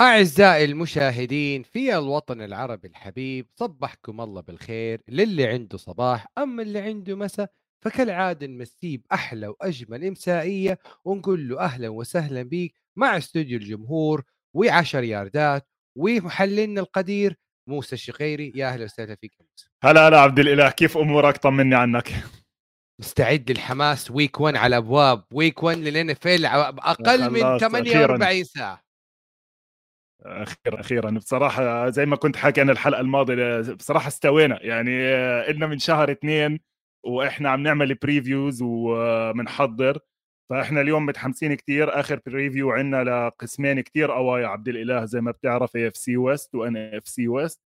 [0.00, 7.14] أعزائي المشاهدين في الوطن العربي الحبيب صبحكم الله بالخير للي عنده صباح أما اللي عنده
[7.16, 7.50] مساء
[7.84, 14.22] فكالعادة نمسيه بأحلى وأجمل إمسائية ونقول له أهلا وسهلا بيك مع استوديو الجمهور
[14.54, 15.68] وعشر ياردات
[15.98, 17.36] ومحللنا القدير
[17.68, 18.52] موسى الشقيري.
[18.54, 19.70] يا أهلا وسهلا فيك يا موسى.
[19.84, 22.12] هلا هلا عبد الإله كيف أمورك؟ طمني عنك.
[23.00, 28.85] مستعد للحماس ويك 1 على أبواب ويك 1 للإن في أقل من خلاص، 48 ساعة.
[30.26, 31.10] أخيرا أخيرا.
[31.10, 34.58] بصراحة زي ما كنت حاكي أنا الحلقة الماضية بصراحة استوينا.
[34.62, 36.60] يعني آه، إلنا من شهر اثنين
[37.06, 39.98] وإحنا عم نعمل previews وبنحضر
[40.50, 42.00] فإحنا اليوم متحمسين كتير.
[42.00, 44.10] آخر preview عندنا لقسمين كتير.
[44.10, 47.60] قوي يا عبد الإله زي ما بتعرف AFC West و NFC West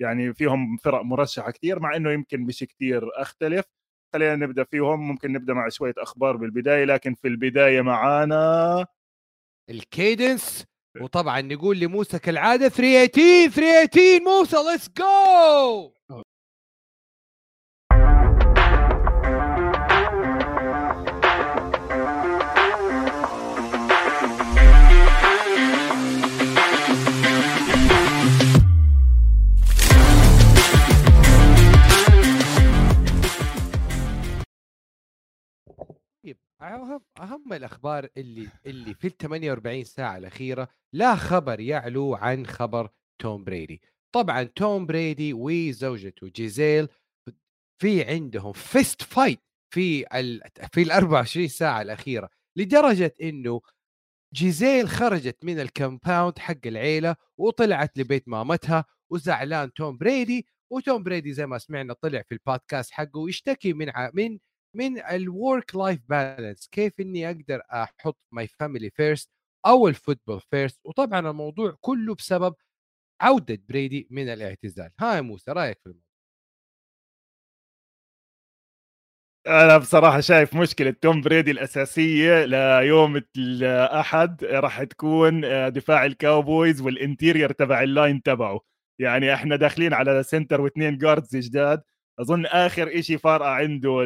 [0.00, 3.64] يعني فيهم فرق مرشحة كتير مع إنه يمكن مش كتير أختلف.
[4.14, 5.08] خلينا نبدأ فيهم.
[5.08, 8.86] ممكن نبدأ مع شوية أخبار بالبداية لكن في البداية معانا
[9.70, 10.66] الكيدنس
[11.00, 15.93] وطبعا نقول لموسى كالعادة 318 318 موسى ليتس جو
[36.64, 42.88] اهم أهم الأخبار اللي اللي في ال 48 ساعة الأخيرة لا خبر يعلو عن خبر
[43.18, 43.82] توم بريدي.
[44.14, 46.88] طبعا توم بريدي وزوجته جيزيل
[47.82, 49.40] في عندهم fist fight
[49.74, 50.42] في ال
[50.72, 53.60] في ال 24 ساعة الأخيرة لدرجة إنه
[54.34, 61.32] جيزيل خرجت من ال compound حق العيلة وطلعت لبيت مامتها وزعلان توم بريدي وتوم بريدي
[61.32, 64.38] زي ما سمعنا طلع في البودكاست حقه يشتكي من ع- من
[64.74, 69.30] من ال work life balance كيف إني أقدر أحط my family first
[69.66, 72.54] أو ال football first وطبعا الموضوع كله بسبب
[73.22, 74.90] عودة بريدي من الاعتزال.
[75.00, 76.04] ها يا موسى رأيك في الموضوع؟
[79.46, 86.94] أنا بصراحة شايف مشكلة توم بريدي الأساسية ليوم الأحد راح تكون آه، دفاع الكاوبويز وال
[86.94, 88.60] interior تبع ال line تبعه.
[88.98, 91.82] يعني إحنا داخلين على center واثنين guards جداد.
[92.20, 94.04] أظن آخر إشي فارقة عنده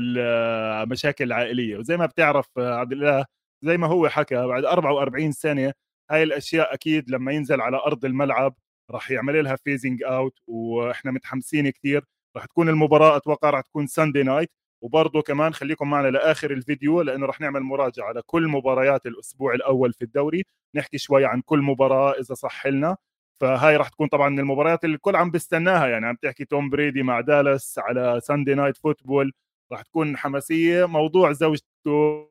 [0.82, 1.76] المشاكل العائلية.
[1.76, 3.24] وزي ما بتعرف آه، عبد الله
[3.62, 5.72] زي ما هو حكى بعد 44 سنة
[6.10, 8.54] هاي الأشياء أكيد لما ينزل على أرض الملعب
[8.90, 12.04] راح يعمل لها phasing out وإحنا متحمسين كثير
[12.36, 14.50] راح تكون المباراة أتوقع راح تكون Sunday night
[14.82, 19.92] وبرضه كمان خليكم معنا لآخر الفيديو لأنه راح نعمل مراجعة على كل مباريات الأسبوع الأول
[19.92, 20.44] في الدوري.
[20.74, 22.96] نحكي شوي عن كل مباراة إذا صح لنا.
[23.40, 25.86] فهاي راح تكون طبعا من المباريات اللي الكل عم بيستناها.
[25.88, 29.32] يعني عم تحكي توم بريدي مع دالاس على Sunday Night Football
[29.72, 32.28] راح تكون حماسية موضوع زوجته.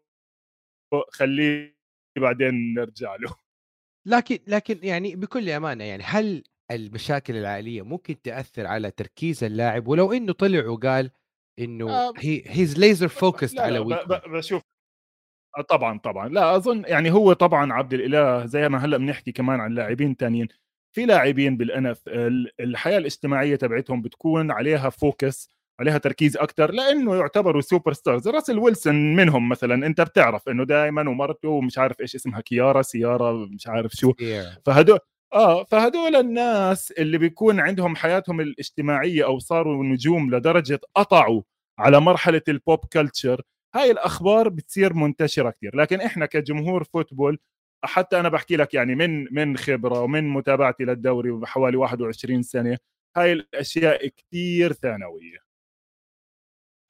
[1.12, 1.78] خليه
[2.18, 3.35] بعدين نرجع له.
[4.07, 10.13] لكن لكن يعني بكل أمانة يعني هل المشاكل العائلية ممكن تأثر على تركيز اللاعب؟ ولو
[10.13, 11.12] إنه طلع وقال
[11.59, 14.62] إنه he he's laser focused لا على week بشوف.
[15.57, 16.29] آه، طبعا طبعا.
[16.29, 20.47] لا أظن يعني هو طبعا عبد الإله زي ما هلأ بنحكي كمان عن لاعبين تانيين.
[20.97, 22.02] في لاعبين بال NFL
[22.59, 29.50] الحياة الاجتماعية تبعتهم بتكون عليها focus عليها تركيز أكثر لأنه يعتبروا superstars راسل ويلسون منهم
[29.50, 34.12] مثلا أنت بتعرف إنه دائما ومرته ومش عارف إيش اسمها كيارا سيارا مش عارف شو.
[34.12, 34.59] Yeah.
[34.66, 35.00] فهدول
[35.34, 41.41] آه فهدول الناس اللي بيكون عندهم حياتهم الاجتماعية أو صاروا نجوم لدرجة قطعوا
[41.80, 43.42] على مرحلة ال pop culture
[43.75, 47.40] هاي الأخبار بتصير منتشرة كثير لكن إحنا كجمهور football
[47.86, 52.78] حتى أنا بحكي لك يعني من من خبرة ومن متابعتي للدوري بحوالي 21 سنة
[53.18, 55.38] هاي الأشياء كثير ثانوية.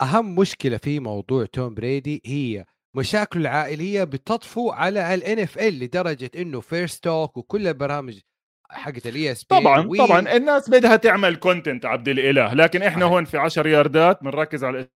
[0.01, 2.65] أهم مشكلة في موضوع توم بريدي هي
[2.95, 8.19] مشاكله العائلية بتطفو على ال NFL لدرجة إنه First Take وكل البرامج
[8.71, 13.13] حقت ال ESPN طبعا طبعا الناس بدها تعمل content عبد الإله لكن إحنا صحيح.
[13.13, 14.89] هون في 10 ياردات بنركز على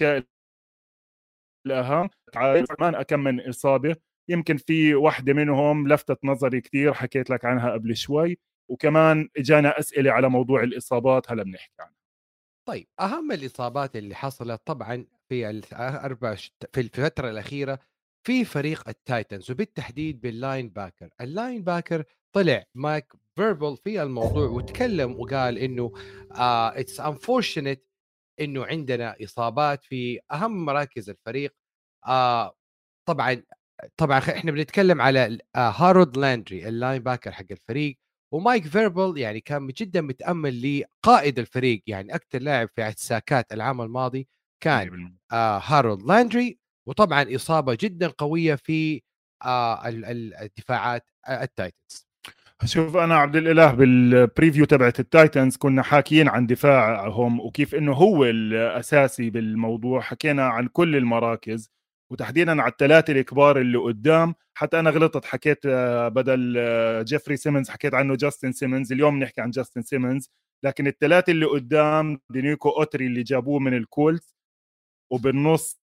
[0.00, 0.24] الأشياء
[1.66, 2.10] الأهم.
[2.78, 3.96] كمان كم من إصابة.
[4.32, 8.38] يمكن في واحدة منهم لفتت نظري كثير حكيت لك عنها قبل شوي
[8.70, 11.94] وكمان إجانا أسئلة على موضوع الإصابات هلا بنحكي عنها.
[12.68, 16.34] طيب أهم الإصابات اللي حصلت طبعا في الاربع
[16.72, 17.78] في الفترة الأخيرة
[18.26, 21.10] في فريق ال Titans وبالتحديد بال linebacker.
[21.20, 25.92] ال linebacker طلع مايك فريبل في الموضوع وتكلم وقال إنه
[26.32, 27.80] it's uh, unfortunate
[28.40, 31.54] إنه عندنا إصابات في أهم مراكز الفريق.
[32.06, 32.56] آه
[33.08, 33.42] طبعا
[33.96, 37.98] طبعا إحنا بنتكلم على آه هارولد لاندري ال linebacker حق الفريق
[38.32, 44.28] ومايك فريبل يعني كان جدا متأمل لقائد الفريق يعني أكثر لاعب في الساكات العام الماضي
[44.60, 49.02] كان آه هارولد لاندري وطبعا إصابة جدا قوية في
[49.44, 52.06] آه ال- ال- الدفاعات ال Titans.
[52.64, 57.92] شوف أنا عبد الإله بال preview تبعت ال Titans كنا حاكيين عن دفاعهم وكيف إنه
[57.92, 61.70] هو الأساسي بالموضوع حكينا عن كل المراكز.
[62.12, 64.34] وتحديدا على الثلاثه الكبار اللي قدام.
[64.54, 68.92] حتى أنا غلطت حكيت آه، بدل آه، جيفري سيمنز حكيت عنه جاستن سيمنز.
[68.92, 70.30] اليوم نحكي عن جاستن سيمنز.
[70.64, 74.36] لكن الثلاثه اللي قدام دينيكو أوتري اللي جابوه من ال Colts
[75.12, 75.80] وبالنص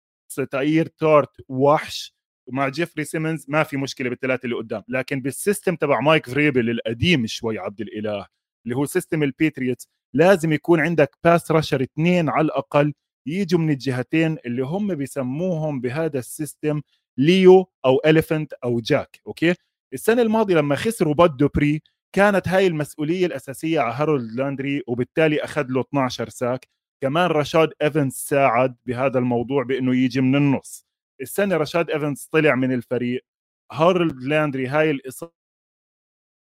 [0.51, 2.15] تاير تارت وحش.
[2.49, 4.83] ومع جيفري سيمنز ما في مشكلة بالثلاثه اللي قدام.
[4.89, 8.27] لكن بال system تبع مايك فريبل القديم شوي عبد الإله
[8.65, 12.95] اللي هو system ال Patriots لازم يكون عندك pass rusher اثنين على الأقل.
[13.29, 16.83] يجوا من الجهتين اللي هم بيسموهم بهذا ال system
[17.19, 19.55] Leo أو elephant أو Jack okay؟
[19.93, 21.83] السنة الماضية لما خسروا بود دوبري
[22.13, 26.69] كانت هاي المسؤولية الأساسية على هارولد لاندري وبالتالي أخذ له 12 sack.
[27.03, 30.87] كمان رشاد إيفنز ساعد بهذا الموضوع بإنه يجي من النص.
[31.21, 33.25] السنة رشاد إيفنز طلع من الفريق.
[33.73, 35.33] هارولد لاندري هاي الإصابة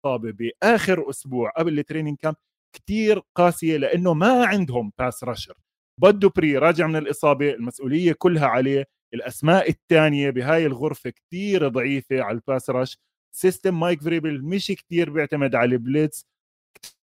[0.05, 2.35] بآخر أسبوع قبل ال training camp
[2.75, 5.57] كثير قاسية لأنه ما عندهم pass rusher
[6.01, 8.85] بود دوبري راجع من الإصابة المسؤولية كلها عليه.
[9.13, 12.97] الأسماء الثانية بهاي الغرفة كثير ضعيفة على ال pass rush.
[13.35, 16.25] system مايك فريبل مش كثير بيعتمد على ال blitz.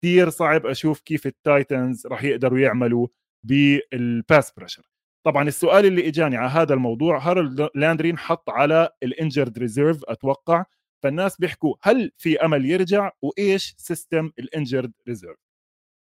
[0.02, 3.08] كثير صعب أشوف كيف ال Titans راح يقدروا يعملوا
[3.44, 4.82] بال pass pressure.
[5.26, 10.64] طبعا السؤال اللي إجاني على هذا الموضوع هارولد لاندري انحط على ال injured reserve أتوقع.
[11.02, 15.45] فالناس بيحكوا هل في أمل يرجع؟ وإيش system ال injured reserve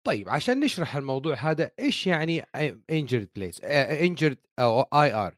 [0.06, 2.40] طيب عشان نشرح الموضوع هذا إيش يعني
[2.90, 5.36] injured placed injured أو IR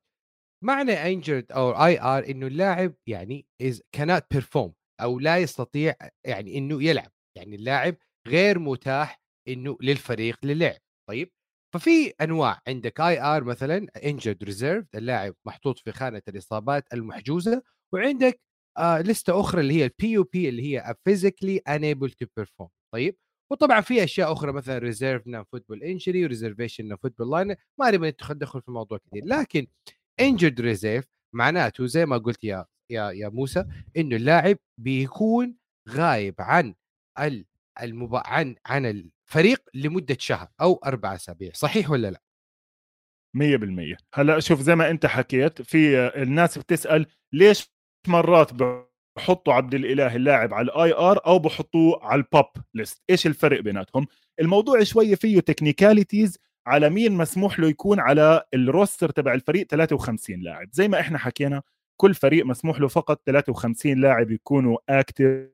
[0.65, 4.73] معنى injured أو IR إنه اللاعب يعني از كانت بيرفورم
[5.03, 5.94] أو لا يستطيع
[6.26, 7.12] يعني إنه يلعب.
[7.37, 7.97] يعني اللاعب
[8.29, 10.79] غير متاح إنه للفريق للعب.
[11.09, 11.32] طيب
[11.75, 12.61] ففي أنواع.
[12.69, 17.62] عندك IR مثلا injured reserve اللاعب محطوط في خانة الإصابات المحجوزة.
[17.94, 18.41] وعندك
[18.79, 23.17] آه ليستة أخرى اللي هي ال PUP اللي هي فيزيكلي انيبل تو بيرفورم طيب
[23.50, 28.62] وطبعا في أشياء أخرى مثلا reserve non-football injury و reservation non-football illness ما نبغى ندخل
[28.62, 29.25] في الموضوع كثير.
[29.25, 29.67] لكن
[30.20, 31.05] injured reserve
[31.35, 33.65] معناته زي ما قلت يا يا يا موسى
[33.97, 35.55] إنه اللاعب بيكون
[35.89, 36.75] غايب عن
[37.83, 38.23] المبا...
[38.27, 41.53] عن عن الفريق لمدة شهر أو أربع أسابيع.
[41.53, 42.23] صحيح ولا لا؟
[43.37, 47.73] 100% هلأ شوف زي ما أنت حكيت في الناس بتسأل ليش
[48.09, 48.53] مرات
[49.19, 53.03] بحطوا عبد الإله اللاعب على ال IR أو بحطوه على ال PUP list.
[53.11, 54.06] إيش الفرق بيناتهم؟
[54.41, 60.41] الموضوع شوية فيه technicalities على مين مسموح له يكون على ال roster تبع الفريق 53
[60.41, 60.69] لاعب.
[60.73, 61.62] زي ما إحنا حكينا
[62.00, 65.49] كل فريق مسموح له فقط 53 لاعب يكونوا active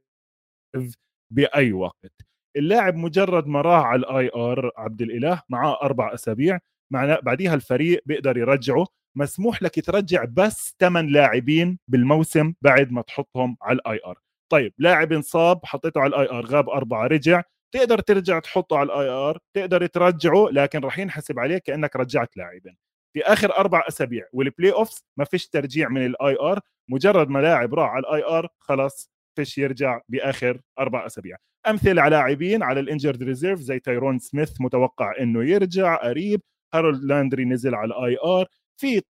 [1.31, 2.13] بأي وقت.
[2.57, 6.59] اللاعب مجرد ما راح على ال IR عبد الإله معاه أربع أسابيع
[6.93, 8.87] مع بعديها الفريق بيقدر يرجعه.
[9.17, 14.19] مسموح لك ترجع بس 8 لاعبين بالموسم بعد ما تحطهم على ال IR.
[14.53, 17.43] طيب لاعب انصاب حطيته على ال IR غاب أربعة رجع.
[17.75, 22.77] تقدر ترجع تحطه على الاي آر تقدر ترجعه لكن راح ينحسب عليك كأنك رجعت لاعبين.
[23.15, 26.61] في آخر أربع أسابيع وال playoffs ما فيش ترجيع من ال IR.
[26.91, 31.37] مجرد ما لاعب راح على ال IR خلاص فيش يرجع بآخر أربع أسابيع.
[31.69, 36.41] أمثلة على لاعبين على ال injured reserve زي تايرون سميث متوقع إنه يرجع قريب.
[36.75, 38.47] هارولد لاندري نزل على ال IR.
[38.81, 39.03] في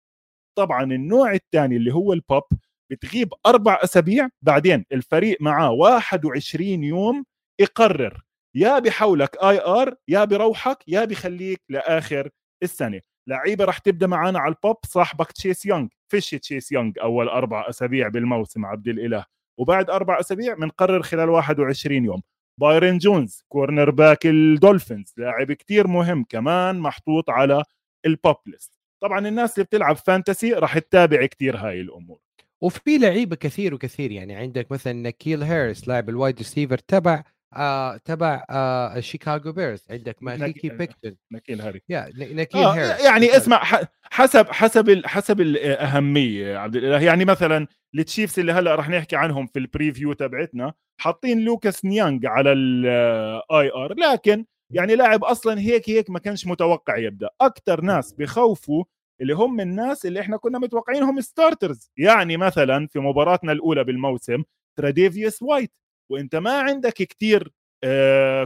[0.58, 2.42] طبعا النوع الثاني اللي هو ال PUP
[2.90, 7.24] بتغيب أربع أسابيع بعدين الفريق معاه 21 يوم
[7.60, 8.22] يقرر
[8.54, 12.30] يا بحولك IR يا بروحك يا بخليك لآخر
[12.62, 13.00] السنة.
[13.28, 15.88] لعيبة راح تبدأ معنا على ال PUP صاحبك تشيس يونغ.
[16.08, 19.24] فيش تشيس يونغ أول أربع أسابيع بالموسم عبد الإله.
[19.58, 22.22] وبعد أربع أسابيع بنقرر خلال 21 يوم.
[22.60, 27.64] بايرن جونز cornerback الدولفينز لاعب كتير مهم كمان محطوط على
[28.06, 28.72] ال PUP list
[29.04, 32.18] طبعا الناس اللي بتلعب fantasy راح تتابع كتير هاي الأمور.
[32.62, 37.22] وفي لعيبة كثير وكثير يعني عندك مثلا نكيل هاريس لاعب ال wide receiver تبع
[37.56, 39.84] آه تبع آه شيكاغو بيرز.
[39.90, 41.16] عندك ميكاي بيكتون.
[41.32, 41.82] نكيل هاري.
[41.88, 43.62] يا نكيل آه هاريس يعني اسمع
[44.02, 47.00] حسب حسب حسب الاهميه عبد الإله.
[47.00, 52.26] يعني مثلا التشيفز اللي هلأ رح نحكي عنهم في ال preview تبعتنا حاطين لوكاس نيانج
[52.26, 53.94] على ال IR.
[53.94, 57.28] لكن يعني لاعب أصلا هيك هيك ما كانش متوقع يبدأ.
[57.40, 58.84] أكثر ناس بخوفوا
[59.20, 64.44] اللي هم الناس اللي إحنا كنا متوقعينهم starters يعني مثلا في مباراتنا الأولى بالموسم
[64.78, 65.72] تراديفيوس وايت
[66.12, 67.52] وإنت ما عندك كثير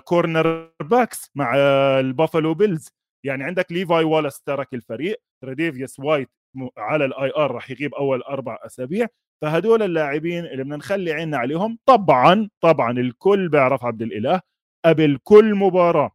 [0.05, 1.55] cornerbacks مع
[2.01, 2.89] البافلو بيلز
[3.25, 5.21] يعني عندك ليفاي والاس ترك الفريق.
[5.43, 6.31] تراديفيوس وايت
[6.79, 9.07] على ال IR راح يغيب أول أربع أسابيع.
[9.43, 11.79] فهدول اللاعبين اللي بدنا نخلي عيننا عليهم.
[11.87, 14.41] طبعا طبعا الكل بيعرف عبد الإله.
[14.85, 16.11] قبل كل مباراة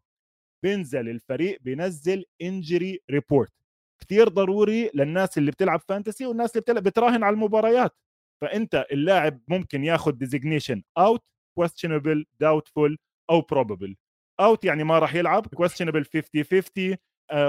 [0.64, 3.52] بينزل الفريق بينزل injury report
[4.00, 7.98] كثير ضروري للناس اللي بتلعب fantasy والناس اللي بتلعب بتراهن على المباريات.
[8.42, 11.24] فأنت اللاعب ممكن ياخذ designation out
[11.60, 12.96] questionable doubtful
[13.30, 13.94] أو probable.
[14.40, 16.98] out يعني ما راح يلعب questionable 50 50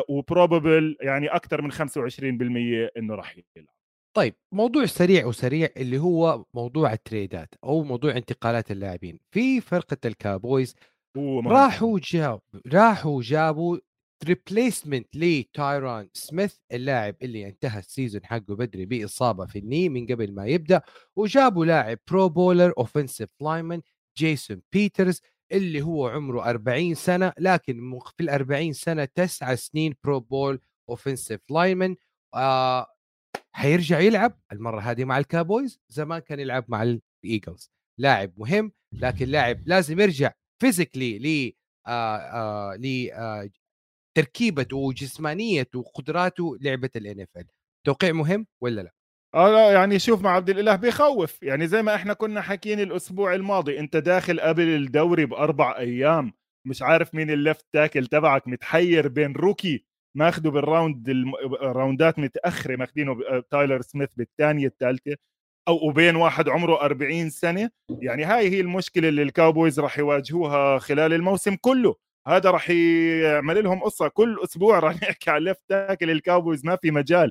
[0.08, 1.76] و probable يعني أكثر من 25%
[2.96, 3.74] إنه راح يلعب.
[4.16, 9.18] طيب موضوع سريع وسريع اللي هو موضوع ال trade ات أو موضوع انتقالات اللاعبين.
[9.30, 10.74] في فرقة الكابويز
[11.46, 12.40] راحوا جاب
[12.72, 13.78] راحوا جابوا
[14.24, 20.06] replacement لتايرون سميث اللاعب اللي انتهى ال season حقه بدري بإصابة في ال knee من
[20.06, 20.82] قبل ما يبدأ
[21.16, 23.80] وجابوا لاعب Pro Bowler offensive lineman
[24.18, 25.20] جيسون بيترز
[25.52, 31.40] اللي هو عمره 40 سنة لكن في ال 40 سنة تسعة سنين Pro Bowl offensive
[31.50, 31.96] lineman
[33.52, 36.82] حيرجع يلعب المرة هذه مع الكابويز زمان كان يلعب مع
[37.24, 41.52] الايجلز لاعب مهم لكن لاعب لازم يرجع physically ل
[41.86, 42.78] آه آه
[43.12, 43.50] آه
[44.16, 47.46] تركيبته وجسمانيته وقدراته لعبة ال NFL
[47.87, 48.90] توقيع مهم ولا لا؟
[49.35, 51.42] آه لا يعني شوف مع عبد الإله بيخوف.
[51.42, 56.33] يعني زي ما إحنا كنا حاكيين الأسبوع الماضي أنت داخل قبل الدوري بأربع أيام
[56.66, 59.84] مش عارف مين ال left tackle تبعك متحير بين rookie
[60.16, 61.08] ماخده بال round
[61.62, 63.16] ال round ات متأخرة ماخدينه
[63.50, 65.16] تايلر سميث بالثانية الثالثة
[65.68, 67.71] أو وبين واحد عمره 40 سنة.
[68.02, 71.94] يعني هاي هي المشكلة اللي الكاوبويز راح يواجهوها خلال الموسم كله.
[72.28, 76.90] هذا راح يعمل لهم قصة كل أسبوع راح نحكي على left tackle الكاوبويز ما في
[76.90, 77.30] مجال.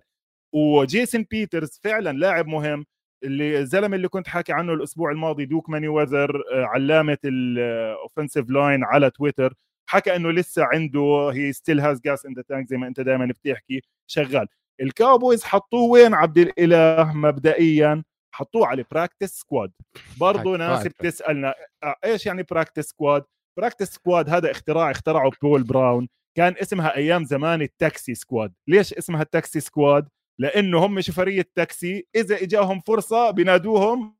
[0.53, 2.85] وجيسون بيترز فعلا لاعب مهم
[3.23, 8.83] اللي الزلمة اللي كنت حاكي عنه الأسبوع الماضي دوك مانيويذر آه، علامة ال offensive line
[8.83, 9.53] على تويتر
[9.89, 13.25] حكى إنه لسه عنده he still has gas in the tank زي ما أنت دائما
[13.25, 14.47] بتحكي شغال.
[14.81, 18.03] الكاوبويز حطوه وين عبد الإله؟ مبدئيا
[18.35, 19.71] حطوه على practice squad
[20.19, 23.23] برضه ناس بتسألنا آه، إيش يعني practice squad
[23.59, 26.07] practice squad هذا اختراع اخترعه بول براون.
[26.37, 28.53] كان اسمها أيام زمان ال taxi squad.
[28.67, 34.17] ليش اسمها ال taxi squad؟ لأنه هم شوفريه تاكسي إذا إجاهم فرصة بينادوهم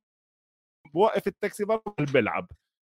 [0.94, 1.82] بوقف التاكسي برا
[2.14, 2.48] بيلعب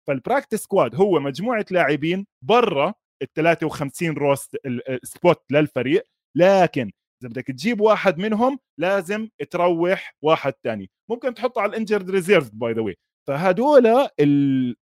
[0.09, 4.57] فال practice squad هو مجموعة لاعبين برا ال 53 roster
[5.03, 6.05] spot للفريق.
[6.37, 6.91] لكن
[7.23, 12.51] إذا بدك تجيب واحد منهم لازم تروح واحد ثاني ممكن تحطه على ال injured reserve
[12.55, 12.97] by the way
[13.29, 14.09] فهدول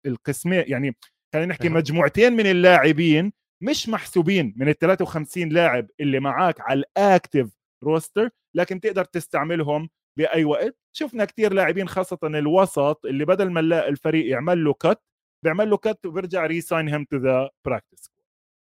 [0.05, 0.95] القسمين يعني
[1.33, 6.89] خلينا نحكي مجموعتين من اللاعبين مش محسوبين من ال 53 لاعب اللي معك على ال
[6.89, 7.49] active
[7.83, 10.77] roster لكن تقدر تستعملهم بأي وقت.
[10.95, 15.01] شفنا كثير لاعبين خاصة الوسط اللي بدل ما الفريق يعمل له cut
[15.45, 18.11] بيعمل له cut وبيرجع re-sign him to the practice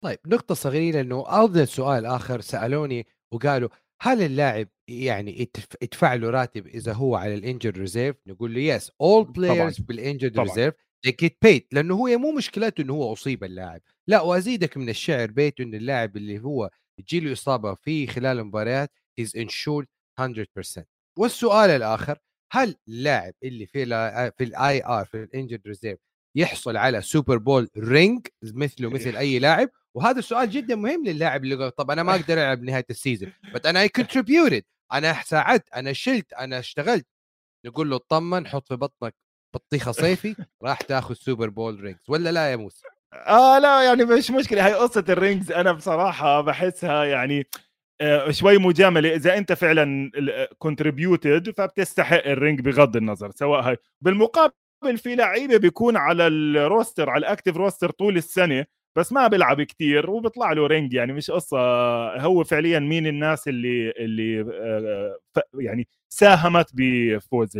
[0.04, 3.68] طيب نقطة صغيرة لأنه افضل سؤال آخر سألوني وقالوا
[4.02, 5.50] هل اللاعب يعني
[5.82, 9.90] يدفع له راتب إذا هو على ال injured reserve نقول له yes all players بال
[9.90, 10.74] injured reserve
[11.06, 15.30] they get paid لأنه هو مو مشكلته إنه هو أصيب اللاعب لا وأزيدك من الشعر
[15.30, 18.90] بيت انه اللاعب اللي هو تجي له إصابة في خلال المباريات
[19.20, 19.86] is insured
[20.20, 20.84] 100%
[21.18, 22.18] والسؤال الآخر
[22.52, 23.86] هل اللاعب اللي في
[24.38, 25.98] في ال IR في ال injured reserve
[26.36, 31.54] يحصل على Super Bowl ring مثله مثل أي لاعب؟ وهذا السؤال جدا مهم للاعب اللي
[31.54, 35.70] يقول طب أنا ما أقدر ألعب نهاية ال season بس أنا I contributed أنا ساعدت
[35.70, 37.06] أنا شلت أنا اشتغلت.
[37.66, 39.14] نقول له اطمن حط في بطنك
[39.54, 44.30] بطيخة صيفي راح تاخذ Super Bowl rings ولا لا يا موسى؟ آه لا يعني مش
[44.30, 47.46] مشكلة هاي قصة ال rings أنا بصراحة بحسها يعني
[48.00, 50.10] آه شوي مجاملة إذا أنت فعلا
[50.58, 54.52] contributed فبتستحق ال ring بغض النظر سواء هاي بالمقابل
[54.96, 58.64] في لعيبة بيكون على ال roster على ال active roster طول السنة
[58.96, 61.58] بس ما بيلعب كثير وبيطلع له ring يعني مش قصة
[62.20, 65.18] هو فعليا مين الناس اللي اللي آه
[65.54, 67.52] يعني ساهمت بفوز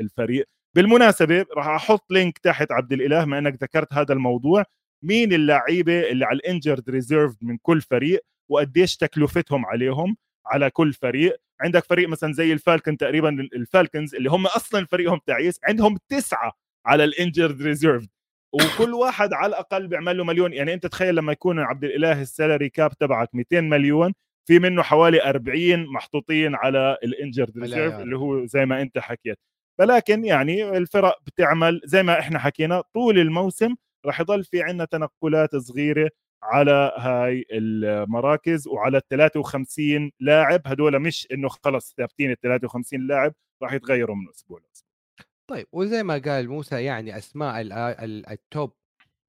[0.00, 4.64] الفريق بالمناسبة راح أحط link تحت عبد الإله ما إنك ذكرت هذا الموضوع.
[5.04, 10.16] مين اللعيبة اللي على ال injured reserve من كل فريق وقديش تكلفتهم عليهم
[10.46, 15.60] على كل فريق؟ عندك فريق مثلا زي الفالكن تقريبا الفالكنز اللي هم أصلا فريقهم تعيس
[15.64, 16.52] عندهم تسعة
[16.86, 18.06] على ال injured reserve
[18.52, 20.52] وكل واحد على الأقل بيعمل له مليون.
[20.52, 24.12] يعني أنت تخيل لما يكون عبد الإله ال salary cap تبعك 200 مليون
[24.48, 29.38] في منه حوالي 40 محطوطين على ال injured reserve اللي هو زي ما أنت حكيت.
[29.80, 33.74] ولكن يعني الفرق بتعمل زي ما إحنا حكينا طول الموسم
[34.06, 36.10] راح يضل في عندنا تنقلات صغيرة
[36.42, 40.60] على هاي المراكز وعلى ال 53 لاعب.
[40.66, 44.88] هدول مش إنه خلص ثابتين ال 53 لاعب راح يتغيروا من أسبوع لأسبوع.
[45.50, 47.60] طيب وزي ما قال موسى يعني أسماء
[48.32, 48.72] ال top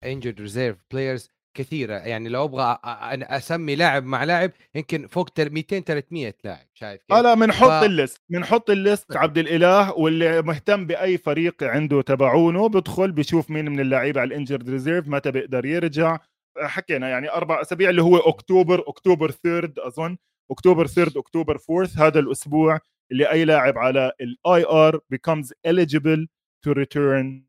[0.04, 5.80] injured reserve players كثيرة يعني لو أبغى أنا أسمي لاعب مع لاعب يمكن فوق 200
[5.80, 7.84] 300 لاعب شايف كيف؟ لا بنحط ف...
[7.84, 13.50] ال list بنحط ال list عبد الإله واللي مهتم بأي فريق عنده تبعونه بدخل بشوف
[13.50, 16.18] مين من اللعيبة على ال injured reserve متى بيقدر يرجع.
[16.58, 20.16] حكينا يعني أربع أسابيع اللي هو أكتوبر أكتوبر 3 أظن.
[20.50, 22.78] أكتوبر 3 أكتوبر 4 هذا الأسبوع
[23.12, 26.26] اللي أي لاعب على ال IR becomes eligible
[26.66, 27.42] to return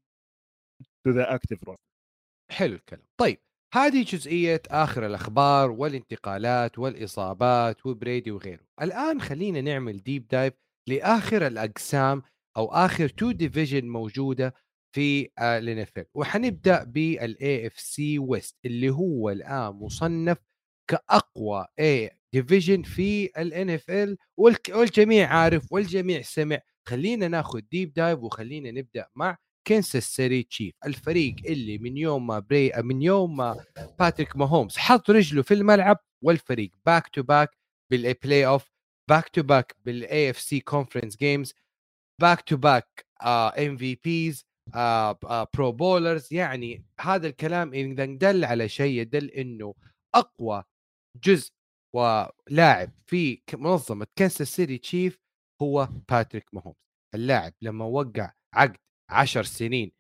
[1.06, 1.84] to the active roster
[2.52, 3.06] حلو الكلام.
[3.20, 3.38] طيب
[3.74, 8.64] هذه جزئية آخر الأخبار والانتقالات والإصابات و trade وغيره.
[8.82, 10.54] الآن خلينا نعمل deep dive
[10.88, 12.22] لآخر الأقسام
[12.58, 14.54] أو آخر two division موجودة
[14.96, 20.38] في ال NFL وحنبدأ بال AFC West اللي هو الآن مصنف
[20.90, 26.60] كأقوى a division في ال NFL والجميع عارف والجميع سمع.
[26.88, 32.40] خلينا ناخذ deep dive وخلينا نبدأ مع كنساس سيتي تشيف الفريق اللي من يوم ما
[32.40, 33.66] بري من يوم ما
[34.00, 37.58] باتريك ماهومز حط رجله في الملعب والفريق back to back
[37.92, 38.72] بال playoff
[39.10, 41.54] back to back بال AFC conference games
[42.22, 44.46] back to back MVPs
[45.54, 49.76] pro bowlers يعني هذا الكلام إذا دل على شيء يدل إنه
[50.16, 50.64] أقوى
[51.24, 51.52] جزء
[51.96, 55.20] ولاعب في منظمة كنساس سيتي تشيف
[55.62, 56.76] هو باتريك ماهومز
[57.16, 58.78] اللاعب لما وقع عقد
[59.10, 59.92] 10 سنين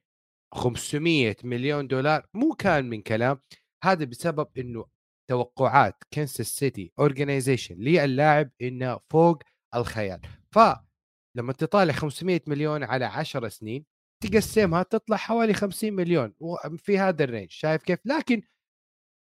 [0.54, 3.40] 500 مليون دولار مو كان من كلام.
[3.84, 4.86] هذا بسبب إنه
[5.30, 9.44] توقعات كنساس سيتي organization للاعب إنه فوق
[9.76, 10.22] الخيال.
[10.52, 13.86] فلما تطالع 500 مليون على 10 سنين
[14.24, 16.34] تقسمها تطلع حوالي 50 مليون
[16.78, 18.42] في هذا ال range شايف كيف؟ لكن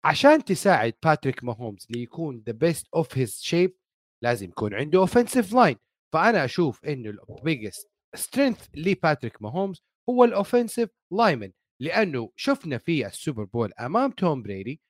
[0.05, 3.77] عشان تساعد باتريك ماهومز ليكون the best of his shape
[4.23, 5.77] لازم يكون عنده offensive line
[6.13, 11.53] فأنا أشوف إنه ال biggest strength لباتريك ماهومز هو ال offensive linemen
[11.83, 14.81] لأنه شفنا في السوبر بول أمام توم بريدي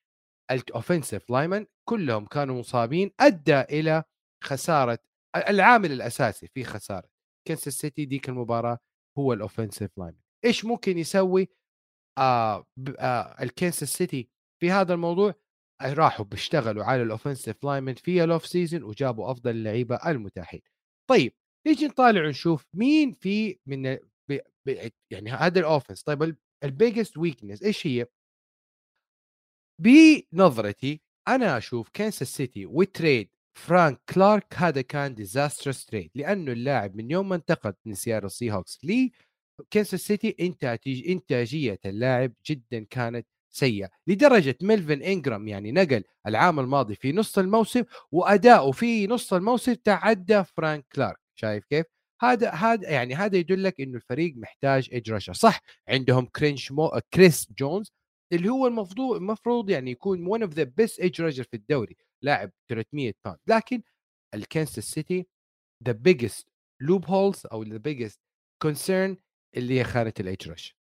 [0.50, 4.04] ال offensive linemen كلهم كانوا مصابين أدى إلى
[4.44, 4.98] خسارة
[5.36, 7.08] العامل الأساسي في خسارة.
[7.48, 8.78] كنساس سيتي ديك المباراة
[9.18, 11.48] هو ال offensive linemen إيش ممكن يسوي؟
[12.18, 12.66] آه
[12.98, 15.34] آه الكنساس سيتي في هذا الموضوع؟
[15.82, 20.60] راحوا بيشتغلوا على ال offensive linemen في ال off season وجابوا أفضل اللعيبه المتاحين.
[21.10, 21.32] طيب
[21.66, 23.98] نيجي نطالع ونشوف مين في من
[25.10, 28.06] يعني هذا ال offense طيب ال biggest weakness إيش هي؟
[29.78, 33.28] بنظرتي أنا أشوف كانساس سيتي و trade
[33.58, 38.52] فرانك كلارك هذا كان disastrous trade لأنه اللاعب من يوم ما انتقل من سياتل سي
[38.52, 39.12] هوكس لي
[39.70, 46.94] كانساس سيتي انتاجيه إنتاجية اللاعب جدا كانت سيء لدرجة ميلفن انجرام يعني نقل العام الماضي
[46.94, 51.86] في نص الموسم وأداؤه في نص الموسم تعدى فرانك كلارك شايف كيف؟
[52.22, 55.32] هذا هذا يعني هذا يدلك إنه الفريق محتاج edge rusher.
[55.32, 57.92] صح عندهم كرينش مو كريس جونز
[58.32, 62.50] اللي هو المفروض المفروض يعني يكون one of the best edge rusher في الدوري لاعب
[62.68, 63.82] 300 pound لكن
[64.34, 65.26] الكنساس سيتي
[65.86, 66.48] the biggest
[66.80, 68.20] loopholes أو the biggest
[68.62, 69.16] concern
[69.56, 70.76] اللي هي خانة ال edge rush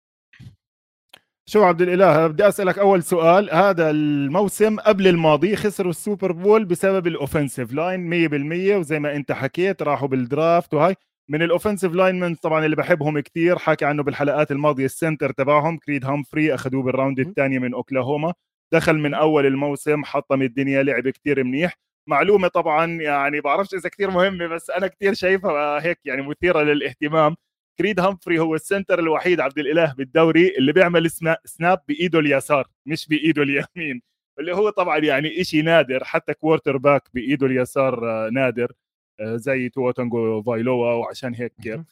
[1.50, 3.50] شو عبد الإله بدي أسألك أول سؤال.
[3.50, 9.32] هذا الموسم قبل الماضي خسروا السوبر بول بسبب ال offensive line 100% وزي ما أنت
[9.32, 10.94] حكيت راحوا بال draft وهاي.
[11.28, 15.33] من ال offensive line من طبعا اللي بحبهم كثير حكى عنه بالحلقات الماضية ال center
[15.32, 18.34] تبعهم كريد هامفري أخذوه بال round الثاني من أوكلاهوما.
[18.72, 21.74] دخل من أول الموسم حطم الدنيا لعب كثير منيح.
[22.08, 27.36] معلومة طبعا يعني بعرفش إذا كثير مهمة بس أنا كثير شايفها هيك يعني مثيرة للاهتمام.
[27.78, 31.11] كريد همفري هو ال center الوحيد عبد الإله بالدوري اللي بيعمل
[31.44, 34.02] snap بإيده اليسار مش بإيده اليمين.
[34.38, 38.72] اللي هو طبعا يعني شيء نادر حتى quarterback بإيده اليسار آه، نادر
[39.20, 41.85] آه، زي توا تونجوفايلوا وعشان هيك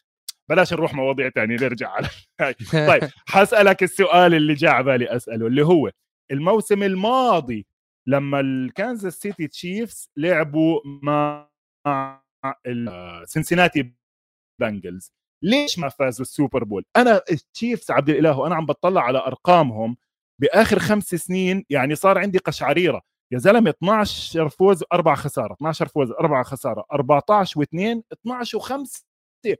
[0.48, 2.08] بلاش نروح مواضيع ثانية نرجع على
[2.88, 5.90] طيب حسألك السؤال اللي جاء على بالي أسأله اللي هو
[6.30, 7.66] الموسم الماضي
[8.06, 11.50] لما الكانزاس سيتي تشيفز لعبوا مع
[12.66, 13.92] السنسيناتي آه،
[14.60, 15.12] بنجلز
[15.42, 19.96] ليش ما فازوا السوبر بول؟ أنا التشيفز عبد الإله وأنا عم بطلع على أرقامهم
[20.40, 23.02] بآخر خمس سنين يعني صار عندي قشعريرة.
[23.32, 29.54] يا زلمة 12 فوز أربع خساره 12 فوز أربع خساره 14 و2 12 و5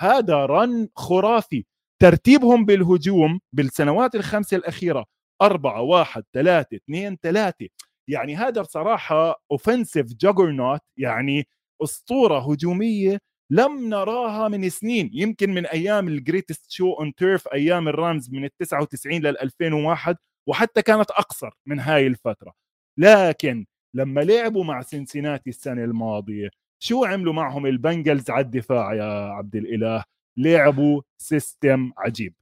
[0.00, 1.64] هذا run خرافي.
[2.02, 5.04] ترتيبهم بالهجوم بالسنوات الخمسه الأخيرة
[5.42, 7.68] 4 1 3 2 3
[8.08, 11.48] يعني هذا بصراحة offensive juggernaut يعني
[11.82, 13.18] أسطورة هجومية
[13.50, 15.10] لم نراها من سنين.
[15.12, 20.16] يمكن من أيام ال greatest show on turf أيام الرامز من ال 99 لل 2001
[20.48, 22.52] وحتى كانت أقصر من هاي الفترة.
[22.98, 26.50] لكن لما لعبوا مع سنسيناتي السنة الماضية
[26.82, 30.04] شو عملوا معهم البنجلز على الدفاع يا عبد الإله؟
[30.36, 32.34] لعبوا system عجيب.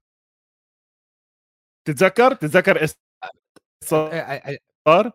[1.84, 2.86] تتذكر؟ تتذكر
[3.84, 5.12] صار؟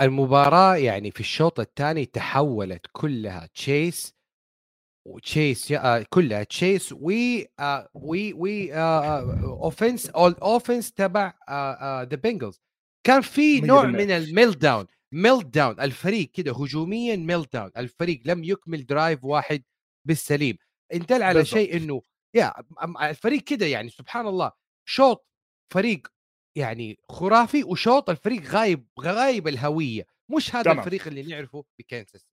[0.00, 3.46] المباراة يعني في الشوط الثاني تحولت كلها.
[3.46, 4.17] تشيفز
[5.08, 7.10] وتشيفز آه كلها تشيفز و
[7.60, 8.46] آه و و
[9.64, 12.60] offense offense تبع ذا آه بنجلز
[13.06, 19.24] كان في نوع من ال meltdown meltdown الفريق كده هجوميا meltdown الفريق لم يكمل drive
[19.24, 19.62] واحد
[20.08, 20.58] بالسليم.
[20.94, 22.02] انتل على شيء إنه
[22.34, 22.54] يا
[23.02, 24.52] الفريق كده يعني سبحان الله
[24.88, 25.26] شوط
[25.72, 26.06] فريق
[26.56, 30.06] يعني خرافي وشوط الفريق غايب غايب الهوية.
[30.36, 30.78] مش هذا تمام.
[30.78, 32.26] الفريق اللي نعرفه بكنساس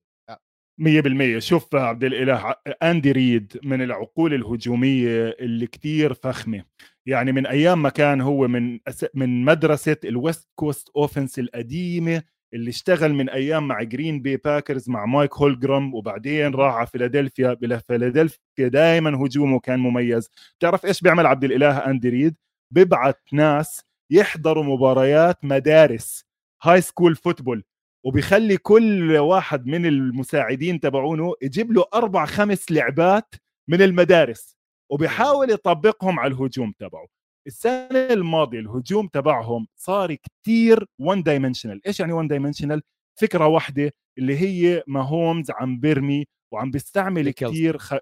[0.82, 6.64] 100% شوف عبد الإله أندي ريد من العقول الهجومية اللي كتير فخمة.
[7.06, 8.80] يعني من أيام ما كان هو من
[9.14, 14.90] من مدرسة ال West Coast offense القديمة اللي اشتغل من أيام مع جرين بي باكرز
[14.90, 17.58] مع مايك هولجرام وبعدين راح على فيلادلفيا
[17.88, 20.30] فيلادلفيا دائما هجومه كان مميز.
[20.60, 22.36] بتعرف إيش بيعمل عبد الإله أندي ريد؟
[22.72, 26.26] بيبعت ناس يحضروا مباريات مدارس
[26.64, 27.64] high school football
[28.06, 33.36] وبيخلي كل واحد من المساعدين تبعونه يجيب له أربع خمس لعبات
[33.70, 34.58] من المدارس
[34.92, 37.08] وبيحاول يطبقهم على الهجوم تبعه.
[37.48, 42.82] السنة الماضية الهجوم تبعهم صار كتير one dimensional إيش يعني one dimensional
[43.20, 47.94] فكرة واحدة اللي هي ماهومز عم بيرمي وعم بيستعمل كثير خ...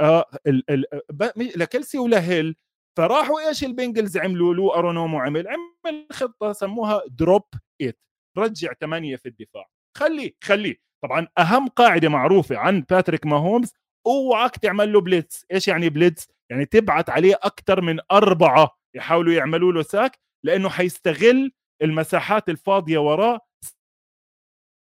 [0.00, 0.70] آه ال...
[0.70, 0.84] ال...
[1.10, 1.22] ب...
[1.36, 2.56] لكيلسي ولهيل
[2.96, 7.44] فراحوا إيش البنجلز عملوا له؟ أنارومو عمل عمل خطة سموها drop
[7.82, 7.98] eight
[8.38, 9.68] رجع ثمانيه في الدفاع.
[9.96, 13.72] خليه خليه طبعا أهم قاعدة معروفة عن باتريك ماهومز
[14.06, 19.72] أوعك تعمل له blitz إيش يعني blitz يعني تبعت عليه أكثر من أربعة يحاولوا يعملوا
[19.72, 23.40] له sack لأنه حيستغل المساحات الفاضية وراه.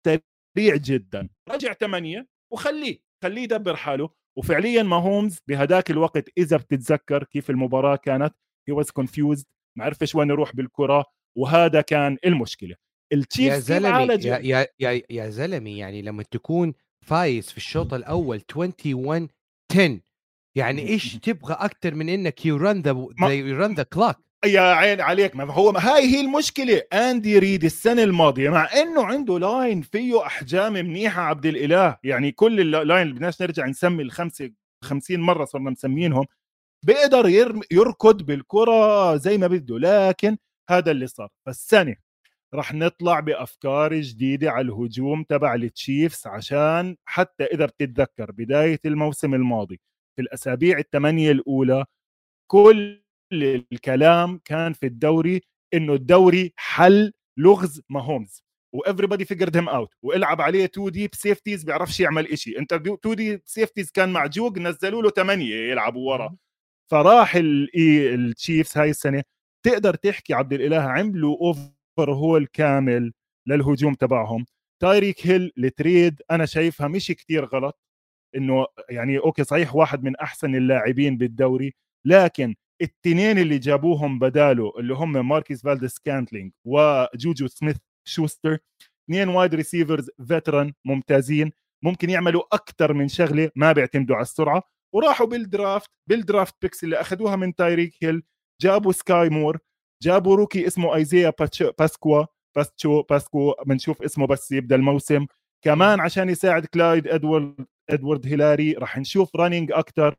[0.06, 1.28] سريع جدا.
[1.50, 4.10] رجع ثمانيه وخليه خليه يدبر حاله.
[4.38, 8.34] وفعليا ماهومز بهداك الوقت إذا بتتذكر كيف المباراة كانت
[8.68, 9.46] he was confused
[9.78, 11.04] ما عرفش وين يروح بالكرة
[11.38, 12.76] وهذا كان المشكلة.
[13.12, 16.74] التشيفز يا زلمه يا يا يا, يا زلمه يعني لما تكون
[17.06, 19.28] فايز في الشوط الأول 21
[19.72, 20.00] 10
[20.56, 22.90] يعني إيش تبغى أكثر من إنك you run the
[23.30, 26.82] you run the clock يا عين عليك ما هو ما هاي هي المشكلة.
[26.92, 31.96] اندي ريد السنة الماضية مع إنه عنده line فيه أحجام منيحة عبد الإله.
[32.04, 34.50] يعني كل ال line اللي بدناش نرجع نسمي الخمسة
[34.84, 36.26] 50 مرة صرنا مسمينهم.
[36.86, 37.28] بيقدر
[37.72, 40.36] يركض بالكرة زي ما بده لكن
[40.70, 41.28] هذا اللي صار.
[41.46, 41.96] فالسنة
[42.54, 49.80] رح نطلع بأفكار جديدة على الهجوم تبع التشيفز عشان حتى إذا بتتذكر بداية الموسم الماضي
[50.16, 51.84] في الأسابيع الثمانية الأولى
[52.50, 53.02] كل
[53.72, 55.40] الكلام كان في الدوري
[55.74, 58.42] إنه الدوري حل لغز ماهومز
[58.74, 62.98] و everybody figured him out والعب عليه 2 deep safeties بيعرفش يعمل شيء أنت 2
[63.16, 66.36] deep safeties كان معجوق نزلوا له 8 يلعبوا ورا.
[66.90, 69.22] فراح التشيفز هاي السنة
[69.66, 73.12] تقدر تحكي عبد الإله عملوا overhaul كامل
[73.48, 74.44] للهجوم تبعهم.
[74.82, 77.78] تايريك هيل ال trade أنا شايفها مش كتير غلط
[78.36, 81.74] إنه يعني okay صحيح واحد من أحسن اللاعبين بالدوري
[82.06, 87.76] لكن التنين اللي جابوهم بداله اللي هم ماركيز فالديس سكانتلينج وجوجو سميث
[88.08, 88.58] شوستر
[89.04, 91.52] اثنين wide receivers veteran ممتازين
[91.84, 94.62] ممكن يعملوا أكثر من شغلة ما بيعتمدوا على السرعة
[94.94, 98.22] وراحوا بال draft بال draft picks اللي أخذوها من تايريك هيل
[98.60, 99.58] جابوا سكاي مور
[100.02, 101.32] جابوا rookie اسمه ايزيا
[101.78, 102.24] باتشيكو
[102.56, 105.26] باتشيكو باتشيكو بنشوف اسمه بس يبدأ الموسم.
[105.64, 110.14] كمان عشان يساعد كلايد ادوارد إدوارد هيلير راح نشوف running أكثر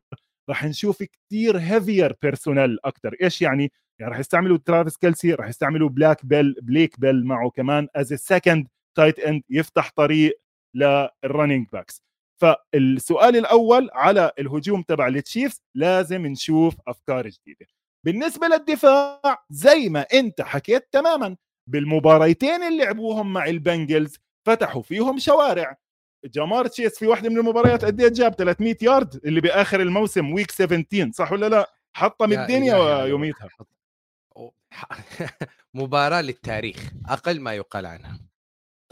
[0.48, 5.88] راح نشوف كثير heavier personnel أكثر إيش يعني؟ يعني راح يستعملوا ترافيس كيلسي راح يستعملوا
[5.88, 10.40] بلاك بيل بليك بيل معه كمان as second tight end يفتح طريق
[10.74, 12.02] لل running backs
[12.40, 17.66] فالسؤال الأول على الهجوم تبع التشيفز لازم نشوف أفكار جديدة.
[18.04, 21.36] بالنسبة للدفاع زي ما أنت حكيت تماما
[21.70, 25.76] بالمباريتين اللي لعبوهم مع البنجلز فتحوا فيهم شوارع.
[26.24, 31.10] جامار تشيس في واحدة من المباريات قد جاب 300 يارد؟ اللي بآخر الموسم week 17
[31.14, 33.48] صح ولا لا؟ حطم الدنيا يوميتها.
[35.74, 38.20] مباراة للتاريخ أقل ما يقال عنها.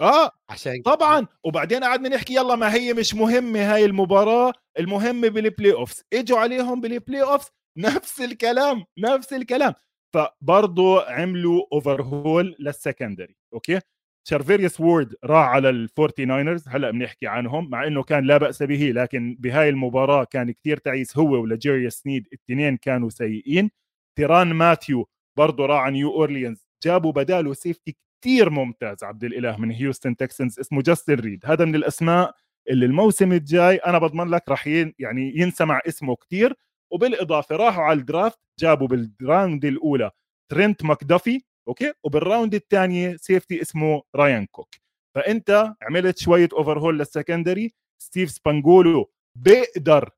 [0.01, 1.27] آه عشان طبعا.
[1.45, 6.81] وبعدين قعدنا نحكي يلا ما هي مش مهمة هاي المباراة المهمه بال playoffs إجوا عليهم
[6.81, 9.75] بال playoffs نفس الكلام نفس الكلام.
[10.15, 13.81] فبرضه عملوا overhaul لل secondary okay؟
[14.29, 18.93] شارفيريوس وورد راح على الفورتي ناينرز هلأ بنحكي عنهم مع إنه كان لا بأس به
[18.95, 23.71] لكن بهاي المباراة كان كثير تعيس هو ولا لجيريوس سنيد الاثنين كانوا سيئين.
[24.19, 25.09] تيران ماثيو
[25.39, 30.59] برضه راح على نيو اورليانز جابوا بداله safety كثير ممتاز عبد الإله من هيوستن تكسنز
[30.61, 32.35] اسمه جاستن ريد هذا من الأسماء
[32.71, 36.55] اللي الموسم الجاي أنا بضمن لك راح يعني ينسمع اسمه كثير
[36.93, 40.11] وبالإضافة راحوا على ال draft جابوا بال round الأولى
[40.51, 44.75] ترنت ماكدافي okay؟ وبال round الثانية safety اسمه برايان كوك.
[45.15, 47.73] فأنت عملت شوية overhaul لل secondary.
[48.03, 50.11] ستيف سبانجولو بيقدر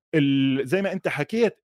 [0.63, 1.61] زي ما أنت حكيت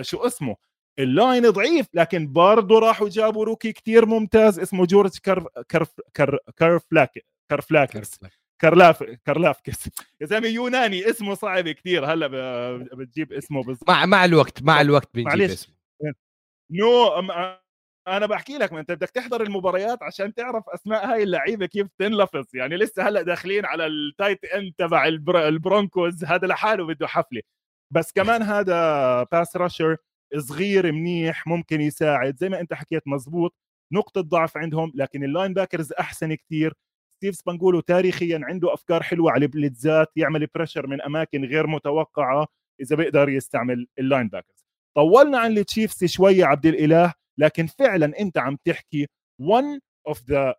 [0.00, 0.56] شو اسمه؟
[0.98, 7.26] ال line ضعيف لكن برضه راحوا جابوا روكي كتير ممتاز اسمه جورج كارف كارف كارفلاك
[7.50, 8.20] كارفلاكس
[8.62, 9.86] كارلاف كارلافتس
[10.20, 12.26] يا زلمة يوناني اسمه صعب كثير هلا
[12.92, 15.74] بتجيب اسمه بالضبط مع مع الوقت مع الوقت بنجيب اسمه.
[16.70, 17.08] no
[18.08, 22.44] أنا بحكي لك ما أنت بدك تحضر المباريات عشان تعرف أسماء هاي اللعيبة كيف تنلفظ.
[22.54, 26.24] يعني لسه هلا داخلين على ال tight end تبع البرونكوز.
[26.24, 27.42] هذا لحاله بده حفلة.
[27.90, 29.96] بس كمان هذا pass rusher
[30.36, 32.36] صغير منيح ممكن يساعد.
[32.36, 33.54] زي ما أنت حكيت مزبوط
[33.92, 36.74] نقطة ضعف عندهم لكن ال linebackers أحسن كثير
[37.22, 42.46] ستيف سبانيولو تاريخيا عنده أفكار حلوة على ال blitzات يعمل pressure من أماكن غير متوقعة
[42.80, 44.66] إذا بيقدر يستعمل ال linebackers
[44.96, 49.06] طولنا عن التشيفز شوية عبد الإله لكن فعلا أنت عم تحكي
[49.42, 49.78] one
[50.10, 50.54] of the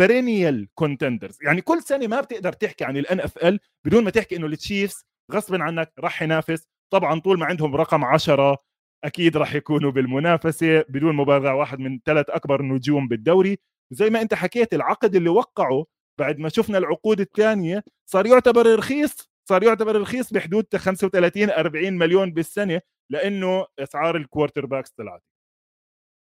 [0.00, 1.36] perennial contenders.
[1.44, 5.62] يعني كل سنة ما بتقدر تحكي عن ال NFL بدون ما تحكي إنه التشيفز غصبا
[5.62, 6.68] عنك راح ينافس.
[6.92, 8.56] طبعا طول ما عندهم رقم عشرة
[9.04, 11.54] أكيد راح يكونوا بالمنافسة بدون مبالغة.
[11.54, 13.58] واحد من ثلاث أكبر نجوم بالدوري.
[13.92, 15.86] زي ما أنت حكيت العقد اللي وقعه
[16.20, 22.32] بعد ما شفنا العقود الثانية صار يعتبر رخيص صار يعتبر رخيص بحدود 35 40 مليون
[22.32, 22.80] بالسنة
[23.12, 25.22] لأنه أسعار ال quarterbacks طلعت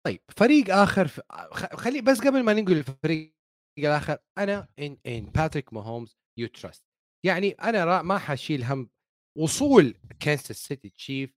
[0.05, 1.07] طيب فريق آخر.
[1.53, 3.33] خلي بس قبل ما ننقل الفريق
[3.79, 6.83] الآخر أنا in in باتريك ماهومز you trust
[7.25, 8.89] يعني أنا ما حشيل هم
[9.37, 11.33] وصول كانساس سيتي تشيفز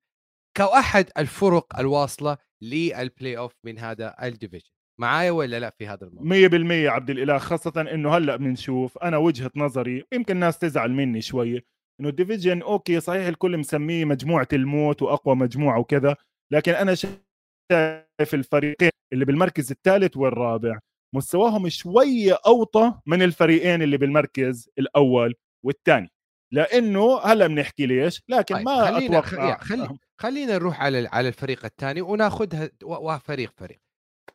[0.56, 6.88] كأحد الفرق الواصلة لل playoff من هذا ال division معايا ولا لا في هذا الموضوع؟
[6.88, 11.64] 100% عبد الإله خاصة إنه هلأ بنشوف أنا وجهة نظري يمكن الناس تزعل مني شوي
[12.00, 16.16] إنه ال division okay صحيح الكل مسميه مجموعة الموت وأقوى مجموعة وكذا
[16.52, 20.78] لكن أنا شايف الفريقين اللي بالمركز الثالث والرابع
[21.14, 25.34] مستواهم شوية أوطى من الفريقين اللي بالمركز الأول
[25.64, 26.10] والثاني.
[26.52, 29.58] لأنه هلأ بنحكي ليش؟ لكن طيب ما خلينا أتوقع.
[29.58, 32.70] خلي خلينا نروح على على الفريق الثاني وناخذها
[33.18, 33.78] فريق فريق.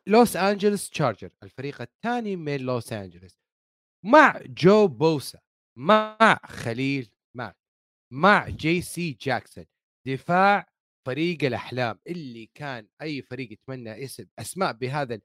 [0.08, 3.38] لوس انجلوس تشارجرز الفريق الثاني من لوس انجلوس
[4.04, 5.40] مع جوي بوسا
[5.78, 7.56] مع خليل ماك
[8.12, 9.64] مع جي سي جاكسون
[10.06, 10.66] دفاع
[11.06, 15.20] فريق الأحلام اللي كان أي فريق يتمنى اسم أسماء بهذا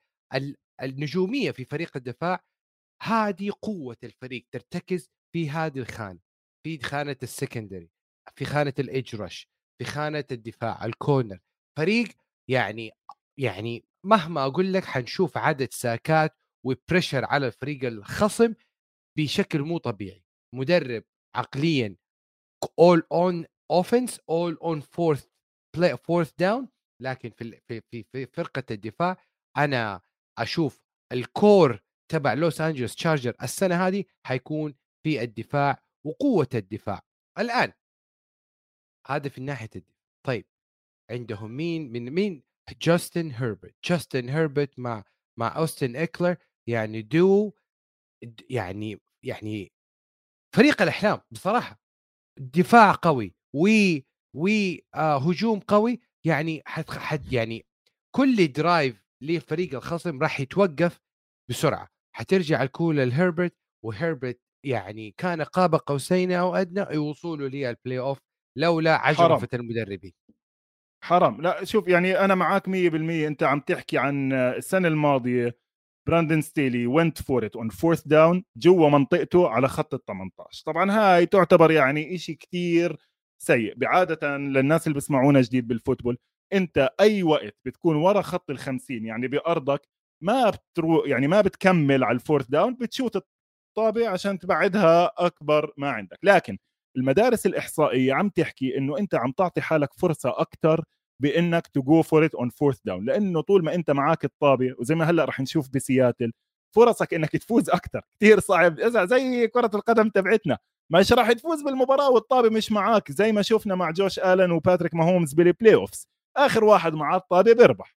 [0.81, 2.43] النجومية في فريق الدفاع
[3.03, 6.19] هذه قوة الفريق ترتكز في هذه الخانة
[6.65, 7.89] في خانة ال secondary
[8.35, 9.47] في خانة ال edge rush
[9.79, 11.39] في خانة الدفاع ال corner.
[11.77, 12.07] فريق
[12.49, 12.91] يعني
[13.39, 18.53] يعني مهما أقول لك حنشوف عدد sackات و pressure على الفريق الخصم
[19.17, 20.23] بشكل مو طبيعي.
[20.55, 21.03] مدرب
[21.35, 21.95] عقليا
[22.65, 25.27] all on offense all on fourth
[25.75, 26.69] play fourth down
[27.01, 29.17] لكن في في, في فرقة الدفاع
[29.57, 30.01] أنا
[30.37, 31.79] أشوف ال core
[32.11, 37.01] تبع لوس انجلوس تشارجرز السنة هذه حيكون في الدفاع وقوة الدفاع.
[37.39, 37.73] الآن
[39.07, 40.45] هذا في ناحية الدفاع طيب
[41.11, 42.43] عندهم مين؟ من مين؟
[42.81, 45.03] جاستن هيربرت جاستن هيربرت مع
[45.39, 46.35] مع اوستن اكلر
[46.69, 47.53] يعني دو
[48.49, 49.71] يعني يعني
[50.55, 51.79] فريق الإحلام بصراحة.
[52.39, 53.35] دفاع قوي.
[53.55, 53.67] و
[54.35, 56.01] وهجوم آه، قوي.
[56.25, 57.65] يعني حد يعني
[58.15, 60.99] كل drive لفريق الخصم راح يتوقف
[61.51, 61.87] بسرعة.
[62.15, 68.19] حترجع الكورة لهربرت وهربرت يعني كان قاب قوسين أو أدنى يوصلوا لل playoff
[68.57, 70.13] لولا عجرفه المدربين.
[71.03, 71.41] حرام.
[71.41, 75.57] لا شوف يعني أنا معك 100% أنت عم تحكي عن السنة الماضية
[76.07, 80.91] براندن ستيلي went for it on fourth down جوا منطقته على خط ال 18 طبعا
[80.91, 82.97] هاي تعتبر يعني شيء كثير
[83.43, 83.75] سيء.
[83.77, 86.17] بعادة للناس اللي بيسمعونا جديد بال football
[86.53, 89.81] أنت أي وقت بتكون ورا خط ال 50 يعني بأرضك
[90.23, 95.89] ما بتروح يعني ما بتكمل على ال fourth down بتشوت الطابة عشان تبعدها أكبر ما
[95.91, 96.17] عندك.
[96.23, 96.57] لكن
[96.97, 100.83] المدارس الإحصائية عم تحكي إنه أنت عم تعطي حالك فرصة أكثر
[101.21, 104.95] بإنك ت go for it on fourth down لأنه طول ما أنت معك الطابة وزي
[104.95, 106.31] ما هلأ رح نشوف بسياتل
[106.75, 110.57] فرصك إنك تفوز أكثر كثير صعب زي كرة القدم تبعتنا
[110.89, 115.33] مش راح تفوز بالمباراة والطابة مش معاك زي ما شفنا مع جوش آلن وباتريك ماهومز
[115.33, 117.95] بال playoffs آخر واحد مع الطابة بيربح.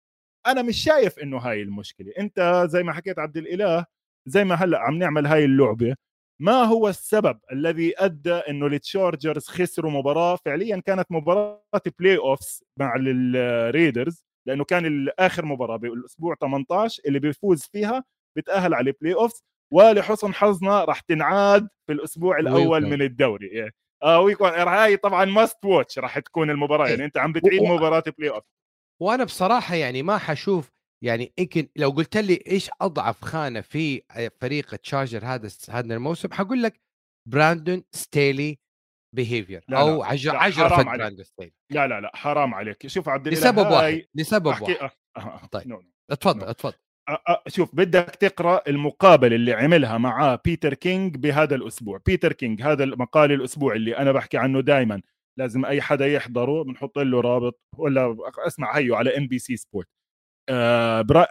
[0.47, 3.85] أنا مش شايف إنه هاي المشكلة أنت زي ما حكيت عبد الإله
[4.25, 5.95] زي ما هلأ عم نعمل هاي اللعبة
[6.41, 11.61] ما هو السبب الذي أدى إنه التشارجرز خسروا مباراة؟ فعليا كانت مباراة
[11.99, 18.03] playoffs مع الريدرز لأنه كان آخر مباراة بالأسبوع 18 اللي بيفوز فيها
[18.37, 19.43] بتأهل على ال playoffs
[19.73, 23.47] ولحسن حظنا راح تنعاد في الأسبوع الأول من الدوري.
[23.47, 26.87] يعني آه week هاي طبعا must watch راح تكون المباراة.
[26.87, 27.61] يعني أنت عم بتعيد.
[27.61, 28.43] مباراة playoff
[29.01, 30.71] وأنا بصراحة يعني ما حشوف
[31.03, 34.01] يعني يمكن لو قلت لي إيش أضعف خانة في
[34.41, 36.81] فريق تشارجرز هذا هذا الموسم حقول لك
[37.29, 38.59] براندون ستيلي
[39.15, 41.53] behavior أو لا عجر عجرفه براندون ستيلي.
[41.71, 42.87] لا لا لا حرام عليك.
[42.87, 44.91] شوف عبد الله لسبب واحد لسبب واحد.
[45.17, 45.45] أه.
[45.51, 45.79] طيب
[46.11, 46.77] اتفضل اتفضل.
[47.47, 51.99] شوف بدك تقرأ المقابلة اللي عملها مع بيتر كينج بهذا الأسبوع.
[52.05, 55.01] بيتر كينج هذا المقال الأسبوع اللي أنا بحكي عنه دائما
[55.39, 59.87] لازم أي حدا يحضره بنحط له رابط ولا أسمع هيو على إن بي سي سبورتس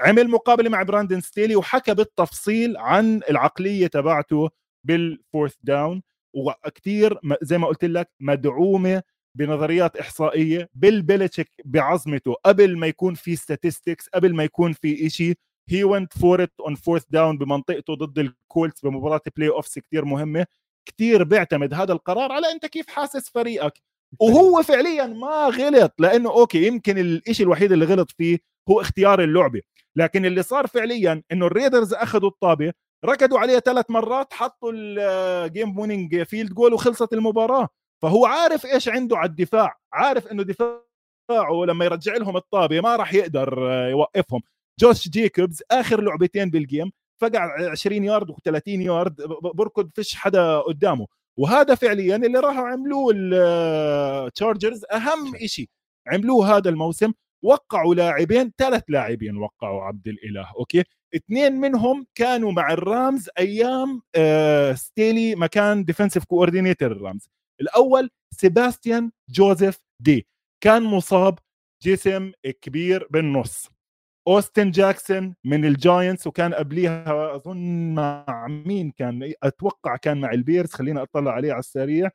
[0.00, 4.50] عمل مقابلة مع براندن ستيلي وحكى بالتفصيل عن العقلية تبعته
[4.84, 6.02] بال fourth down
[6.34, 9.02] وكثير زي ما قلت لك مدعومة
[9.34, 12.34] بنظريات إحصائية بيل بلتشيك بعظمته.
[12.44, 15.34] قبل ما يكون في statistics قبل ما يكون في شيء
[15.68, 20.46] he went for it on fourth down بمنطقته ضد الكولتس بمباراة playoffs كثير مهمة.
[20.86, 23.82] كثير بيعتمد هذا القرار على أنت كيف حاسس فريقك.
[24.20, 28.38] وهو فعليا ما غلط لأنه أوكي يمكن الشيء الوحيد اللي غلط فيه
[28.70, 29.60] هو اختيار اللعبة.
[29.96, 32.72] لكن اللي صار فعليا إنه الريدرز أخذوا الطابة
[33.04, 37.68] ركضوا عليه ثلاث مرات حطوا ال game winning field goal وخلصت المباراة.
[38.02, 43.14] فهو عارف إيش عنده على الدفاع عارف إنه دفاعه لما يرجع لهم الطابة ما راح
[43.14, 43.58] يقدر
[43.90, 44.40] يوقفهم.
[44.80, 49.22] جوش جيكوبز آخر لعبتين بال game فقع 20 يارد و30 يارد
[49.54, 51.06] بركض فيش حدا قدامه.
[51.38, 55.68] وهذا فعليا اللي راحوا عملوه التشارجرز أهم شيء
[56.06, 57.12] عملوه هذا الموسم
[57.42, 60.52] وقعوا لاعبين ثلاث لاعبين وقعوا عبد الإله.
[60.58, 60.84] أوكي؟
[61.16, 67.28] اثنين منهم كانوا مع الرامز أيام آه ستيلي لما كان defensive coordinator الرامز.
[67.60, 70.26] الأول سيباستيان جوزيف داي.
[70.64, 71.38] كان مصاب
[71.82, 73.70] جسم كبير بالنص.
[74.28, 81.02] أوستن جونسون من الجاينتس وكان قبليها أظن مع مين كان؟ أتوقع كان مع البيرز خلينا
[81.02, 82.10] أطلع عليه على السريع.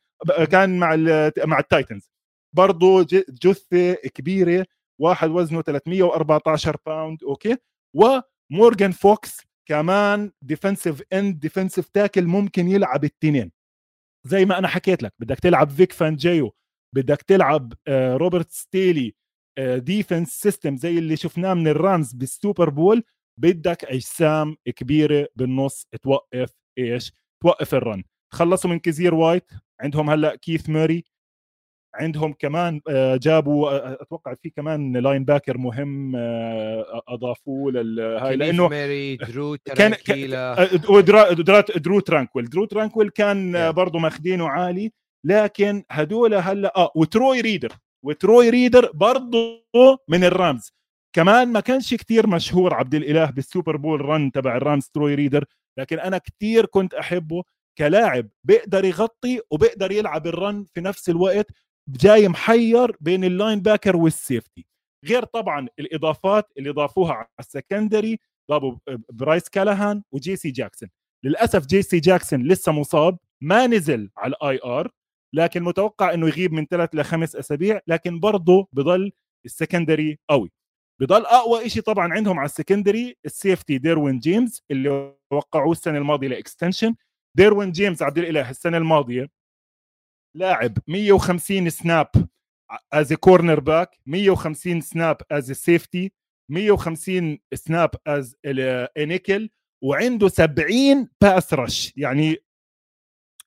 [0.52, 0.96] كان مع
[1.46, 2.10] مع التايتنز.
[2.56, 4.66] برضه جثة كبيرة
[5.02, 7.58] واحد وزنه 314 pound أوكي؟
[7.96, 13.52] ومورجان فوكس كمان defensive end defensive tackle ممكن يلعب التنين.
[14.28, 16.56] زي ما أنا حكيت لك بدك تلعب فيك فانجيو
[16.96, 19.16] بدك تلعب روبرت ستيلي
[19.60, 23.04] ديفنس سيستم زي اللي شفناه من الرامز بالسوبر بول
[23.40, 27.12] بدك أجسام كبيرة بالنص توقف إيش؟
[27.44, 28.04] توقف الرن.
[28.34, 31.04] خلصوا من كزير وايت عندهم هلأ كيث موري
[31.98, 38.68] عندهم كمان آه، جابوا آه، أتوقع في كمان لاين باكر مهم آه، أضافوه للهاي لأنه
[38.68, 39.94] ماري درو كان
[41.76, 42.50] درو ترانكويل.
[42.50, 44.92] درو ترانكويل كان برضه ماخذينه عالي
[45.26, 47.72] لكن هدول هلأ آه وتروي ريدر.
[48.06, 49.66] وتروي ريدر برضه
[50.08, 50.74] من الرامز.
[51.16, 55.46] كمان ما كانش كتير مشهور عبد الإله بال Super Bowl run تبع الرامز تروي ريدر
[55.80, 57.44] لكن أنا كتير كنت أحبه
[57.78, 61.48] كلاعب بيقدر يغطي وبيقدر يلعب ال run في نفس الوقت
[61.88, 64.66] جاي محير بين ال linebacker وال safety.
[65.06, 68.20] غير طبعا الإضافات اللي ضافوها على ال secondary
[68.50, 68.76] ضافوا
[69.14, 70.90] برايس كالهان وجي سي جاكسون.
[71.24, 74.92] للأسف جي سي جاكسون لسه مصاب ما نزل على ال IR
[75.34, 79.12] لكن متوقع إنه يغيب من ثلاث لخمس أسابيع لكن برضه بضل
[79.46, 80.52] ال secondary قوي.
[81.02, 85.98] بضل أقوى شيء طبعا عندهم على ال secondary ال safety ديروين جيمز اللي وقعوه السنة
[85.98, 86.96] الماضية ل extension.
[87.36, 89.30] ديروين جيمز عبد الإله السنة الماضية
[90.38, 92.12] لاعب 150 snap
[92.94, 96.12] as cornerback 150 snap as safety
[96.52, 98.36] 150 snap as
[98.98, 99.50] nickel
[99.84, 102.38] وعنده 70 pass rush يعني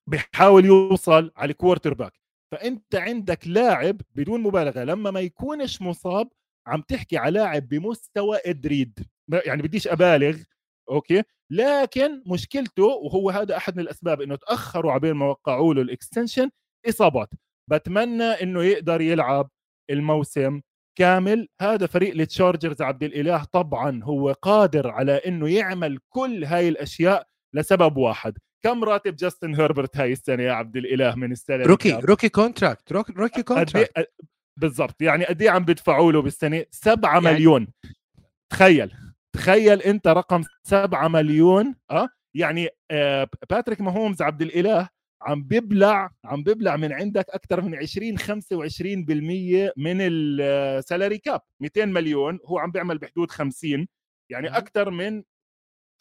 [0.07, 2.13] بيحاول يوصل على ال quarterback
[2.53, 6.29] فأنت عندك لاعب بدون مبالغة لما ما يكونش مصاب
[6.67, 8.99] عم تحكي على لاعب بمستوى إد ريد.
[9.47, 10.39] يعني بديش أبالغ
[10.91, 15.90] أوكي؟ لكن مشكلته وهو هذا أحد من الأسباب إنه تأخروا عبين ما وقعوا له ال
[15.90, 16.51] extension
[16.89, 17.29] إصابات.
[17.71, 19.51] بتمنى إنه يقدر يلعب
[19.91, 20.61] الموسم
[20.99, 21.49] كامل.
[21.61, 27.97] هذا فريق التشارجرز عبد الإله طبعا هو قادر على إنه يعمل كل هاي الأشياء لسبب
[27.97, 28.39] واحد.
[28.65, 33.43] كم راتب جاستن هربرت هاي السنة يا عبد الإله من السنة rookie rookie contract rookie
[33.43, 34.13] contract
[34.61, 35.03] بالضبط.
[35.03, 37.25] يعني قد إيه عم بدفعوا له بالسنة؟ 7 يعني...
[37.25, 37.69] مليون.
[38.53, 38.93] تخيل
[39.37, 44.89] تخيل أنت رقم 7 مليون آه؟ يعني آه باتريك ماهومز عبد الإله
[45.23, 51.41] عم بيبلع عم بيبلع من عندك أكثر من 20 25% من ال salary cap.
[51.61, 53.89] 200 مليون هو عم بيعمل بحدود 50
[54.31, 55.23] يعني أكثر من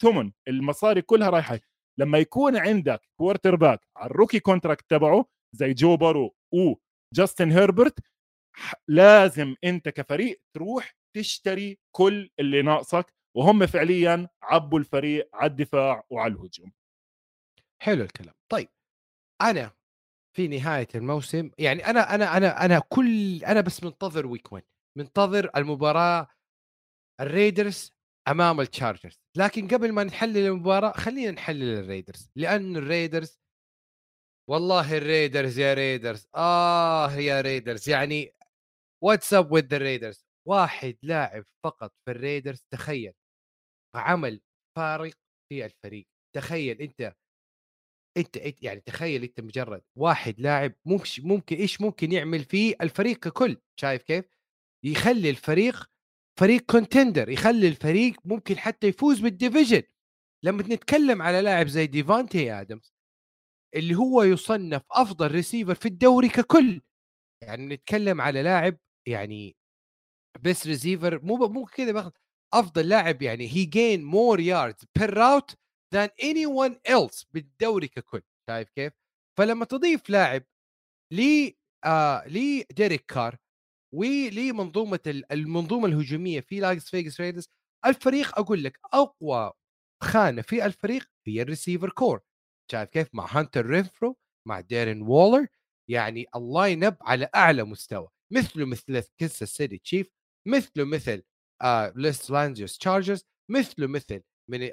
[0.02, 0.32] ثمن.
[0.48, 1.60] المصاري كلها رايحة.
[1.98, 7.98] لما يكون عندك quarterback على ال rookie contract تبعه زي جو بارو وجاستن هيربرت
[8.88, 16.32] لازم أنت كفريق تروح تشتري كل اللي ناقصك وهم فعليا عبوا الفريق على الدفاع وعلى
[16.34, 16.72] الهجوم.
[17.82, 18.34] حلو الكلام.
[18.48, 18.68] طيب
[19.42, 19.72] أنا
[20.36, 24.62] في نهاية الموسم يعني أنا أنا أنا أنا كل أنا بس منتظر week one
[24.98, 26.28] منتظر المباراة
[27.20, 27.92] الريدرز
[28.28, 33.40] أمام التشارجرز لكن قبل ما نحلل المباراة خلينا نحلل الريدرز لأن الريدرز
[34.50, 38.34] والله الريدرز يا ريدرز آه يا ريدرز يعني
[39.04, 43.12] what's up with الريدرز واحد لاعب فقط في الريدرز تخيل
[43.96, 44.40] عمل
[44.76, 45.14] فارق
[45.48, 46.06] في الفريق.
[46.36, 47.14] تخيل أنت
[48.16, 53.16] أنت أنت يعني تخيل أنت مجرد واحد لاعب ممكن ممكن إيش ممكن يعمل فيه الفريق
[53.18, 54.24] ككل شايف كيف؟
[54.84, 55.90] يخلي الفريق
[56.40, 59.82] فريق contender يخلي الفريق ممكن حتى يفوز بال division
[60.44, 62.94] لما نتكلم على لاعب زي ديفانتي ادمز
[63.76, 66.80] اللي هو يصنف أفضل ريسيفر في الدوري ككل
[67.42, 68.76] يعني نتكلم على لاعب
[69.08, 69.56] يعني
[70.42, 72.12] بس ريسيفر مو مو كذا
[72.54, 75.56] أفضل لاعب يعني he gain more yards per route
[75.94, 78.92] anyone else بالدوري ككل شايف كيف؟
[79.38, 80.42] فلما تضيف لاعب
[81.12, 83.36] لي آه لي ديريك كار
[83.94, 85.00] ولمنظومه
[85.32, 87.48] المنظومة الهجومية في لاكس فيجاس ريدرز
[87.86, 89.52] الفريق أقول لك أقوى
[90.04, 92.20] خانة في الفريق هي ال receiver corps.
[92.72, 94.16] شايف كيف؟ مع هانتر رينفرو
[94.48, 95.46] مع ديرين وولر
[95.90, 98.08] يعني ال lineup على أعلى مستوى.
[98.32, 100.08] مثله مثل Kansas City Chiefs
[100.48, 101.22] مثله مثل
[101.62, 104.70] آه Los Angeles Chargers مثله مثل من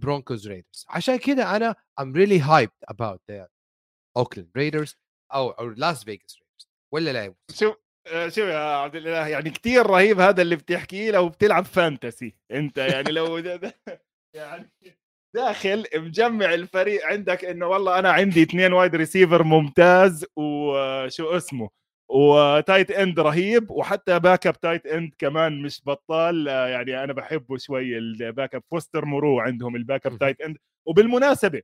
[0.00, 3.20] Broncos Raiders عشان كذا أنا I'm really hyped about
[4.16, 4.96] Oakland Raiders
[5.34, 7.76] أو Las Vegas Raiders ولا لا شوف
[8.06, 12.78] آه، شوف يا عبد الإله يعني كثير رهيب هذا اللي بتحكيه لو بتلعب fantasy أنت
[12.78, 13.74] يعني لو ده ده
[14.36, 14.70] يعني
[15.34, 21.70] داخل مجمع الفريق عندك إنه والله أنا عندي اثنين wide receiver ممتاز وشو اسمه؟
[22.08, 27.98] و tight end رهيب وحتى backup tight end كمان مش بطال يعني أنا بحبه شوي
[27.98, 30.56] ال backup فوستر مورو عندهم ال backup tight end
[30.86, 31.62] وبالمناسبة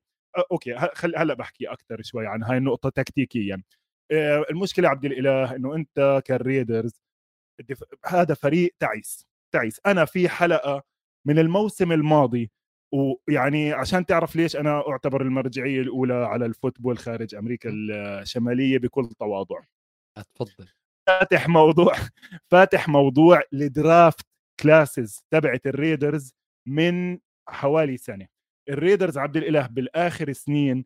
[0.52, 0.74] okay
[1.16, 3.62] هلأ بحكي أكثر شوي عن هاي النقطة تكتيكيا.
[4.50, 7.00] المشكلة عبد الإله إنه أنت كال Raiders
[8.06, 9.80] هذا فريق تعيس تعيس.
[9.86, 10.82] أنا في حلقة
[11.26, 12.50] من الموسم الماضي
[12.94, 19.08] ويعني عشان تعرف ليش أنا أعتبر المرجعية الأولى على ال football خارج أمريكا الشمالية بكل
[19.18, 19.60] تواضع.
[20.18, 20.68] اتفضل.
[21.08, 21.94] فاتح موضوع
[22.50, 24.26] فاتح موضوع ال draft
[24.60, 26.32] classes تبعت ال Raiders
[26.68, 28.26] من حوالي سنة.
[28.68, 30.84] ال Raiders عبد الإله بالآخر سنين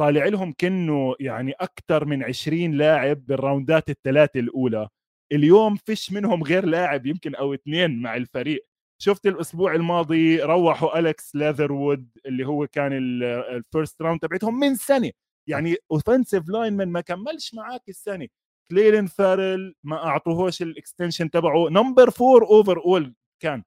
[0.00, 4.88] طالع لهم كنه يعني أكثر من 20 لاعب بالراوندات الثلاثة الأولى.
[5.32, 8.66] اليوم فيش منهم غير لاعب يمكن أو اثنين مع الفريق.
[9.02, 15.10] شفت الأسبوع الماضي روحوا الكس ليذروود اللي هو كان ال first round تبعتهم من سنة.
[15.48, 18.28] يعني offensive lineman ما كملش معاك السنة.
[18.70, 21.68] كليلن فارل ما أعطوهوش ال extension تبعه.
[21.70, 23.62] number four overall كان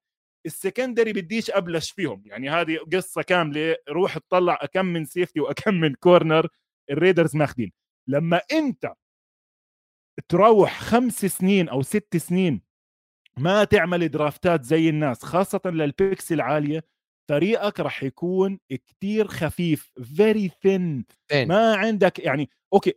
[0.45, 2.24] ال secondary بديش أبلش فيهم.
[2.26, 6.47] يعني هذه قصة كاملة روح تطلع أكم من safety وأكم من corner
[6.91, 7.72] ال Raiders ماخذين
[8.08, 8.93] لما أنت
[10.30, 12.62] تروح خمس سنين أو ست سنين
[13.38, 16.84] ما تعمل درافتات زي الناس خاصة لل picks العالية
[17.30, 21.05] فريقك راح يكون كتير خفيف very thin
[21.47, 22.93] ما عندك يعني okay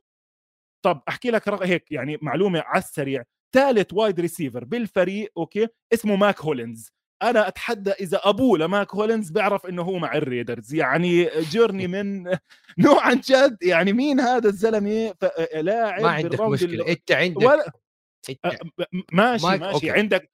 [0.84, 3.22] طب أحكي لك هيك يعني معلومة على السريع.
[3.54, 6.92] ثالث wide receiver بالفريق okay؟ اسمه ماك هولينز.
[7.22, 10.74] أنا أتحدى إذا أبوه لماك هولينز بيعرف إنه هو مع ال Raiders.
[10.74, 12.24] يعني journeyman
[12.78, 13.56] نوع عن جد.
[13.62, 15.14] يعني مين هذا الزلمة؟
[15.54, 16.88] لاعب ما عندك مشكلة.
[16.88, 17.72] أنت عندك ولا
[19.12, 19.64] ماشي ماشي.
[19.64, 19.90] okay.
[19.90, 20.30] عندك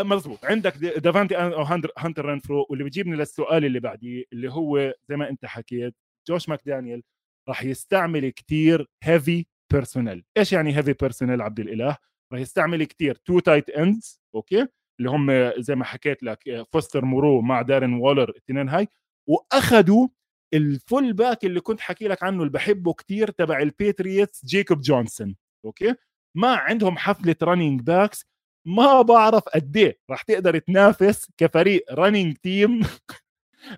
[0.00, 0.44] مضبوط.
[0.44, 1.62] عندك دافانتي أو
[1.98, 2.66] هانتر رينفرو.
[2.70, 5.94] واللي بيجيبني للسؤال اللي بعديه اللي هو زي ما أنت حكيت
[6.28, 7.02] جوش ماكدانيال
[7.48, 11.96] راح يستعمل كتير heavy personnel إيش يعني heavy personnel عبد الإله؟
[12.32, 14.66] راح يستعمل كتير two tight ends okay؟
[14.98, 18.88] اللي هم زي ما حكيت لك فوستر مورو مع دارين وولر الاثنين هاي.
[19.28, 20.08] وأخذوا
[20.54, 25.36] ال fullback اللي كنت حكي لك عنه اللي بحبه كتير تبع ال Patriots جيكوب جونسون
[25.64, 25.94] okay؟
[26.36, 28.26] ما عندهم حفلة running backs
[28.66, 29.98] ما بعرف قد إيه.
[30.10, 32.80] راح تقدر تنافس كفريق running team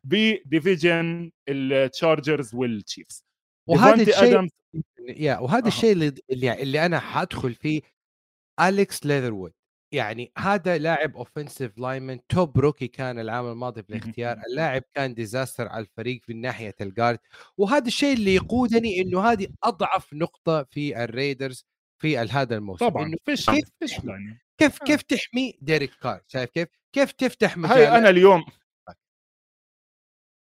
[0.04, 3.24] ب division ال Chargers وال Chiefs
[3.68, 4.48] وهذا الشيء
[5.08, 7.80] يا وهذا الشيء اللي اللي أنا حادخل فيه
[8.60, 9.52] أليكس ليذروود.
[9.92, 15.68] يعني هذا لاعب offensive lineman top rookie كان العام الماضي في الاختيار اللاعب كان disaster
[15.68, 17.18] على الفريق في ناحية ال guard
[17.56, 21.66] وهذا الشيء اللي يقودني إنه هذه أضعف نقطة في ال Raiders
[21.98, 22.88] في هذا الموسم.
[22.88, 23.94] طبعا إنه فيش كيف فيش
[24.58, 28.44] كيف كيف تحمي ديريك كار؟ شايف كيف؟ كيف تفتح مجال هاي أنا اليوم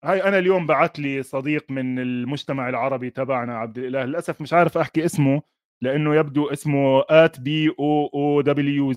[0.03, 4.05] هاي أنا اليوم بعث لي صديق من المجتمع العربي تبعنا عبد الإله.
[4.05, 5.41] للأسف مش عارف أحكي اسمه
[5.83, 8.93] لأنه يبدو اسمه at B O O W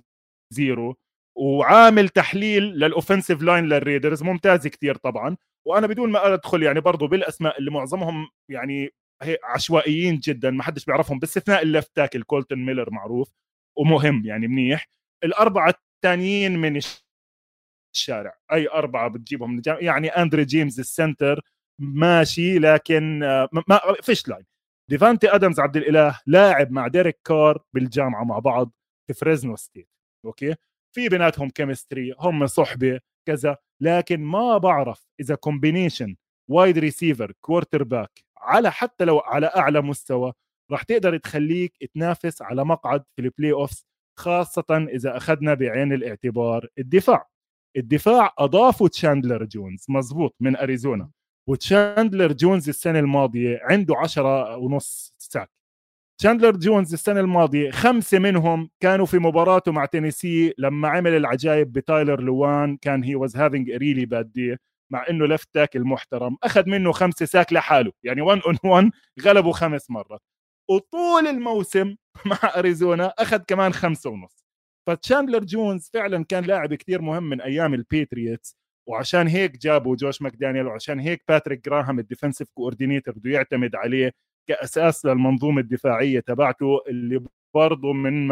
[0.52, 0.96] zero
[1.38, 5.36] وعامل تحليل لل offensive line لل Raiders ممتاز كثير طبعا.
[5.68, 8.90] وأنا بدون ما أدخل يعني برضه بالأسماء اللي معظمهم يعني
[9.44, 13.32] عشوائيين جدا ما حدش بيعرفهم باستثناء ال left tackle كولتن ميلر معروف
[13.78, 14.88] ومهم يعني منيح.
[15.24, 16.76] الأربعة الثانيين من
[17.96, 19.80] الشارع أي أربعة بتجيبهم من الجامعة.
[19.80, 21.40] يعني اندري جيمز ال center
[21.80, 23.18] ماشي لكن
[23.68, 24.44] ما فيش line
[24.90, 28.72] ديفانتي ادمز عبد الإله لاعب مع ديريك كار بالجامعة مع بعض
[29.06, 29.88] في فريزنو ستيت
[30.24, 30.54] okay
[30.94, 36.16] في بيناتهم chemistry هم صحبة كذا لكن ما بعرف إذا combination
[36.50, 40.32] wide receiver quarterback على حتى لو على أعلى مستوى
[40.70, 43.86] راح تقدر تخليك تنافس على مقعد في ال playoffs
[44.18, 47.28] خاصة إذا أخذنا بعين الاعتبار الدفاع
[47.76, 51.10] الدفاع أضافوا تشاندلر جونز مزبوط من أريزونا.
[51.48, 55.50] وتشاندلر جونز السنة الماضية عنده عشرة ونص sack.
[56.20, 62.20] تشاندلر جونز السنة الماضية خمسة منهم كانوا في مباراته مع تينيسي لما عمل العجائب بتايلر
[62.22, 64.56] لوان كان he was having really bad day
[64.92, 66.36] مع إنه left tackle محترم.
[66.44, 68.90] أخذ منه خمسة sack لحاله يعني 1 on 1
[69.22, 70.20] غلبه خمس مرات.
[70.70, 71.96] وطول الموسم
[72.26, 74.45] مع أريزونا أخذ كمان خمسة ونص.
[74.86, 78.56] فتشاندلر جونز فعلا كان لاعب كثير مهم من أيام ال Patriots
[78.88, 84.12] وعشان هيك جابوا جوش ماكدانيال وعشان هيك باتريك جراهام ال defensive coordinator بده يعتمد عليه
[84.48, 87.24] كأساس للمنظومة الدفاعية تبعته اللي
[87.54, 88.26] برضه من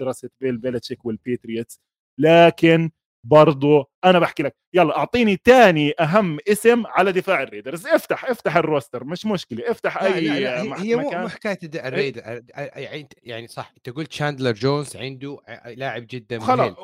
[0.00, 1.80] مدرسة بيل بيلتشيك وال Patriots
[2.18, 2.90] لكن
[3.24, 4.56] برضو أنا بحكي لك.
[4.74, 7.86] يلا أعطيني تاني أهم اسم على دفاع ال Raiders.
[7.86, 9.70] افتح افتح ال roster مش مشكلة.
[9.70, 11.20] افتح لا أي لا لا هي, مكان.
[11.20, 12.16] مو حكاية الد- الريد
[12.56, 16.74] يعني يعني صح أنت قلت شاندلر جونز عنده لاعب جدا خلاص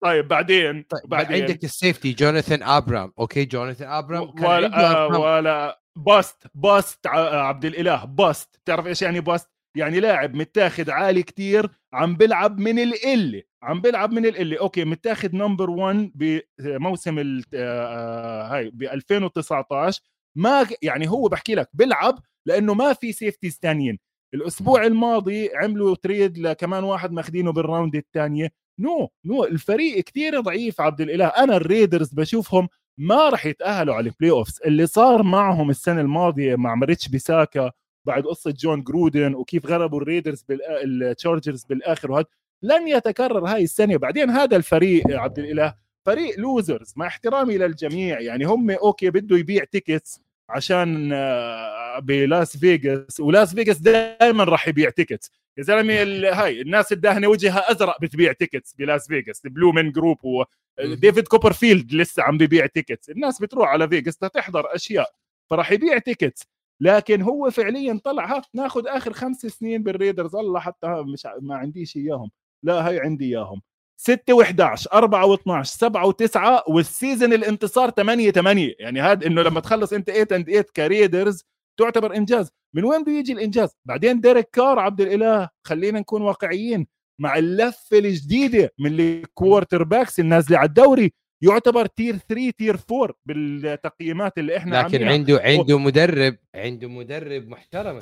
[0.00, 1.42] طيب بعدين طيب بعدين.
[1.42, 5.18] عندك ال safety جوناثان أبرام okay؟ جوناثان أبرام ولا آه،.
[5.18, 11.68] ولا bust bust عبد الإله bust تعرف إيش يعني bust يعني لاعب متاخد عالي كتير
[11.92, 14.58] عم بيلعب من القلة عم بيلعب من القلة.
[14.58, 20.00] okay متاخد number 1 بموسم ال- آه، هاي ب 2019
[20.36, 23.98] ما يعني هو بحكي لك بيلعب لأنه ما في safeties ثانيين
[24.34, 28.50] الأسبوع الماضي عملوا trade لكمان واحد ماخذينه بال round الثانية
[28.80, 31.26] no no الفريق كتير ضعيف عبد الإله.
[31.26, 32.68] أنا ال Raiders بشوفهم
[33.00, 37.70] ما راح يتأهلوا على ال playoffs اللي صار معهم السنة الماضية مع ريتش بيساكا
[38.08, 42.26] بعد قصة جون جرودن وكيف غلبوا ال Raiders بال Chargers بالآخر وهذا
[42.62, 43.96] لن يتكرر هاي السنة.
[43.96, 45.74] بعدين هذا الفريق عبد الإله
[46.06, 48.20] فريق losers مع احترامي للجميع.
[48.20, 53.20] يعني هم okay بده يبيع tickets عشان آه، بلاس فيغاس.
[53.20, 55.94] ولاس فيغاس دائما راح يبيع tickets يا زلمة
[56.32, 59.42] هاي الناس الداهنه وجهها أزرق بتبيع tickets بلاس فيغاس.
[59.44, 65.10] Blue Man Group وديفيد كوبرفيلد لسه عم ببيع tickets الناس بتروح على فيغاس تحضر أشياء
[65.50, 66.48] فراح يبيع tickets
[66.80, 70.36] لكن هو فعليا طلع ها ناخذ آخر خمس سنين بال Raiders.
[70.36, 72.30] الله حتى مش ما عنديش إياهم.
[72.62, 73.60] لا هي عندي إياهم.
[74.00, 79.60] 6 و11 4 و12 7 و9 وال season الانتصار 8 8 يعني هذا إنه لما
[79.60, 81.44] تخلص أنت 8 and 8 ك Raiders
[81.78, 82.50] تعتبر إنجاز.
[82.74, 86.86] من وين بده يجي الإنجاز؟ بعدين ديريك كار عبد الإله خلينا نكون واقعيين
[87.20, 91.12] مع اللفة الجديدة من ال quarterbacks النازله على الدوري.
[91.44, 95.12] يعتبر tier 3 tier 4 بالتقييمات اللي إحنا لكن عاملينها.
[95.12, 97.96] عنده عنده مدرب عنده مدرب محترم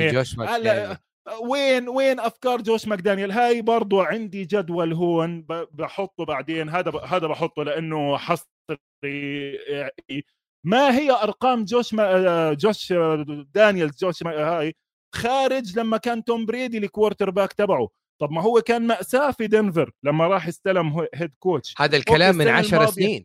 [0.00, 1.00] يا جوش هلا.
[1.50, 5.42] وين وين أفكار جوش ماكدانيال هاي برضو عندي جدول هون
[5.72, 9.58] بحطه بعدين هذا ب- هذا بحطه لأنه حصري
[10.66, 12.92] ما هي أرقام جوش ما جوش
[13.54, 14.74] دانييلز جوش ما هاي
[15.14, 17.88] خارج لما كان توم بريدي ال quarterback تبعه
[18.22, 22.40] طب ما هو كان مأساة في دنفر لما راح استلم head coach هذا الكلام من
[22.40, 22.92] السنة 10 الماضية.
[22.92, 23.24] سنين.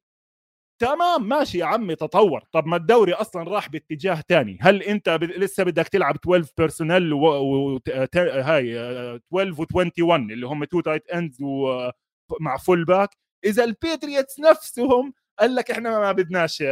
[0.82, 2.43] تمام ماشي يا عمي تطور.
[2.52, 4.58] طب ما الدوري أصلا راح باتجاه تاني.
[4.62, 5.24] هل أنت ب...
[5.24, 7.26] لسه بدك تلعب 12 personnel و...
[7.26, 7.78] و...
[7.78, 8.18] ت...
[8.18, 13.10] هاي آه، 12 و21 اللي هم two tight ends ومع fullback
[13.45, 16.64] إذا ال Patriots نفسهم قال لك إحنا ما بدناش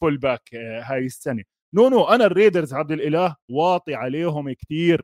[0.00, 1.42] fullback هاي السنة.
[1.74, 5.02] no no أنا ال Raiders عبد الإله واطي عليهم كتير.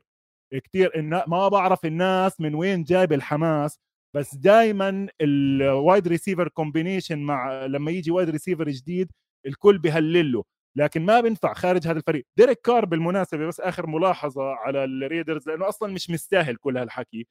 [0.59, 3.79] كتير إن ما بعرف الناس من وين جايب الحماس
[4.15, 9.11] بس دائما ال wide receiver combination مع لما يجي wide receiver جديد
[9.47, 10.43] الكل بهلل له
[10.77, 12.25] لكن ما بينفع خارج هذا الفريق.
[12.37, 17.27] ديريك كار بالمناسبة بس آخر ملاحظة على ال Raiders لأنه أصلا مش مستاهل كل هالحكي.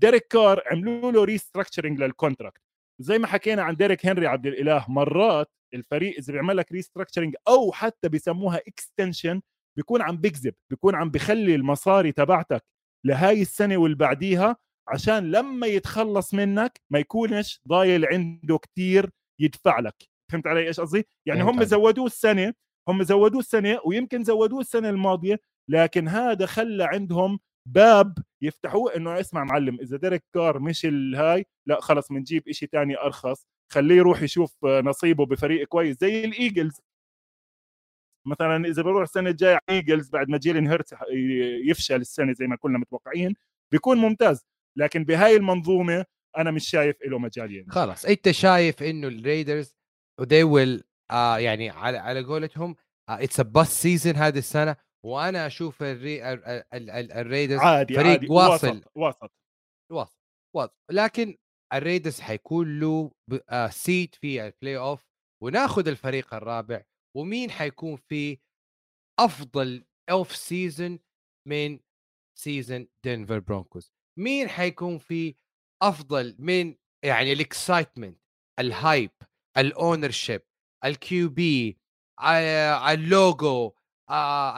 [0.00, 2.60] ديريك كار عملوا له restructuring لل contract
[3.00, 7.72] زي ما حكينا عن ديريك هنري عبد الإله مرات الفريق إذا بيعمل لك restructuring أو
[7.72, 9.40] حتى بيسموها extension
[9.76, 12.64] بيكون عم بيكذب بيكون عم بخلي المصاري تبعتك
[13.06, 14.56] لهاي السنة واللي بعديها
[14.88, 19.10] عشان لما يتخلص منك ما يكونش ضايل عنده كتير
[19.40, 19.94] يدفع لك.
[20.32, 21.64] فهمت علي إيش قصدي؟ يعني هم.
[21.64, 22.54] زودوه السنة
[22.88, 29.44] هم زودوه السنة ويمكن زودوه السنة الماضية لكن هذا خلى عندهم باب يفتحوه إنه اسمع
[29.44, 34.56] معلم إذا ديريك كار مش الهاي لا خلص بنجيب إشي تاني أرخص خليه يروح يشوف
[34.64, 36.80] نصيبه بفريق كويس زي ال Eagles.
[38.26, 40.94] مثلا إذا بروح السنة الجاية Eagles بعد ما جيلين هيرتس
[41.68, 43.34] يفشل السنة زي ما كنا متوقعين
[43.72, 44.46] بيكون ممتاز.
[44.78, 46.04] لكن بهاي المنظومة
[46.36, 47.70] أنا مش شايف له مجال يعني.
[47.70, 49.74] خلاص أنت شايف إنه ال Raiders
[50.22, 52.76] they will آه يعني على على قولتهم
[53.08, 56.32] it's a bust season هذه السنة وأنا أشوف الري...
[56.32, 58.26] ال- ال- ال- ال Raiders عادي فريق عادي.
[58.30, 58.68] واصل.
[58.68, 59.32] وسط وسط
[59.92, 60.16] واصل
[60.56, 61.36] واصل لكن
[61.74, 63.10] ال Raiders حيكون له
[63.50, 65.04] آه seat في ال playoff
[65.42, 66.82] وناخذ الفريق الرابع
[67.16, 68.38] ومين حيكون في
[69.20, 70.98] أفضل off-season
[71.48, 71.80] من
[72.38, 75.34] season Denver Broncos مين حيكون في
[75.82, 78.20] أفضل من يعني ال excitement
[78.58, 79.10] ال hype ال
[79.58, 80.42] ownership
[80.84, 81.78] ال QB
[82.90, 83.72] ال logo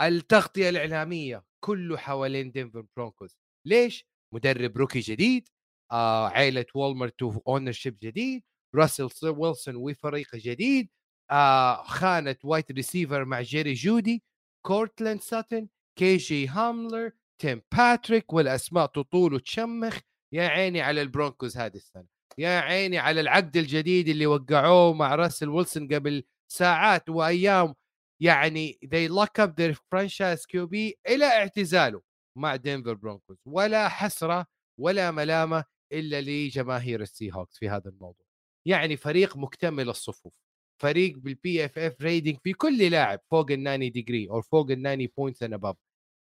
[0.02, 5.48] التغطية الإعلامية كله حوالين Denver Broncos ليش؟ مدرب rookie جديد
[5.92, 8.44] عائلة Walmart ownership جديد
[8.74, 10.88] راسل ويلسون وفريق جديد
[11.30, 14.22] آه خانة wide receiver مع جيري جودي
[14.66, 15.68] كورتلاند ساتن
[15.98, 19.98] كي جي هاملر تيم باتريك والأسماء تطول وتشمخ.
[20.32, 22.06] يا عيني على ال Broncos هذه السنة.
[22.38, 27.74] يا عيني على العقد الجديد اللي وقعوه مع راسل ويلسون قبل ساعات وأيام.
[28.22, 30.74] يعني they lock up their franchise QB
[31.08, 32.02] إلى اعتزاله
[32.38, 34.46] مع Denver Broncos ولا حسرة
[34.80, 38.26] ولا ملامة إلا لجماهير ال Seahawks في هذا الموضوع.
[38.66, 40.43] يعني فريق مكتمل الصفوف.
[40.82, 45.06] فريق بال PFF rating في كل لاعب فوق ال 90 degree أو فوق ال 90
[45.16, 45.76] points and above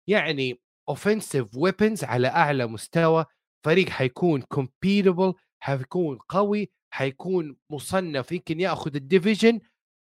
[0.10, 3.26] يعني offensive weapons على أعلى مستوى
[3.66, 9.60] فريق حيكون competitive حيكون قوي حيكون مصنف يمكن يأخذ ال division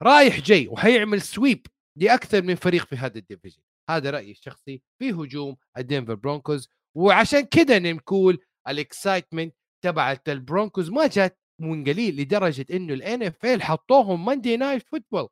[0.03, 1.67] رايح جاي وحيعمل sweep
[1.99, 6.69] لأكثر من فريق في هذا ال division هذا رأيي الشخصي في هجوم ال Denver Broncos.
[6.97, 8.39] وعشان كده نقول
[8.69, 9.55] ال excitement
[9.85, 15.29] تبعت ال Broncos ما جات من قليل لدرجة إنه ال NFL حطوهم Monday Night Football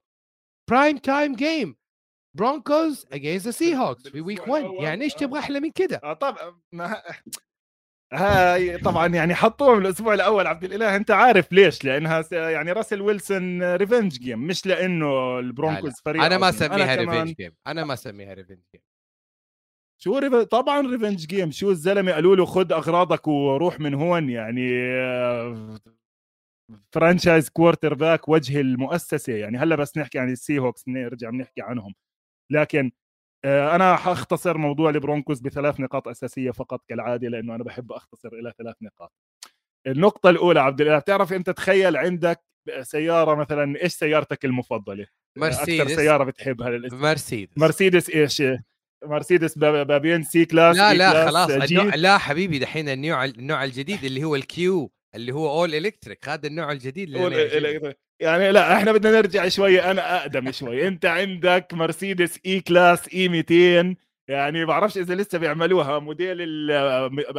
[0.70, 1.76] prime time game
[2.36, 6.54] Broncos against Seahawks في week 1 يعني إيش تبغى أحلى من كده؟ آه طبعا
[8.12, 13.74] هاي طبعا يعني حطوهم الأسبوع الأول عبد الإله أنت عارف ليش؟ لأنها يعني راسل ويلسون
[13.74, 18.34] revenge game مش لأنه ال Broncos فريق أنا ما أسميها revenge game أنا ما أسميها
[18.34, 18.82] ريفنج جيم
[20.02, 20.34] شو ريف...
[20.34, 24.70] طبعا ريفنج جيم شو الزلمة قالوا له خذ أغراضك وروح من هون يعني
[26.94, 29.32] franchise quarterback وجه المؤسسة.
[29.32, 31.94] يعني هلأ بس نحكي عن السي هوكس نرجع بنحكي عنهم.
[32.50, 32.90] لكن
[33.44, 38.52] آه، أنا حأختصر موضوع البرونكوز بثلاث نقاط أساسية فقط كالعادة لأنه أنا بحب أختصر إلى
[38.58, 39.12] ثلاث نقاط.
[39.86, 42.40] النقطة الأولى عبد الله بتعرف أنت تخيل عندك
[42.82, 45.06] سيارة مثلا إيش سيارتك المفضلة؟
[45.36, 45.80] مرسيدس.
[45.80, 47.58] أكثر سيارة بتحبها مرسيدس.
[47.58, 48.42] مرسيدس إيش؟
[49.04, 54.36] مرسيدس بابين C-Class لا لا خلاص النوع لا حبيبي دحين النوع النوع الجديد اللي هو
[54.36, 54.92] ال EQ.
[55.14, 60.16] اللي هو اول electric هذا النوع الجديد اللي يعني لا إحنا بدنا نرجع شوي أنا
[60.22, 60.88] أقدم شوي.
[60.88, 63.96] أنت عندك مرسيدس E-Class E 200
[64.28, 66.70] يعني ما بعرفش إذا لسه بيعملوها موديل ال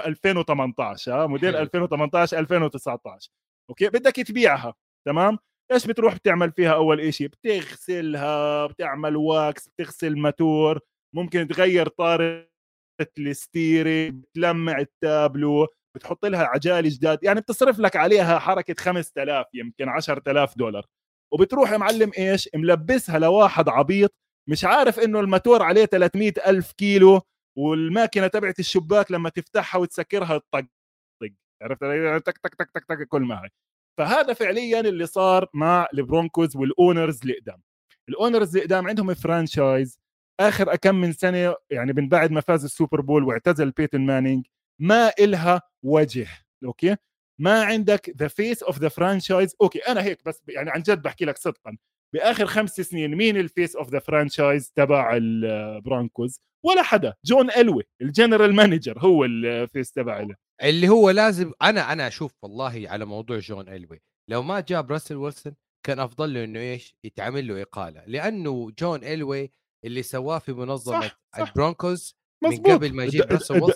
[0.08, 3.30] 2018 ها موديل 2018 2019
[3.70, 3.90] Okay?
[3.90, 4.74] بدك تبيعها
[5.08, 5.38] تمام؟
[5.72, 10.80] إيش بتروح بتعمل فيها أول شيء بتغسلها بتعمل wax بتغسل ماتور
[11.16, 12.48] ممكن تغير طارة
[13.18, 15.68] ال steering بتلمع التابلو.
[15.96, 20.86] بتحط لها عجال جداد يعني بتصرف لك عليها حركة 5000 يمكن 10000 دولار.
[21.34, 24.14] وبتروح معلم إيش؟ ملبسها لواحد عبيط
[24.50, 27.22] مش عارف إنه الماتور عليه 300 ألف كيلو
[27.58, 30.66] والماكينة تبعت الشباك لما تفتحها وتسكرها تطق
[31.64, 31.84] عرفت؟
[32.26, 33.50] تك تك تك تك تك كل ما هي.
[34.00, 37.62] فهذا فعليا اللي صار مع البرونكوز وال owners اللي قدام
[38.10, 40.00] ال owners اللي قدام عندهم franchise
[40.40, 44.46] آخر كم من سنة يعني من بعد ما فاز السوبر بول واعتزل بيتن مانينج
[44.82, 46.28] ما إلها وجه
[46.66, 46.96] okay?
[47.40, 51.26] ما عندك the face of the franchise okay أنا هيك بس يعني عن جد بحكي
[51.26, 51.78] لك صدقا
[52.14, 57.84] بآخر خمس سنين مين ال face of the franchise تبع البرونكوز ولا حدا جون الوي
[58.02, 60.28] ال general manager هو ال face تبع
[60.64, 65.16] اللي هو لازم أنا أنا أشوف والله على موضوع جون الوي لو ما جاب راسل
[65.16, 65.56] ويلسون
[65.86, 69.52] كان أفضل له إنه إيش؟ يتعمل له إقالة لأنه جون الوي
[69.86, 71.48] اللي سواه في منظمة صح صح.
[71.48, 72.16] البرونكوز
[72.50, 72.68] مزبوط.
[72.68, 73.26] من قبل ما يجيب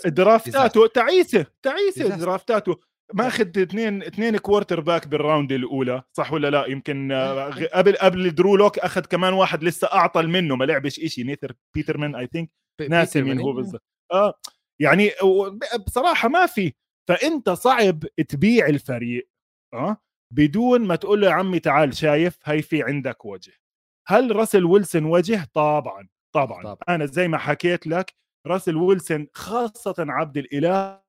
[0.06, 2.76] درافتاته تعيسه تعيسه درافتاته
[3.14, 8.56] ماخذ اثنين اثنين quarterback بال round الأولى صح ولا لا؟ يمكن آه، قبل قبل درو
[8.56, 12.50] لوك أخذ كمان واحد لسه أعطل منه ما لعبش شيء نيثن بيترمان I think
[12.88, 13.84] ناسي مين هو بالضبط.
[14.12, 14.34] آه
[14.80, 15.10] يعني
[15.86, 16.72] بصراحة ما في.
[17.08, 17.98] فأنت صعب
[18.28, 19.28] تبيع الفريق
[19.74, 19.96] آه
[20.34, 23.52] بدون ما تقول له يا عمي تعال شايف هي في عندك وجه.
[24.06, 26.76] هل راسل ويلسون وجه؟ طبعا طبعا, طبعا.
[26.88, 28.14] أنا زي ما حكيت لك
[28.46, 31.02] راسل ويلسون خاصة عبد الإله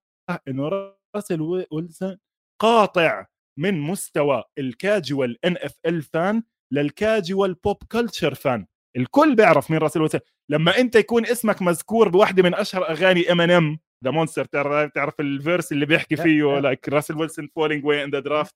[0.47, 2.17] إنه راسل ويلسون
[2.61, 3.25] قاطع
[3.59, 6.43] من مستوى ال casual NFL fan لل
[6.73, 8.65] casual pop culture fan
[8.97, 10.21] الكل بيعرف مين راسل ويلسون.
[10.49, 14.45] لما أنت يكون اسمك مذكور بواحدة من أشهر أغاني إيمينيم The Monster
[14.87, 18.55] تعرف ال verse اللي بيحكي فيه like راسل ويلسون falling way in the draft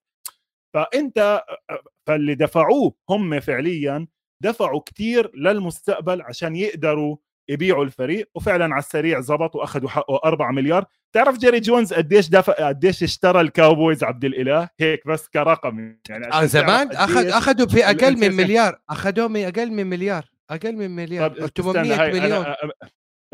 [0.74, 1.44] فأنت
[2.06, 4.06] فاللي دفعوه هم فعليا
[4.42, 7.16] دفعوا كثير للمستقبل عشان يقدروا
[7.48, 10.84] يبيعوا الفريق وفعلا على السريع زبط وأخذوا حقه 4 مليار.
[11.12, 16.32] تعرف جيري جونز قديش دفع قديش اشترى الكاوبويز عبد الإله؟ هيك بس كرقم يعني.
[16.32, 18.78] آه زمان اخذ أخذوا في أقل من مليار.
[18.90, 20.24] أخذوه من أقل من مليار.
[20.50, 21.46] أقل من مليار.
[21.56, 22.46] 800 مليون.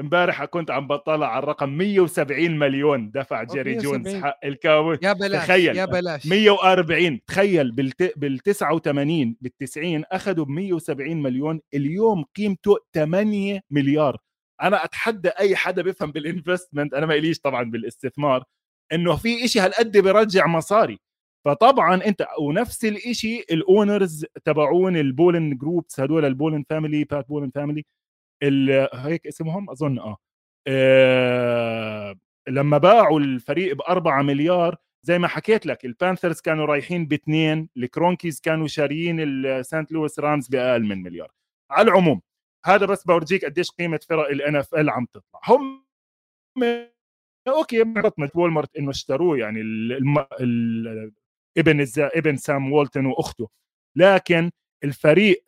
[0.00, 5.44] امبارح كنت عم بطلع على الرقم 170 مليون دفع جيري جونز حق الكاوبويز يا بلاش
[5.44, 5.76] تخيل.
[5.76, 6.26] يا بلاش.
[6.26, 8.18] 140 تخيل بالت...
[8.18, 11.60] بال 89 بال 90 أخذوا ب 170 مليون.
[11.74, 14.16] اليوم قيمته 8 مليار.
[14.62, 18.44] أنا أتحدى أي حدا بيفهم بال investment أنا ما إليش طبعا بالاستثمار
[18.92, 20.98] إنه في إشي هالقد بيرجع مصاري.
[21.44, 27.84] فطبعا أنت ونفس الإشي ال owners تبعون البولن groups هدول البولن family بات بولن family
[28.94, 30.16] هيك اسمهم أظن
[30.68, 32.14] آه,
[32.48, 34.76] لما باعوا الفريق ب 4 مليار
[35.06, 40.84] زي ما حكيت لك البانثرز كانوا رايحين باثنين الكرونكيز كانوا شاريين السانت لويس رامز بأقل
[40.84, 41.32] من مليار.
[41.70, 42.22] على العموم
[42.66, 45.40] هذا بس بورجيك قديش قيمة فرق ال NFL عم تطلع.
[45.48, 45.84] هم
[47.48, 50.18] Okay بطنت وولمارت إنه اشتروه يعني الم...
[50.40, 51.12] ال...
[51.58, 51.98] ابن الز...
[51.98, 53.48] ابن سام والتون وأخته.
[53.96, 54.50] لكن
[54.84, 55.44] الفريق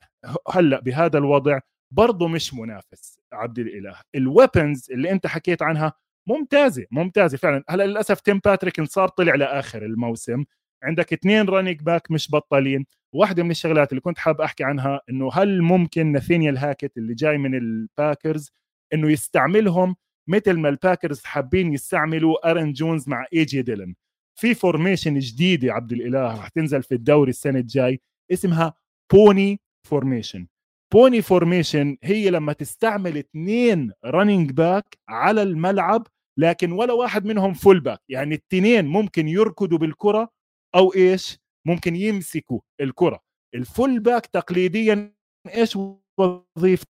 [0.54, 1.60] هلأ بهذا الوضع
[1.92, 3.94] برضه مش منافس عبد الإله.
[4.14, 5.92] ال weapons اللي أنت حكيت عنها
[6.28, 7.64] ممتازة ممتازة فعلا.
[7.68, 10.44] هلأ للأسف تيم باتريك انصاب طلع لآخر الموسم.
[10.82, 15.30] عندك اثنين running back مش بطالين واحدة من الشغلات اللي كنت حاب أحكي عنها إنه
[15.32, 18.50] هل ممكن ناثينيال هاكت اللي جاي من الباكرز
[18.94, 19.96] إنه يستعملهم
[20.28, 23.94] مثل ما الباكرز حابين يستعملوا ارن جونز مع اي جي ديلن
[24.40, 28.00] في formation جديدة عبد الإله رح تنزل في الدوري السنة الجاي
[28.32, 28.74] اسمها
[29.12, 30.46] pony formation
[30.92, 36.06] pony formation هي لما تستعمل اثنين running back على الملعب
[36.38, 40.28] لكن ولا واحد منهم fullback يعني الاثنين ممكن يركضوا بالكرة
[40.74, 43.20] أو إيش؟ ممكن يمسكوا الكرة.
[43.54, 45.14] ال fullback تقليديا
[45.54, 45.78] إيش؟
[46.18, 46.86] وظيفته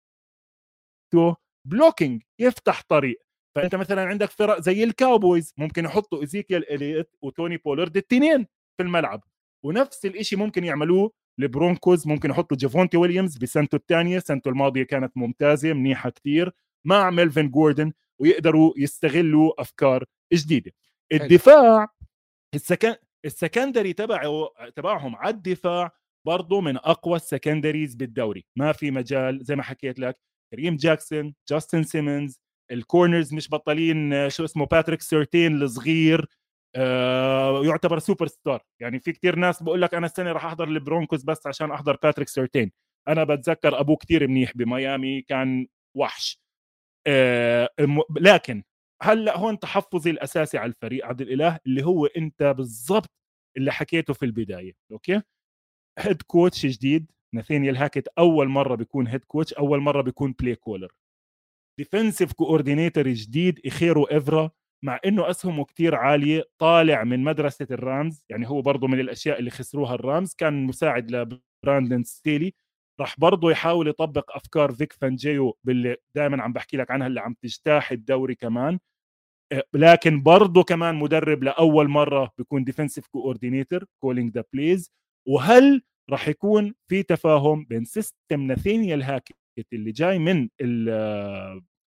[1.69, 3.23] blocking يفتح طريق.
[3.57, 8.45] فأنت مثلا عندك فرق زي الكاوبويز ممكن يحطوا ايزيكيال إليت وتوني بولارد الاثنين
[8.77, 9.25] في الملعب.
[9.65, 11.13] ونفس الشيء ممكن يعملوه
[11.43, 16.53] البرونكوز ممكن يحطوا جيفونتي ويليامز بسنته الثانية سنته الماضية كانت ممتازة منيحة كثير
[16.85, 20.73] مع ميلفين جوردن ويقدروا يستغلوا أفكار جديدة.
[21.13, 21.89] الدفاع
[22.55, 22.95] ال secon...
[23.25, 25.93] ال secondary تبعه تبعهم على الدفاع
[26.27, 28.47] برضه من أقوى ال secondaries بالدوري.
[28.57, 30.21] ما في مجال زي ما حكيت لك
[30.55, 36.27] كريم جاكسون جاستن سيمنز ال corners مش بطلين شو اسمه باتريك سيرتين الصغير.
[37.65, 41.47] يعتبر super star يعني في كتير ناس بقول لك أنا السنة راح أحضر البرونكوز بس
[41.47, 42.73] عشان أحضر باتريك سيرتين
[43.09, 45.67] أنا بتذكر أبوه كتير منيح بميامي كان
[45.97, 46.41] وحش.
[47.07, 47.69] آه
[48.21, 48.63] لكن
[49.03, 53.11] هلأ هون تحفظي الأساسي على الفريق عبد الإله اللي هو أنت بالضبط
[53.57, 55.23] اللي حكيته في البداية okay؟
[55.99, 60.93] head coach جديد ناثينيال هاكت أول مرة بيكون head coach أول مرة بيكون play caller
[61.79, 64.51] defensive coordinator جديد إيجيرو إيفيرو
[64.85, 69.51] مع إنه أسهمه كتير عالية طالع من مدرسة الرامز يعني هو برضه من الأشياء اللي
[69.51, 71.11] خسروها الرامز كان مساعد
[71.65, 72.55] لبراندن ستيلي
[73.01, 77.35] راح برضه يحاول يطبق أفكار فيك فانجيو باللي دائما عم بحكي لك عنها اللي عم
[77.43, 78.79] تجتاح الدوري كمان.
[79.53, 84.91] آه، لكن برضه كمان مدرب لأول مرة بيكون defensive coordinator calling the plays
[85.29, 89.37] وهل راح يكون في تفاهم بين system ناثينيال هاكيت
[89.73, 90.49] اللي جاي من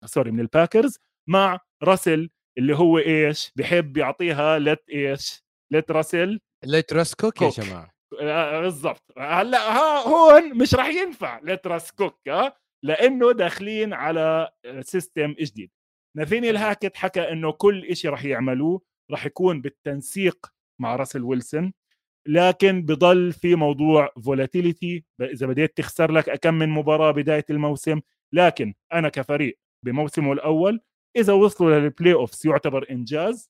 [0.06, 6.94] sorry من الباكرز مع راسل اللي هو إيش؟ بحب يعطيها let إيش؟ let Russell let
[6.94, 7.94] Russ cook يا جماعة.
[8.22, 9.04] آه، بالضبط.
[9.18, 14.52] هلأ ها هون مش راح ينفع let Russ cook ها لأنه داخلين على
[14.82, 15.72] system جديد.
[16.18, 18.82] ناثينيال هاكت حكى إنه كل شيء راح يعملوه
[19.12, 20.46] راح يكون بالتنسيق
[20.82, 21.74] مع راسل ويلسون
[22.28, 28.02] لكن بضل في موضوع volatility إذا بديت تخسر لك كم من مباراة بداية الموسم
[28.34, 30.80] لكن أنا كفريق بموسمه الأول
[31.16, 33.50] إذا وصلوا لل playoffs يعتبر إنجاز.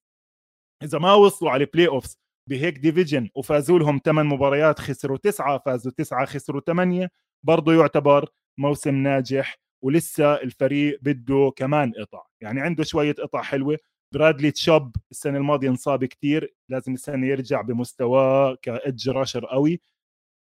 [0.84, 2.18] إذا ما وصلوا على ال playoffs
[2.50, 7.12] بهيك division وفازوا لهم ثمان مباريات خسروا تسعة فازوا تسعة خسروا ثمانيه
[7.44, 13.78] برضه يعتبر موسم ناجح ولسه الفريق بده كمان قطع يعني عنده شوية قطع حلوة.
[14.14, 19.82] برادلي تشوب السنة الماضية انصاب كثير لازم السنة يرجع بمستواه ك edge rusher قوي.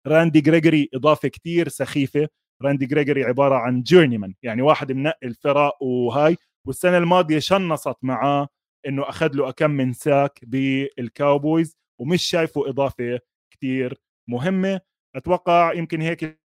[0.06, 2.28] راندي جريجوري إضافة كثير سخيفة.
[2.62, 6.36] راندي جريجوري عبارة عن journeyman يعني واحد منقي الفرق وهاي.
[6.66, 8.48] والسنة الماضية شنصت معاه
[8.86, 14.80] إنه أخذ له كم من sack بالكاوبويز ومش شايفه إضافة كثير مهمة.
[15.16, 16.40] أتوقع يمكن هيك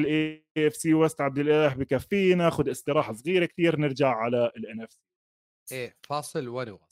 [0.00, 5.96] ال AFC West عبد الإله بكفينا ناخذ استراحة صغيرة كثير نرجع على ال NFC إيه
[6.02, 6.91] فاصل ونواصل.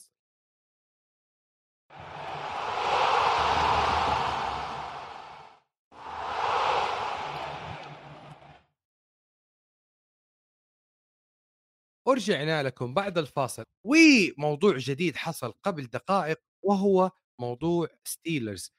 [12.07, 13.63] ورجعنا لكم بعد الفاصل.
[13.83, 18.73] وموضوع جديد حصل قبل دقائق وهو موضوع ستيلرز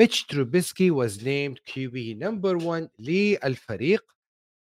[0.00, 4.16] ميتش تروبيسكي was named QB number 1 للفريق.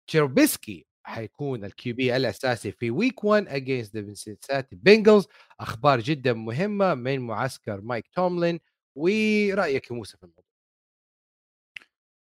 [0.07, 5.27] تروبيسكي حيكون ال QB الأساسي في week 1 against the Cincinnati Bengals.
[5.59, 8.59] أخبار جدا مهمة من معسكر مايك توملين.
[8.95, 10.43] ورأيك يا موسى في الموضوع؟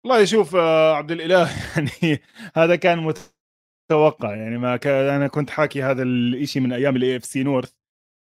[0.03, 2.21] والله يشوف آه، عبد الإله يعني
[2.55, 2.99] هذا كان
[3.91, 7.71] متوقع يعني ما كان أنا كنت حاكي هذا الشيء من أيام ال AFC North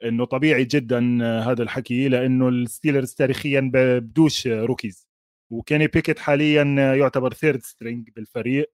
[0.04, 5.10] إنه طبيعي جدا آه، هذا الحكي لأنه الستيلرز تاريخيا بدوش rookies.
[5.52, 8.72] وكيني بيكيت حاليا آه، يعتبر third string بالفريق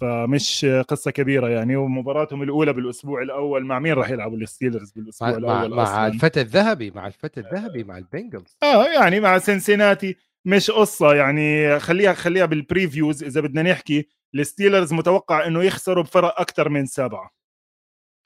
[0.00, 1.76] فمش قصة كبيرة يعني.
[1.76, 6.40] ومباراتهم الأولى بالأسبوع الأول مع مين راح يلعبوا الستيلرز بالأسبوع مع, الأول مع, مع الفتى
[6.40, 8.56] الذهبي مع الفتى الذهبي مع البنجلز.
[8.62, 10.16] آه يعني مع سنسيناتي.
[10.44, 11.78] مش قصة يعني.
[11.78, 17.30] خليها خليها بال previews إذا بدنا نحكي الستيلرز متوقع إنه يخسروا بفرق أكثر من سبعة.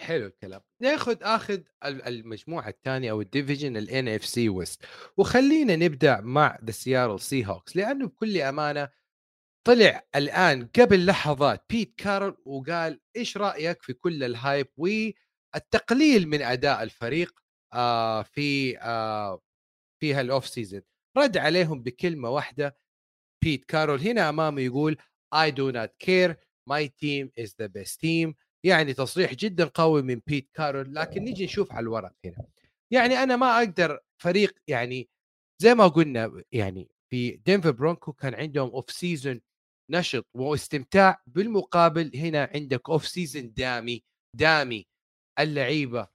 [0.01, 0.61] حلو الكلام.
[0.83, 4.83] ناخذ آخذ المجموعة الثانية أو ال division ال NFC West
[5.17, 8.89] وخلينا نبدأ مع the Seattle Seahawks لأنه بكل أمانة
[9.67, 16.43] طلع الآن قبل لحظات بيت كارول وقال إيش رأيك في كل ال hype والتقليل من
[16.43, 17.41] أداء الفريق
[17.73, 19.41] آه في آه
[20.01, 20.83] في هال off season
[21.17, 22.77] رد عليهم بكلمة واحدة
[23.45, 24.97] بيت كارول هنا أمامه يقول
[25.35, 26.39] I do not care.
[26.66, 28.35] My team is the best team.
[28.64, 32.47] يعني تصريح جدا قوي من بيت كارول لكن نيجي نشوف على الورق هنا.
[32.91, 35.09] يعني أنا ما أقدر فريق يعني
[35.62, 39.41] زي ما قلنا يعني في دينفر برونكو كان عندهم off season
[39.91, 42.11] نشط واستمتاع بالمقابل.
[42.14, 44.05] هنا عندك off season دامي
[44.37, 44.87] دامي
[45.39, 46.09] اللعيبة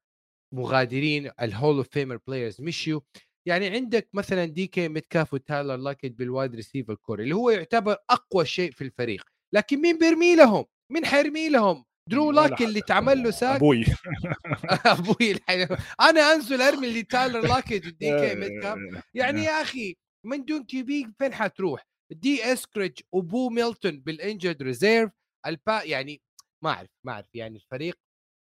[0.54, 3.02] مغادرين ال Hall of Famer players مشيوا.
[3.50, 7.98] يعني عندك مثلا دي كي متكاف وتايلر لاكيت بال wide receiver corps اللي هو يعتبر
[8.10, 9.24] أقوى شيء في الفريق
[9.54, 13.86] لكن مين بيرمي لهم؟ مين حيرمي لهم؟ درو لاك اللي تعمل له sack أبوي
[14.86, 15.40] أبوي.
[16.00, 18.78] أنا أنزل أرمي اللي تايلر لاكيت ودي كي متكاف
[19.14, 19.96] يعني يا أخي
[20.26, 25.12] من دون QB فين حتروح؟ دي اسكريج وبو ميلتون بال injured reserve
[25.48, 26.22] البا يعني
[26.64, 27.98] ما اعرف ما أعرف يعني الفريق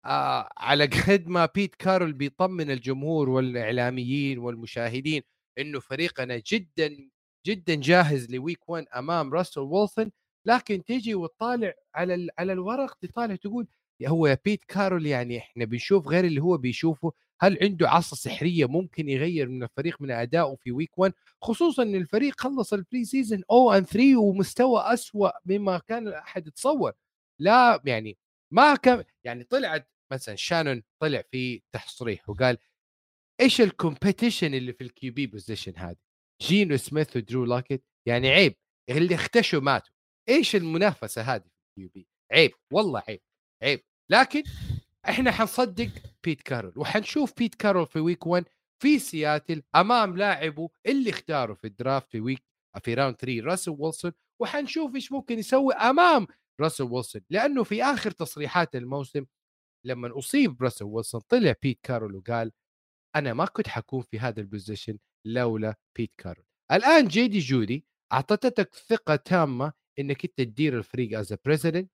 [0.06, 5.22] آه على قد ما بيت كارول بيطمن الجمهور والإعلاميين والمشاهدين
[5.58, 7.08] إنه فريقنا جدا
[7.46, 10.10] جدا جاهز ل week 1 أمام راسل ويلسون
[10.46, 13.66] لكن تيجي وتطالع على على الورق تطالع تقول
[14.06, 19.08] هو بيت كارول يعني إحنا بنشوف غير اللي هو بيشوفه هل عنده عصا سحرية ممكن
[19.08, 23.72] يغير من الفريق من أدائه في week 1 خصوصا إن الفريق خلص ال preseason O
[23.72, 26.92] and 3 ومستوى أسوأ مما كان أحد يتصور.
[27.40, 28.16] لا يعني
[28.50, 32.58] ما كان يعني طلعت مثلا شانون طلع في تصريح وقال
[33.40, 35.96] إيش ال competition اللي في ال QB position هذا
[36.42, 38.56] جينو سميث ودرو لوك؟ يعني عيب
[38.90, 39.92] اللي اختشوا ماتوا.
[40.28, 41.48] إيش المنافسة هذه في
[41.78, 43.20] ال QB؟ عيب والله عيب
[43.62, 43.80] عيب.
[44.10, 44.42] لكن
[45.08, 45.88] إحنا حنصدق
[46.24, 48.44] بيت كارول وحنشوف بيت كارول في week 1
[48.82, 52.44] في سياتل أمام لاعبه اللي اختاره في ال draft في week
[52.82, 54.12] في round 3 راسل ويلسون.
[54.40, 56.26] وحنشوف إيش ممكن يسوي أمام
[56.60, 59.24] راسل ويلسون لأنه في آخر تصريحات الموسم
[59.84, 62.52] لما أصيب راسل ويلسون طلع بيت كارول وقال
[63.16, 66.44] أنا ما كنت حكون في هذا ال position لولا بيت كارول.
[66.72, 71.90] الآن جيدي جودي اعطتك ثقة تامة إنك أنت تدير الفريق as president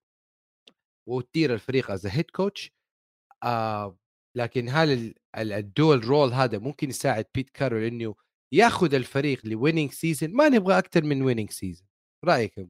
[1.09, 2.73] وتدير الفريق as head coach
[4.37, 8.15] لكن هل ال dual role هذا ممكن يساعد بيت كارول إنه
[8.53, 11.89] ياخذ الفريق ل winning season ما نبغى أكثر من winning season
[12.25, 12.69] رأيك يا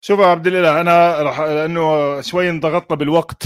[0.00, 3.42] شوف يا عبد الإله أنا راح لأنه شوي انضغطنا بالوقت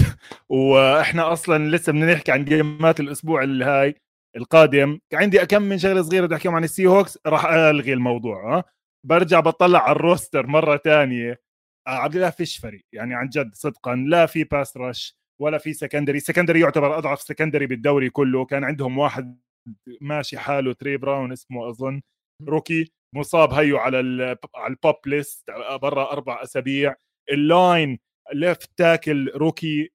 [0.49, 3.95] وإحنا أصلا لسه بدنا نحكي عن game ات الأسبوع الهاي
[4.35, 4.99] القادم.
[5.13, 8.63] عندي اكم من شغلة صغيرة بدي أحكيهم عن ال Seahawks راح ألغي الموضوع ها؟
[9.07, 11.41] برجع بطلع على ال roster مرة ثانية
[11.87, 15.73] آه، عبد الله فيش فريق يعني عن جد صدقا لا في pass rush ولا في
[15.73, 18.45] secondary secondary يعتبر أضعف secondary بالدوري كله.
[18.45, 19.39] كان عندهم واحد
[20.01, 22.01] ماشي حاله Tre Brown اسمه أظن
[22.47, 22.91] rookie.
[23.13, 23.97] مصاب هيو على
[24.55, 25.51] على ال PUP list
[25.81, 26.95] برا أربع أسابيع.
[27.31, 27.99] ال line
[28.33, 29.91] left tackle rookie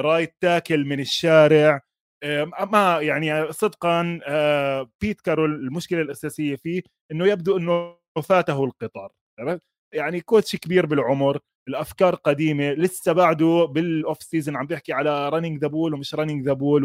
[0.00, 1.80] right tackle من الشارع.
[2.22, 9.12] آه، ما يعني صدقا آه، بيت كارول المشكلة الأساسية فيه إنه يبدو إنه فاته القطار.
[9.94, 11.38] يعني coach كبير بالعمر
[11.68, 16.44] الأفكار قديمة لسه بعده بال off season عم بيحكي على running the ball ومش running
[16.46, 16.84] the ball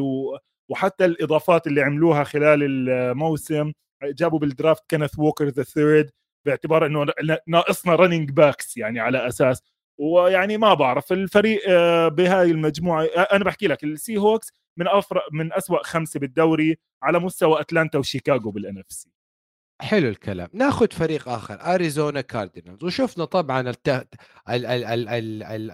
[0.70, 3.72] وحتى الإضافات اللي عملوها خلال الموسم.
[4.12, 6.12] جابوا بال draft كينيث ووكر the third
[6.46, 7.06] باعتبار إنه
[7.48, 9.62] ناقصنا running backs يعني على أساس.
[9.98, 15.24] ويعني ما بعرف الفريق آه، بهاي المجموعة آه، أنا بحكي لك ال Seahawks من افرق
[15.32, 19.10] من أسوأ خمسة بالدوري على مستوى أتلانتا وشيكاغو بال NFC
[19.82, 20.50] حلو الكلام.
[20.54, 22.84] ناخذ فريق آخر أريزونا كاردينالز.
[22.84, 23.74] وشفنا طبعا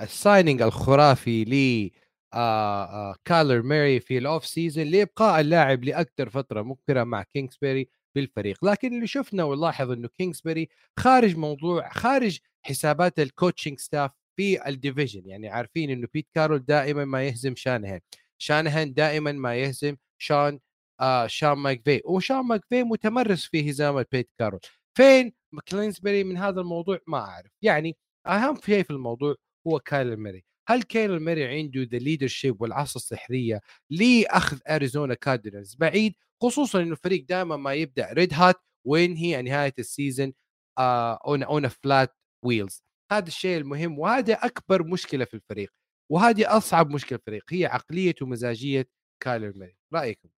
[0.04, 1.92] ال signing الخرافي ل
[2.34, 7.90] آه آه كايلر موري في ال off season لإبقاء اللاعب لأكثر فترة مبكرة مع كينغسبري.
[8.16, 8.66] بالفريق.
[8.66, 14.76] لكن اللي شفنا ونلاحظ إنه كينغسبري خارج موضوع خارج حسابات ال coaching staff في ال
[14.76, 18.00] division يعني عارفين إنه بيت كارول دائما ما يهزم شانهان
[18.38, 20.60] شانهان دائما ما يهزم شان
[21.02, 24.60] آه شان ماكفي وشان ماكفي متمرس في هزام بيت كارول.
[24.98, 25.34] فين
[25.72, 27.52] كينغسبري من هذا الموضوع؟ ما أعرف.
[27.62, 27.98] يعني
[28.28, 29.36] أهم شيء في الموضوع
[29.68, 30.44] هو كايلر موري.
[30.68, 37.26] هل كايلر موري عنده the leadership والعصا السحرية لأخذ أريزونا كاردينالز؟ بعيد خصوصا إنه الفريق
[37.30, 38.56] دائما ما يبدأ red hot
[38.88, 40.34] وينهي نهاية ال season
[40.80, 45.74] on on flat wheels هذا الشيء المهم وهذا أكبر مشكلة في الفريق
[46.12, 48.90] وهذه أصعب مشكلة في الفريق هي عقلية ومزاجية
[49.24, 49.76] كايلر موري.
[49.94, 50.30] رأيكم؟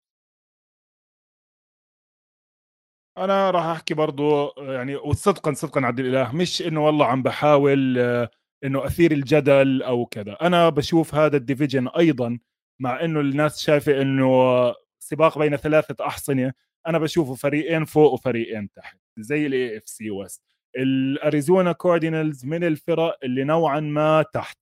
[3.18, 8.30] أنا راح أحكي برضو يعني وصدقا صدقا عبد الإله مش إنه والله عم بحاول آه،
[8.64, 10.34] إنه أثير الجدل أو كذا.
[10.42, 12.40] أنا بشوف هذا ال division أيضا
[12.82, 14.28] مع إنه الناس شايفة إنه
[15.04, 16.54] سباق بين ثلاثة أحصنة
[16.88, 20.42] أنا بشوفه فريقين فوق وفريقين تحت زي AFC West
[20.78, 24.58] الاريزونا كاردينالز من الفرق اللي نوعا ما تحت.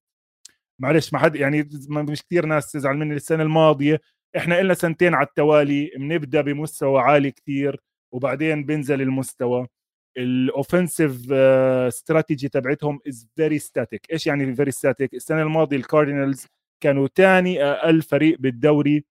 [0.79, 4.01] معلش ما حد يعني مش كثير ناس تزعل مني السنة الماضية.
[4.37, 7.81] إحنا لنا سنتين على التوالي بنبدأ بمستوى عالي كثير
[8.13, 9.67] وبعدين بينزل المستوى.
[10.17, 16.47] ال offensive strategy تبعتهم is very static إيش يعني very static السنة الماضية الكاردينالز
[16.83, 19.05] كانوا ثاني أقل فريق بالدوري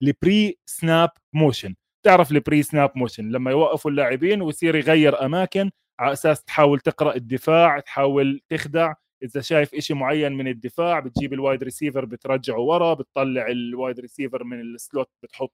[0.00, 1.74] بال pre-snap motion
[2.06, 5.70] تعرف ال pre-snap motion لما يوقفوا اللاعبين ويصير يغير أماكن
[6.00, 8.94] على أساس تحاول تقرأ الدفاع تحاول تخدع.
[9.22, 14.00] إذا شايف شيء معين من الدفاع بتجيب ال wide receiver بترجعه ورا بتطلع ال wide
[14.00, 15.52] receiver من ال slot بتحط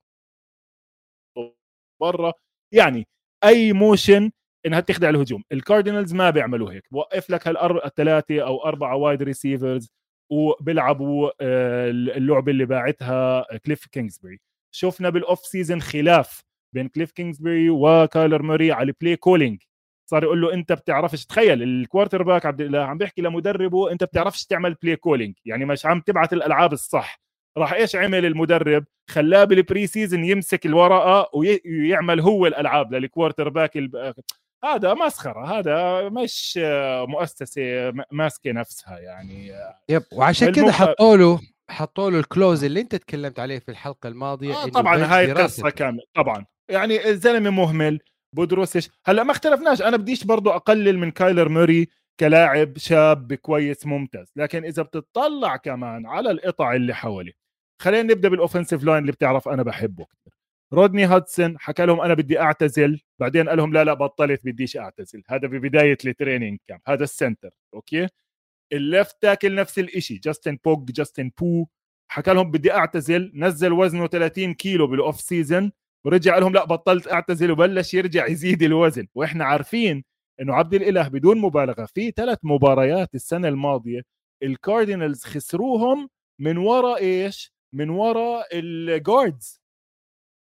[2.00, 2.32] برا.
[2.72, 3.08] يعني
[3.44, 4.30] أي motion
[4.66, 5.44] إنها تخدع الهجوم.
[5.52, 6.84] الكاردينالز ما بيعملوا هيك.
[6.92, 9.90] بوقف لك هالثلاثه أو أربعة wide receivers
[10.30, 17.70] وبيلعبوا آه، اللعبة اللي باعتها كليف كينجزبري شفنا بال off season خلاف بين كليف كينجزبري
[17.70, 19.62] وكايلر موري على ال play calling
[20.10, 24.44] صار يقول له أنت بتعرفش تخيل ال quarterback عبد الله عم بيحكي لمدربه أنت بتعرفش
[24.46, 27.20] تعمل play calling يعني مش عم تبعت الألعاب الصح.
[27.58, 33.76] راح إيش عمل المدرب؟ خلاه بال preseason يمسك الورقة ويعمل هو الألعاب لل quarterback.
[34.64, 36.58] هذا مسخرة هذا مش
[37.08, 39.52] مؤسسة ماسكة نفسها يعني.
[39.88, 44.08] yep وعشان كذا حطوا له حطوا له ال clause اللي انت تكلمت عليه في الحلقة
[44.08, 46.46] الماضية آه طبعا هاي قصة كاملة طبعا.
[46.68, 48.00] يعني الزلمة مهمل
[48.32, 51.88] بدروسش هلأ ما اختلفناش أنا بديش برضو أقلل من كايلر موري
[52.20, 57.32] كلاعب شاب كويس ممتاز لكن إذا بتطلع كمان على القطع اللي حواليه
[57.82, 60.35] خلينا نبدأ بال offensive line اللي بتعرف أنا بحبه كثير
[60.72, 65.22] رودني هادسون حكى لهم أنا بدي أعتزل بعدين قال لهم لا لا بطلت بديش أعتزل.
[65.28, 68.08] هذا ببدايه ال training camp هذا ال center okay؟
[68.72, 71.66] ال left tackle نفس الشيء جاستن بيو جاستن بيو
[72.08, 75.72] حكى لهم بدي أعتزل نزل وزنه 30 كيلو بال off season
[76.04, 79.06] ورجع لهم لا بطلت أعتزل وبلش يرجع يزيد الوزن.
[79.14, 80.04] وإحنا عارفين
[80.40, 84.02] إنه عبد الإله بدون مبالغة في ثلاث مباريات السنة الماضية
[84.42, 86.08] الكاردينالز خسروهم
[86.40, 89.60] من وراء إيش؟ من وراء ال guards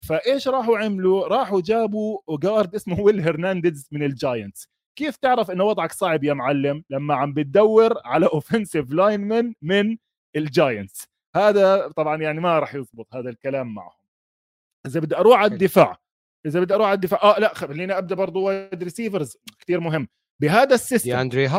[0.07, 4.69] فايش راحوا عملوا؟ راحوا جابوا guard اسمه ويل هرنانديز من ال Giants.
[4.95, 9.97] كيف تعرف إنه وضعك صعب يا معلم؟ لما عم بتدور على offensive linemen من
[10.35, 11.07] الجاينتس.
[11.35, 13.97] هذا طبعا يعني ما راح يزبط هذا الكلام معهم.
[14.85, 15.97] إذا بدي أروح على الدفاع
[16.45, 20.07] إذا بدي أروح على الدفاع آه لا خليني أبدأ برضه وايد ريسيفرز كثير مهم.
[20.41, 21.09] بهذا ال system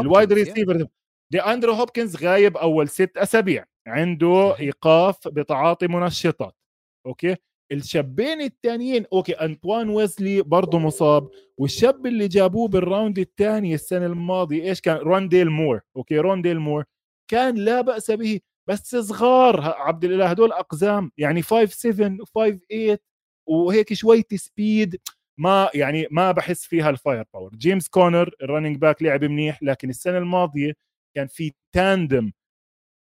[0.01, 0.85] ال wide receivers
[1.31, 3.65] دي اندري هوبكنز غايب أول ست أسابيع.
[3.87, 6.55] عنده إيقاف بتعاطي منشطات
[7.07, 7.37] أوكي؟
[7.73, 14.63] الشابين الثانيين أوكي أنطوان ويزلي برضه مصاب والشاب اللي جابوه بال round الثاني السنة الماضية
[14.69, 16.85] إيش كان؟ رونديل مور أوكي رونديل مور.
[17.31, 22.99] كان لا بأس به بس صغار عبد الإله هدول أقزام يعني 5 7 5 8
[23.47, 25.01] وهيك شوية speed
[25.39, 29.63] ما يعني ما بحس فيها ال fire power جيمس كونر ال running back لعب منيح
[29.63, 30.73] لكن السنة الماضية
[31.17, 32.33] كان في tandem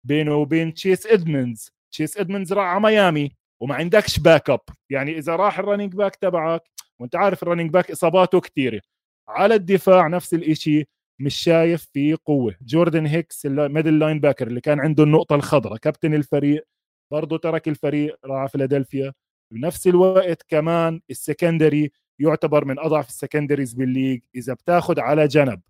[0.04, 3.32] بينه وبين تشيس ادمنز تشيس ادمنز راح على ميامي.
[3.62, 6.64] وما عندكش back up يعني إذا راح ال running back تبعك
[7.00, 8.82] وأنت عارف ال running back إصاباته كثيره
[9.30, 10.88] على الدفاع نفس الشيء
[11.22, 12.56] مش شايف في قوة.
[12.62, 16.68] جوردن هيكس ال middle linebacker اللي كان عنده النقطة الخضراء كابتن الفريق
[17.12, 19.14] برضه ترك الفريق راح فيلادلفيا.
[19.54, 24.22] بنفس الوقت كمان ال secondary يعتبر من أضعف ال secondaries بال league.
[24.36, 25.62] إذا بتاخذ على جنب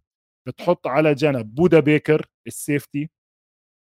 [0.47, 3.09] بتحط على جنب بودا بيكر ال safety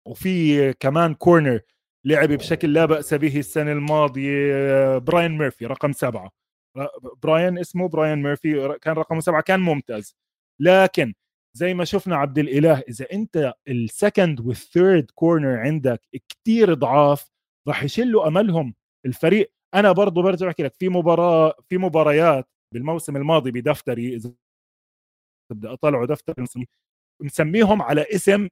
[0.08, 1.62] وفي كمان corner
[2.06, 6.32] لعب بشكل لا بأس به السنة الماضية بايرون ميرفي رقم سبعة.
[7.24, 10.16] بايرون اسمه بايرون ميرفي كان رقم سبعة كان ممتاز.
[10.62, 11.14] لكن
[11.58, 17.30] زي ما شفنا عبد الإله إذا أنت ال second وال third corner عندك كتير ضعاف
[17.68, 18.76] راح يشلوا أملهم
[19.06, 19.52] الفريق.
[19.76, 24.34] أنا برضه برجع أحكي لك في مباراة في مباريات بالموسم الماضي بدفتري إذا
[25.52, 26.34] بدي أطلعه دفتر
[27.22, 28.48] مسميهم على اسم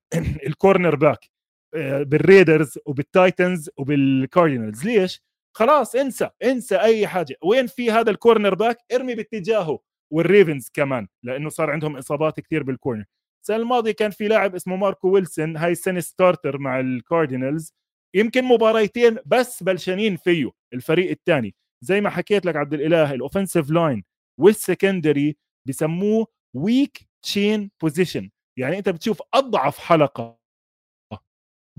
[0.48, 1.39] ال cornerback آه،
[1.74, 4.86] بالريدرز وبالتايتنز وبالكاردينالز.
[4.86, 5.22] ليش؟
[5.58, 7.36] خلاص انسى انسى أي حاجة.
[7.44, 9.80] وين في هذا ال cornerback؟ ارمي باتجاهه.
[10.14, 13.06] والريفنز كمان لأنه صار عندهم إصابات كثير بال corner.
[13.44, 17.74] السنة الماضية كان في لاعب اسمه ماركو ويلسون هاي السنة starter مع الكاردينالز.
[18.16, 21.56] يمكن مباريتين بس بلشانين فيه الفريق الثاني.
[21.84, 24.04] زي ما حكيت لك عبد الإله ال offensive line
[24.40, 25.38] وال secondary
[25.68, 28.30] بسموه weak chain position
[28.60, 30.39] يعني أنت بتشوف أضعف حلقة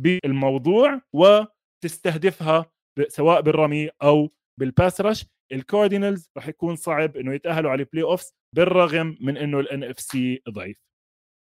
[0.01, 2.72] بالموضوع وتستهدفها
[3.09, 4.30] سواء بالرمي أو
[4.61, 9.61] بال pass rush الكاردينالز راح يكون صعب إنه يتأهلوا على ال playoffs بالرغم من إنه
[9.61, 10.78] ال NFC ضعيف.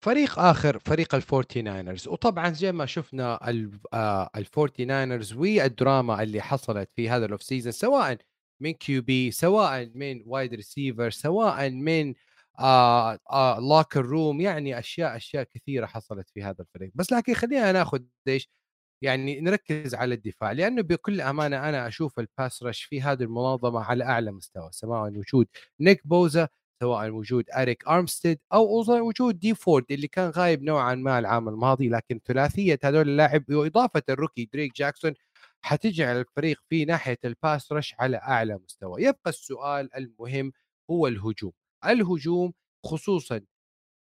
[0.05, 3.51] فريق آخر فريق الفورتي ناينرز وطبعا زي ما شفنا
[4.37, 8.19] الفورتي ناينرز والدراما اللي حصلت في هذا ال off season سواء
[8.63, 12.15] من QB سواء من wide receiver سواء من
[12.59, 16.93] آه آه locker room يعني أشياء أشياء كثيرة حصلت في هذا الفريق.
[16.95, 18.49] بس لكن خلينا ناخذ إيش
[19.03, 20.53] يعني نركز على الدفاع.
[20.53, 25.13] لأنه بكل أمانة أنا أشوف ال pass rush في هذه المنظمة على أعلى مستوى سواء
[25.13, 25.47] وجود
[25.81, 26.49] نيك بوزا
[26.83, 31.89] سواء وجود اريك ارمستيد أو وجود دي فورد اللي كان غايب نوعا ما العام الماضي.
[31.89, 35.15] لكن ثلاثية هذول اللاعب وإضافة ال rookie دريك جاكسون
[35.63, 39.03] حتجعل الفريق في ناحية ال pass rush على أعلى مستوى.
[39.03, 40.53] يبقى السؤال المهم
[40.91, 41.53] هو الهجوم.
[41.87, 42.53] الهجوم
[42.87, 43.41] خصوصا.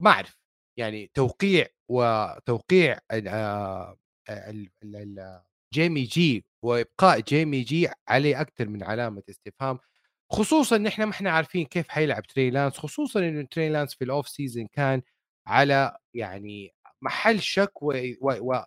[0.03, 0.39] ما أعرف
[0.79, 3.99] يعني توقيع وتوقيع آه،
[5.75, 9.79] جيمي جي وإبقاء جيمي جي عليه أكثر من علامة استفهام.
[10.33, 14.05] خصوصا ان إحنا ما إحنا عارفين كيف حيلعب تري لانس خصوصا إنه تري لانس في
[14.05, 15.03] ال off season كان
[15.47, 18.53] على يعني محل شك و, و...
[18.53, 18.64] و...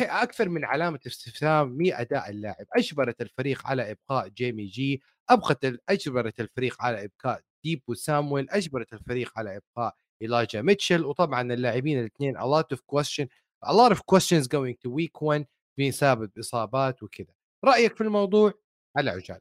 [0.00, 2.66] أكثر من علامة استفهام من أداء اللاعب.
[2.76, 9.32] أجبرت الفريق على إبقاء جيمي جي ابقت أجبرت الفريق على إبقاء ديبو سامويل أجبرت الفريق
[9.36, 13.26] على إبقاء إيلاجا ميتشل وطبعا اللاعبين الاثنين a lot of question
[13.64, 15.44] a lot of questions going to week 1
[15.78, 17.34] بسبب اصابات وكذا.
[17.64, 18.52] رأيك في الموضوع؟
[18.96, 19.40] على عجالة.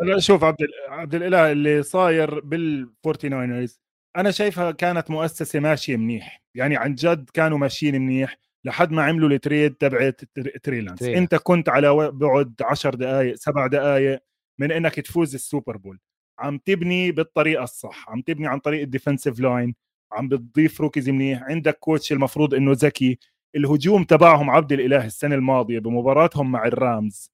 [0.00, 0.56] هلا شوف عبد
[0.88, 3.80] عبد الإله اللي صاير بالفورتي ناينرز
[4.16, 6.42] أنا شايفها كانت مؤسسة ماشية منيح.
[6.54, 10.20] يعني عن جد كانوا ماشيين منيح لحد ما عملوا ال trade تبعت
[10.62, 11.02] تري لانس.
[11.02, 14.20] أنت كنت على بعد 10 دقائق سبع دقائق
[14.60, 15.98] من إنك تفوز ال Super Bowl.
[16.38, 19.74] عم تبني بالطريقة الصح عم تبني عن طريق ال defensive line
[20.12, 23.18] عم بتضيف rookies منيح عندك coach المفروض إنه ذكي.
[23.56, 27.30] الهجوم تبعهم عبد الإله السنة الماضية بمباراتهم مع الرامز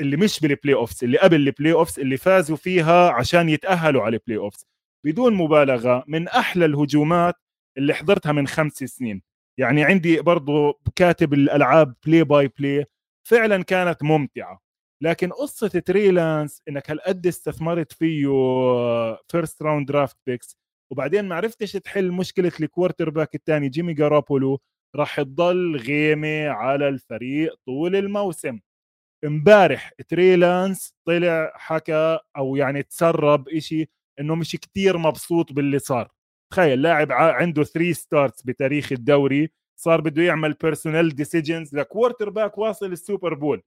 [0.00, 4.38] اللي مش بال playoffs اللي قبل ال playoffs اللي فازوا فيها عشان يتأهلوا على ال
[4.38, 4.66] playoffs
[5.06, 7.34] بدون مبالغة من أحلى الهجومات
[7.78, 9.22] اللي حضرتها من خمس سنين.
[9.58, 12.84] يعني عندي برضو كاتب الألعاب play by play
[13.28, 14.63] فعلا كانت ممتعة.
[15.04, 18.26] لكن قصة تري لانس إنك هالقد استثمرت فيه
[19.28, 20.56] first round draft picks
[20.92, 24.60] وبعدين ما عرفتش تحل مشكلة ال quarterback الثاني جيمي جارابولو
[24.96, 28.60] راح تضل غيمة على الفريق طول الموسم.
[29.24, 33.88] امبارح تري لانس طلع حكى أو يعني تسرب إشي
[34.20, 36.08] إنه مش كتير مبسوط باللي صار.
[36.52, 42.92] تخيل لاعب عنده 3 starts بتاريخ الدوري صار بده يعمل personal decisions ل quarterback واصل
[42.92, 43.62] ال Super Bowl.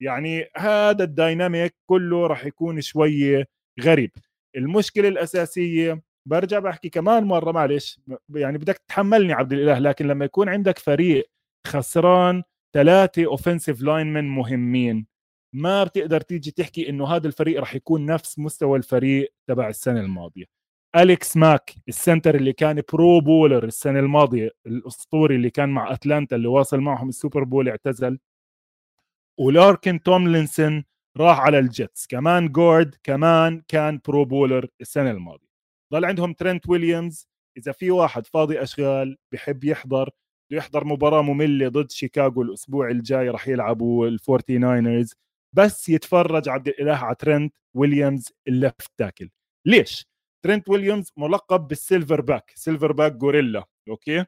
[0.00, 3.44] يعني هذا ال dynamic كله راح يكون شوي
[3.80, 4.10] غريب.
[4.56, 8.00] المشكلة الأساسية برجع بحكي كمان مرة معلش
[8.34, 11.30] يعني بدك تحملني عبد الإله لكن لما يكون عندك فريق
[11.66, 12.42] خسران
[12.74, 15.06] ثلاثة offensive line مهمين
[15.54, 20.44] ما بتقدر تيجي تحكي إنه هذا الفريق راح يكون نفس مستوى الفريق تبع السنة الماضية.
[20.96, 26.36] أليكس ماك ال center اللي كان Pro Bowler السنة الماضية الأسطوري اللي كان مع أتلانتا
[26.36, 28.18] اللي واصل معهم ال Super Bowl اعتزل.
[29.38, 30.84] ولاكن توملينسون
[31.16, 32.06] راح على ال Jets.
[32.06, 35.48] كمان guard كمان كان Pro Bowler السنة الماضية.
[35.92, 37.28] ضل عندهم ترنت ويليامز.
[37.58, 40.10] إذا في واحد فاضي أشغال بحب يحضر
[40.50, 45.14] بده يحضر مباراة مملة ضد شيكاغو الأسبوع الجاي راح يلعبوا ال Forty Niners
[45.52, 49.30] بس يتفرج عبد الإله على ترنت ويليامز ال left tackle
[49.66, 50.06] ليش؟
[50.44, 54.24] ترنت ويليامز ملقب بال silverback silverback gorilla okay؟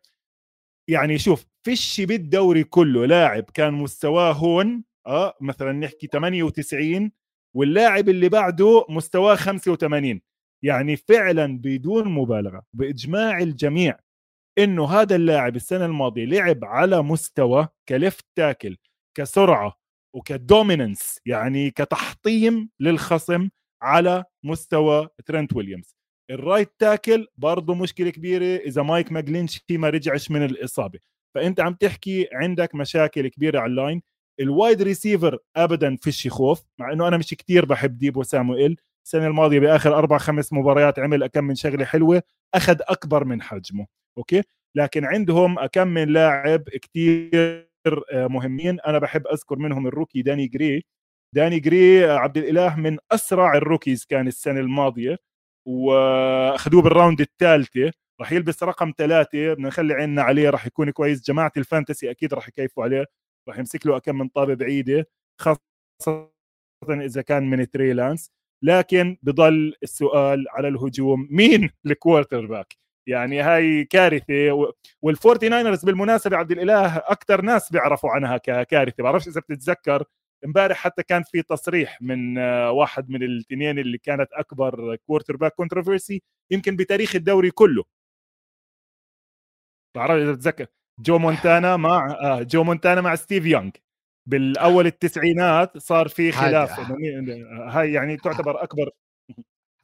[0.88, 7.12] يعني شوف فيش بالدوري كله لاعب كان مستواه هون آه مثلا نحكي 98
[7.56, 10.20] واللاعب اللي بعده مستواه 85
[10.64, 13.98] يعني فعلا بدون مبالغة بإجماع الجميع
[14.58, 18.76] إنه هذا اللاعب السنة الماضية لعب على مستوى ك left tackle
[19.16, 19.78] كسرعة
[20.14, 23.48] وك dominance يعني كتحطيم للخصم
[23.82, 25.96] على مستوى ترنت ويليامز.
[26.30, 30.98] ال right tackle برضه مشكلة كبيرة إذا مايك ماجلينشي ما رجعش من الإصابة.
[31.34, 34.02] فأنت عم تحكي عندك مشاكل كبيرة على ال line
[34.40, 38.76] ال wide receiver ابدا فيش خوف مع إنه أنا مش كتير بحب ديبو سامويل.
[39.06, 42.22] السنة الماضية بآخر أربع خمس مباريات عمل أكم من شغلة حلوة
[42.54, 43.86] أخذ أكبر من حجمه
[44.18, 44.42] okay؟
[44.74, 47.68] لكن عندهم أكم من لاعب كتير
[48.12, 48.80] آه، مهمين.
[48.80, 50.84] أنا بحب أذكر منهم ال rookie داني جري.
[51.34, 55.18] داني جري آه، عبد الإله من أسرع ال rookies كان السنة الماضية
[55.66, 57.92] وأخذوه بال round الثالثة.
[58.20, 61.22] راح يلبس رقم ثلاثة بدنا نخلي عيننا عليه راح يكون كويس.
[61.22, 63.06] جماعة ال fantasy أكيد راح يكيفوا عليه.
[63.48, 65.08] راح يمسك له أكم من طابة بعيدة
[65.40, 66.30] خاصة
[66.90, 68.30] إذا كان من تري لانس.
[68.62, 72.76] لكن بضل السؤال على الهجوم مين ال quarterback
[73.08, 74.72] يعني هاي كارثة
[75.02, 80.04] وال Forty Niners بالمناسبة عبد الإله أكثر ناس بيعرفوا عنها ككارثه بعرفش إذا بتتذكر
[80.44, 82.38] امبارح حتى كان في تصريح من
[82.68, 87.84] واحد من الاثنين اللي كانت أكبر quarterback controversy يمكن بتاريخ الدوري كله.
[89.96, 90.66] بعرف إذا بتتذكر.
[91.00, 93.70] جو مونتانا مع آه جو مونتانا مع ستيف يونغ.
[94.26, 96.80] بالأول التسعينات صار في خلاف.
[97.68, 98.90] هاي يعني تعتبر أكبر.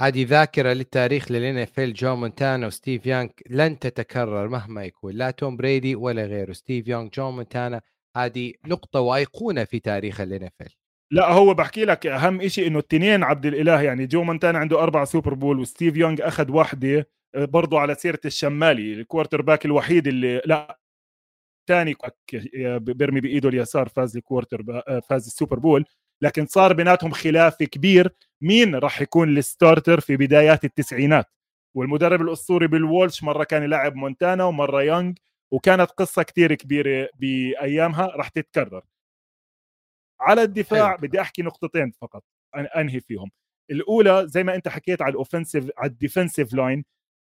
[0.01, 5.57] هذه ذاكرة للتاريخ لل NFL جو مونتانا وستيف يونغ لن تتكرر مهما يكون لا توم
[5.57, 6.53] بريدي ولا غيره.
[6.53, 7.81] ستيف يونغ جو مونتانا
[8.17, 10.69] هذه نقطة وأيقونة في تاريخ ال NFL
[11.13, 15.05] لا هو بحكي لك أهم شيء إنه التنين عبد الإله يعني جو مونتانا عنده أربع
[15.05, 20.43] Super Bowl وستيف يونغ أخذ واحدة آه، برضه على سيرة الشمالي ال quarterback الوحيد اللي
[20.47, 20.79] لا
[21.67, 21.95] ثاني
[22.79, 25.85] بيرمي بإيده اليسار فاز ال quarter آه، فاز ال Super Bowl.
[26.23, 31.27] لكن صار بيناتهم خلاف كبير مين راح يكون ال starter في بدايات التسعينات.
[31.77, 35.13] والمدرب الأسطوري بيل وولش مرة كان يلعب مونتانا ومرة يونغ
[35.51, 38.83] وكانت قصة كتير كبيرة بأيامها راح تتكرر.
[40.21, 40.97] على الدفاع حلو.
[41.09, 42.25] بدي أحكي نقطتين فقط
[42.57, 43.31] أنهي فيهم.
[43.71, 46.85] الأولى زي ما أنت حكيت على ال offensive على ال defensive line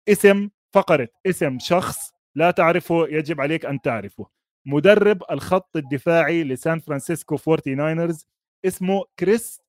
[0.09, 4.27] اسم فقرة اسم شخص لا تعرفه يجب عليك أن تعرفه.
[4.65, 8.17] مدرب الخط الدفاعي لسان فرانسيسكو 49
[8.65, 9.61] اسمه كريس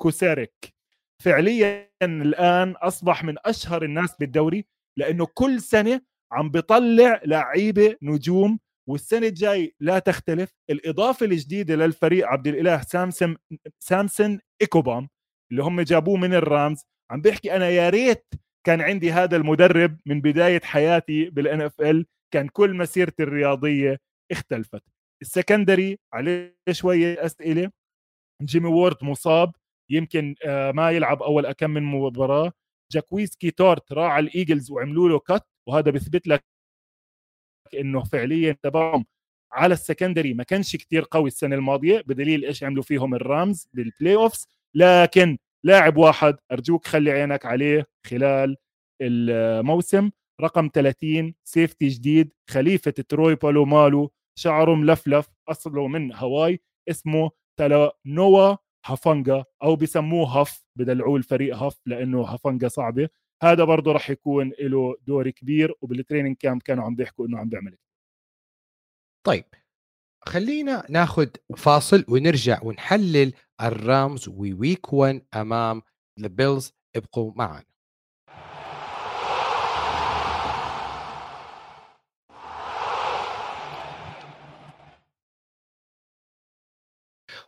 [0.00, 0.74] كوسيريك.
[1.22, 4.66] فعليا الآن أصبح من أشهر الناس بالدوري
[4.96, 6.00] لأنه كل سنة
[6.32, 8.58] عم بيطلع لعيبة نجوم
[8.88, 10.52] والسنة الجاي لا تختلف.
[10.70, 13.36] الإضافة الجديدة للفريق عبد الإله سامسون
[13.78, 15.08] سامسون إيبوكام
[15.50, 18.26] اللي هم جابوه من ال Rams عم بيحكي أنا يا ريت
[18.66, 24.00] كان عندي هذا المدرب من بداية حياتي بال NFL كان كل مسيرتي الرياضية
[24.32, 24.82] اختلفت.
[25.22, 27.70] ال secondary عليه شوية أسئلة.
[28.42, 29.52] جيمي وورد مصاب
[29.90, 32.52] يمكن آه، ما يلعب أول أكم من مباراة.
[32.92, 36.44] جاكويسكي تارت راح على ال Eagles وعملوا له cut وهذا بيثبت لك
[37.80, 39.06] إنه فعليا تبعهم.
[39.52, 43.68] على ال secondary ما كانش كتير قوي السنة الماضية بدليل إيش عملوا فيهم ال Rams
[43.74, 48.56] بال playoffs لكن لاعب واحد أرجوك خلي عينك عليه خلال
[49.02, 50.10] الموسم.
[50.40, 56.60] رقم 30 safety جديد خليفة تروي بولامالو شعره ملفلف اصله من هواي
[56.90, 58.56] اسمه تالانوا
[58.86, 63.08] هافانجا أو بسموه هف بدلعوه الفريق هف لأنه هافانجا صعبة.
[63.42, 67.48] هذا برضه راح يكون له دور كبير وبال training camp كانوا عم بيحكوا إنه عم
[67.48, 67.76] بيعمل
[69.26, 69.44] طيب.
[70.26, 71.26] خلينا ناخذ
[71.56, 73.32] فاصل ونرجع ونحلل
[73.62, 75.82] ال Rams week 1 أمام
[76.18, 77.64] ال Bills ابقوا معنا.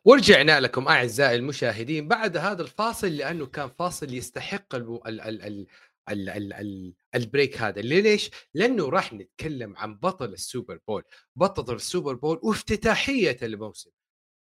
[0.05, 5.67] ورجعنا لكم أعزائي المشاهدين بعد هذا الفاصل لأنه كان فاصل يستحق ال ال ال
[6.11, 10.81] ال ال ال ال ال break هذا ليش؟ لأنه راح نتكلم عن بطل ال Super
[10.89, 11.03] Bowl.
[11.37, 13.91] بطل ال Super Bowl وافتتاحية الموسم.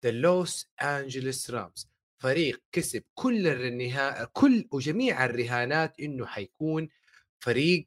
[0.04, 1.90] The Los Angeles Rams
[2.22, 6.90] فريق كسب كل النهاية كل وجميع الرهانات إنه حيكون
[7.44, 7.86] فريق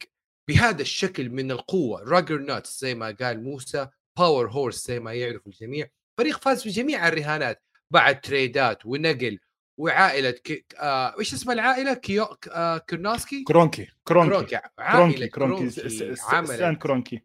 [0.49, 2.01] بهذا الشكل من القوة.
[2.03, 3.89] juggernauts زي ما قال موسى
[4.19, 5.89] powerhouse زي ما يعرف الجميع.
[6.19, 7.62] فريق فاز في جميع الرهانات.
[7.91, 9.39] بعد تريدات ونقل
[9.79, 10.75] وعائلة ك...
[10.79, 11.19] آه...
[11.19, 12.25] إيش اسم العائلة؟ كيو...
[12.51, 12.79] آه...
[12.79, 13.89] كرونكي كرونكي.
[14.05, 16.21] كرونكي عائلة كرونكي, كرونكي.
[16.29, 16.83] عملت.
[16.83, 17.23] كرونكي.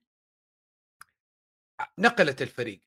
[2.00, 2.82] نقلت الفريق.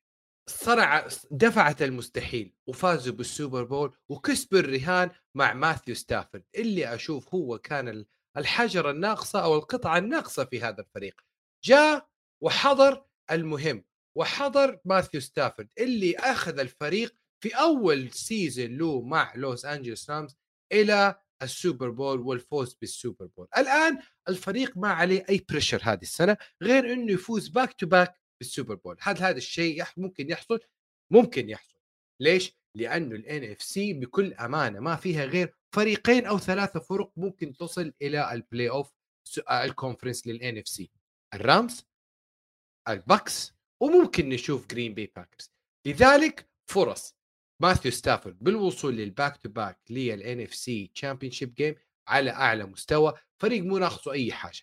[0.49, 6.45] صنع دفعت المستحيل وفازوا بال Super Bowl وكسبوا الرهان مع ماثيو ستافورد.
[6.55, 8.05] اللي أشوف هو كان
[8.37, 11.21] الحجر الناقصة أو القطعة الناقصة في هذا الفريق.
[11.65, 12.09] جاء
[12.41, 13.85] وحضر المهم
[14.17, 15.69] وحضر ماثيو ستافورد.
[15.79, 20.37] اللي أخذ الفريق في أول season له مع لوس انجلوس رامز
[20.73, 23.49] إلى السوبر بول والفوز بالسوبر بول.
[23.59, 23.99] الآن
[24.29, 28.97] الفريق ما عليه أي pressure هذه السنة غير إنه يفوز back to back بالسوبر بول.
[29.01, 30.61] هل هذا الشيء ممكن يحصل؟
[31.11, 31.79] ممكن يحصل.
[32.21, 37.93] ليش؟ لأنه ال NFC بكل أمانة ما فيها غير فريقين أو ثلاثة فرق ممكن تصل
[38.03, 38.93] إلى ال playoff
[39.51, 40.91] ال conference لل NFC
[41.35, 41.85] الرامز
[42.89, 45.53] البكس وممكن نشوف جرين بي باكرز
[45.87, 47.18] لذلك فرص.
[47.63, 51.75] ماثيو ستافورد بالوصول لل back to back لل NFC championship game
[52.09, 53.13] على أعلى مستوى
[53.43, 54.61] فريق مو ناقصه أي حاجة.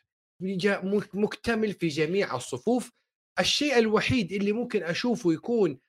[1.14, 2.92] مكتمل في جميع الصفوف.
[3.40, 5.80] الشيء الوحيد اللي ممكن أشوفه يكون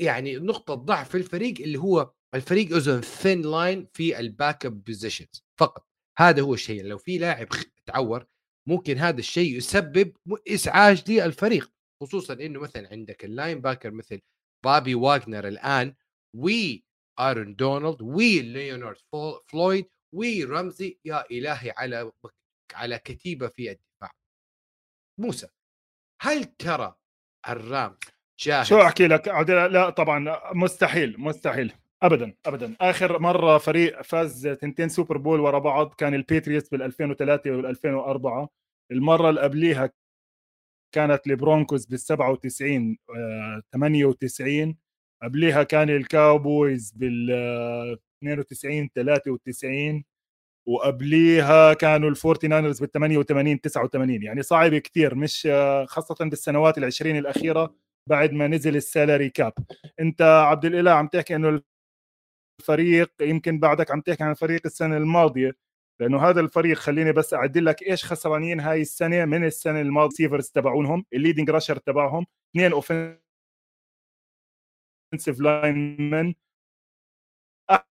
[0.00, 5.44] يعني نقطة ضعف في الفريق اللي هو الفريق is thin line في ال backup positions
[5.60, 5.86] فقط.
[6.18, 6.84] هذا هو الشيء.
[6.84, 7.48] لو في لاعب
[7.86, 8.26] تعور
[8.68, 10.16] ممكن هذا الشيء يسبب
[10.48, 11.70] إزعاج للفريق
[12.02, 14.20] خصوصا إنه مثلا عندك ال linebacker مثل
[14.64, 15.94] بابي واغنر الآن
[16.34, 16.84] وي
[17.20, 18.96] ارون دونالد وي ليونارد
[19.46, 22.12] فلويد وي رمزي يا إلهي على
[22.74, 24.10] على كتيبة في الدفاع.
[25.20, 25.48] موسى
[26.20, 26.94] هل ترى
[27.48, 27.98] الرام
[28.38, 31.72] جاهز؟ شو أحكي لك؟ لا طبعا مستحيل مستحيل.
[32.02, 32.76] ابدا ابدا.
[32.80, 38.48] آخر مرة فريق فاز تنتين سوبر بول ورا بعض كان الباتريوتس بال 2003 وال 2004
[38.90, 39.90] المرة اللي قبليها
[40.94, 42.98] كانت البرونكوز بال 97
[43.72, 44.76] 98
[45.24, 47.30] قبليها كان الكاوبويز بال
[48.22, 50.04] 92 93
[50.68, 55.48] وقبليها كانوا الفورتي ناينرز بال 88 89 يعني صعب كثير مش
[55.86, 57.74] خاصة بالسنوات العشرين الأخيرة
[58.10, 59.52] بعد ما نزل ال salary cap.
[60.00, 61.62] أنت عبد الإله عم تحكي إنه
[62.60, 65.52] الفريق يمكن بعدك عم تحكي عن الفريق السنة الماضية
[66.00, 70.14] لأنه هذا الفريق خليني بس أعدل لك إيش خسرانين هاي السنة من السنة الماضية.
[70.16, 72.26] receivers تبعونهم ال leading rusher تبعهم
[72.56, 72.72] اثنين
[75.14, 76.34] offensive line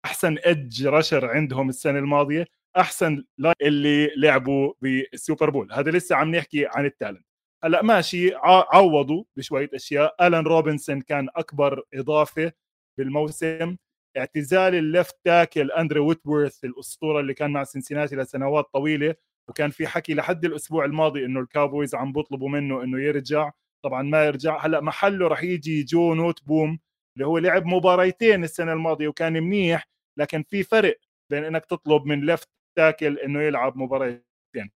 [0.04, 2.46] أحسن edge rusher عندهم السنة الماضية.
[2.76, 3.24] أحسن
[3.62, 5.72] اللي لعبوا بالسوبر بول.
[5.72, 7.26] هذا لسه عم نحكي عن ال talent.
[7.64, 10.26] هلأ ماشي عوضوا بشوية أشياء.
[10.26, 12.52] الان روبنسون كان أكبر إضافة
[12.98, 13.76] بالموسم.
[14.16, 19.14] اعتزال ال left tackle اندرو ويتورث الأسطورة اللي كان مع سنسيناتي لسنوات طويلة.
[19.48, 23.50] وكان في حكي لحد الأسبوع الماضي إنه الكاوبويز عم بيطلبوا منه إنه يرجع.
[23.84, 24.66] طبعا ما يرجع.
[24.66, 26.78] هلأ محله رح يجي جو نوت بوم
[27.16, 29.88] اللي هو لعب مباريتين السنة الماضية وكان منيح
[30.18, 30.98] لكن في فرق
[31.32, 32.48] بين إنك تطلب من left
[32.78, 34.70] tackle إنه يلعب مباريتين.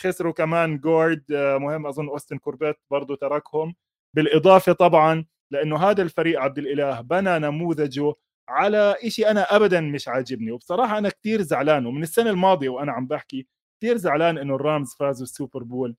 [0.00, 3.74] خسروا كمان guard آه، مهم أظن أوستن كوربيت برضه تركهم.
[4.16, 8.14] بالإضافة طبعا لأنه هذا الفريق عبد الإله بنى نموذجه
[8.48, 10.50] على إشي أنا ابدا مش عاجبني.
[10.52, 13.48] وبصراحة أنا كثير زعلان ومن السنة الماضية وأنا عم بحكي
[13.82, 15.96] كثير زعلان إنه الرامز فازوا السوبر بول.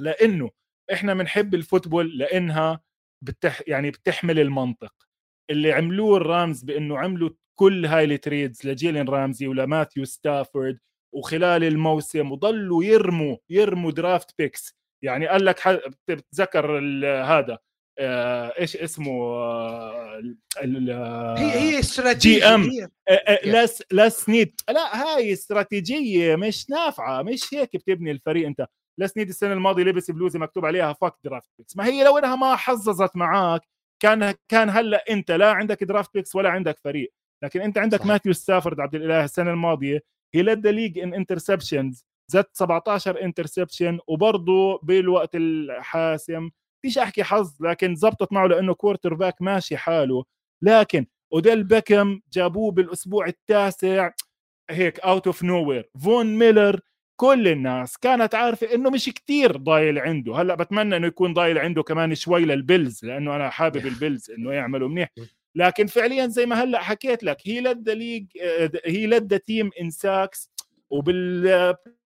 [0.00, 0.50] لأنه
[0.92, 2.80] إحنا بنحب ال football لأنها
[3.22, 4.92] بتح يعني بتحمل المنطق.
[5.50, 10.78] اللي عملوه الرامز بأنه عملوا كل هاي ال trades لجيلين رامزي ولماثيو ستافورد
[11.14, 14.76] وخلال الموسم وضلوا يرموا يرموا draft picks.
[15.04, 15.60] يعني قال لك
[16.08, 16.78] بتذكر
[17.24, 17.58] هذا
[17.98, 20.22] آه إيش اسمه آه
[21.38, 22.90] هي هي استراتيجية GM.
[23.44, 24.60] لس لس سنيد.
[24.68, 28.66] لا هاي استراتيجية مش نافعة مش هيك بتبني الفريق أنت.
[28.98, 32.36] لس سنيد السنة الماضية لبس بلوزه مكتوب عليها fuck draft picks ما هي لو إنها
[32.36, 33.60] ما زبطت معك
[34.02, 37.12] كان كان هلأ أنت لا عندك draft picks ولا عندك فريق.
[37.44, 38.08] لكن أنت عندك صحيح.
[38.08, 40.02] ماثيو ستافورد عبد الإله السنة الماضية
[40.34, 46.50] he led league in interceptions with 17 interception وبرضه بالوقت الحاسم
[46.82, 50.24] فيش أحكي حظ لكن زبطت معه لأنه quarterback ماشي حاله.
[50.62, 54.10] لكن اوديل بيكم جابوه بالأسبوع التاسع
[54.70, 56.80] هيك out of nowhere فون ميلر
[57.16, 60.36] كل الناس كانت عارفة إنه مش كتير ضايل عنده.
[60.36, 64.88] هلأ بتمنى إنه يكون ضايل عنده كمان شوي للبيلز لأنه أنا حابب البيلز إنه يعملوا
[64.88, 65.08] منيح.
[65.54, 68.26] لكن فعليا زي ما هلأ حكيت لك he led league
[68.84, 70.50] he led team in sacks
[70.90, 71.42] وبال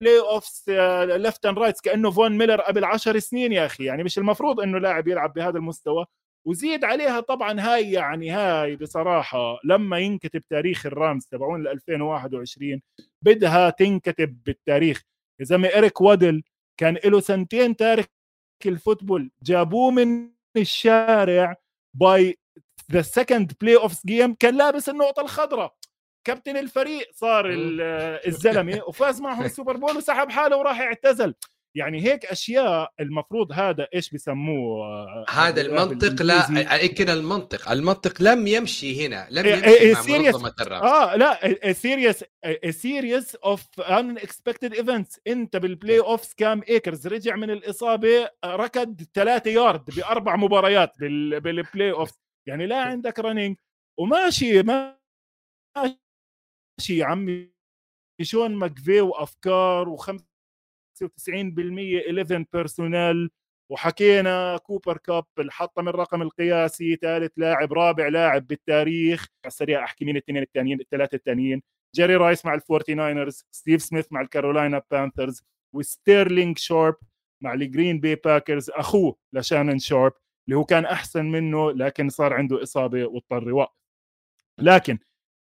[0.01, 0.69] playoffs
[1.09, 3.85] left and right كأنه فون ميلر قبل عشر سنين يا أخي.
[3.85, 6.06] يعني مش المفروض إنه لاعب يلعب بهذا المستوى.
[6.47, 12.81] وزيد عليها طبعا هاي يعني هاي بصراحة لما ينكتب تاريخ الرامز تبعون ل 2021
[13.23, 15.03] بدها تنكتب بالتاريخ.
[15.41, 16.43] يا زلمة ايريك ويدل
[16.81, 18.11] كان له سنتين تارك
[18.66, 21.57] ال football جابوه من الشارع
[21.94, 22.39] by
[22.93, 25.75] the second playoff game كان لابس النقطة الخضراء.
[26.27, 27.47] كابتن الفريق صار
[28.27, 31.35] الزلمة وفاز معهم السوبر بول وسحب حاله وراح اعتزل.
[31.76, 34.86] يعني هيك أشياء المفروض هذا إيش بيسموه
[35.30, 37.70] هذا المنطق لا كده المنطق.
[37.70, 42.24] المنطق لم يمشي هنا لم يمشي مع منظمه آه لا series
[42.70, 49.84] series of unexpected events إنت بال playoff كام ايكرز رجع من الإصابة ركض ثلاثة يارد
[49.96, 52.11] بأربع مباريات بال playoff
[52.48, 53.56] يعني لا عندك running
[54.01, 54.98] وماشي ماشي
[56.78, 57.55] ماشي يا عمي.
[58.22, 60.34] شون ماكفاي وافكار و95%
[61.03, 63.31] 11 personnel.
[63.71, 69.27] وحكينا كوبر كاب الحطم الرقم القياسي ثالث لاعب رابع لاعب بالتاريخ.
[69.47, 71.62] السريع أحكي مين الاثنين الثانيين الثلاثة الثانيين
[71.95, 75.43] جيري رايس مع الفورتي ناينرز ستيف سميث مع الكارولاينا بانثرز
[75.75, 76.97] وستيرلينج شارب
[77.43, 80.12] مع الجرين بي باكرز أخوه لشانن شارب
[80.49, 83.75] اللي هو كان أحسن منه لكن صار عنده إصابة واضطر يوقف.
[84.61, 84.99] لكن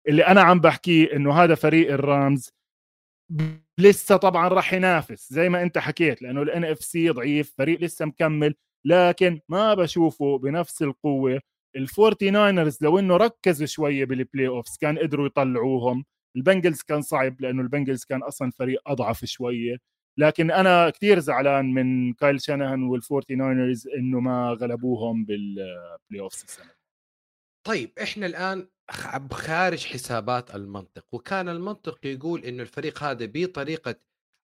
[0.07, 2.51] اللي أنا عم بحكيه إنه هذا فريق الرامز
[3.79, 8.55] لسه طبعا راح ينافس زي ما أنت حكيت لأنه ال NFC ضعيف فريق لسه مكمل
[8.85, 11.41] لكن ما بشوفه بنفس القوة.
[11.75, 16.05] ال Forty Niners لو إنه ركزوا شوية بال playoffs كان قدروا يطلعوهم.
[16.35, 19.77] البنجلز كان صعب لأنه البنجلز كان أصلا فريق أضعف شوية.
[20.19, 26.43] لكن أنا كثير زعلان من كايل شانهان وال Forty Niners إنه ما غلبوهم بال playoffs
[26.43, 26.71] السنة
[27.67, 28.67] طيب إحنا الآن
[29.31, 31.05] خارج حسابات المنطق.
[31.11, 33.95] وكان المنطق يقول إنه الفريق هذا بطريقة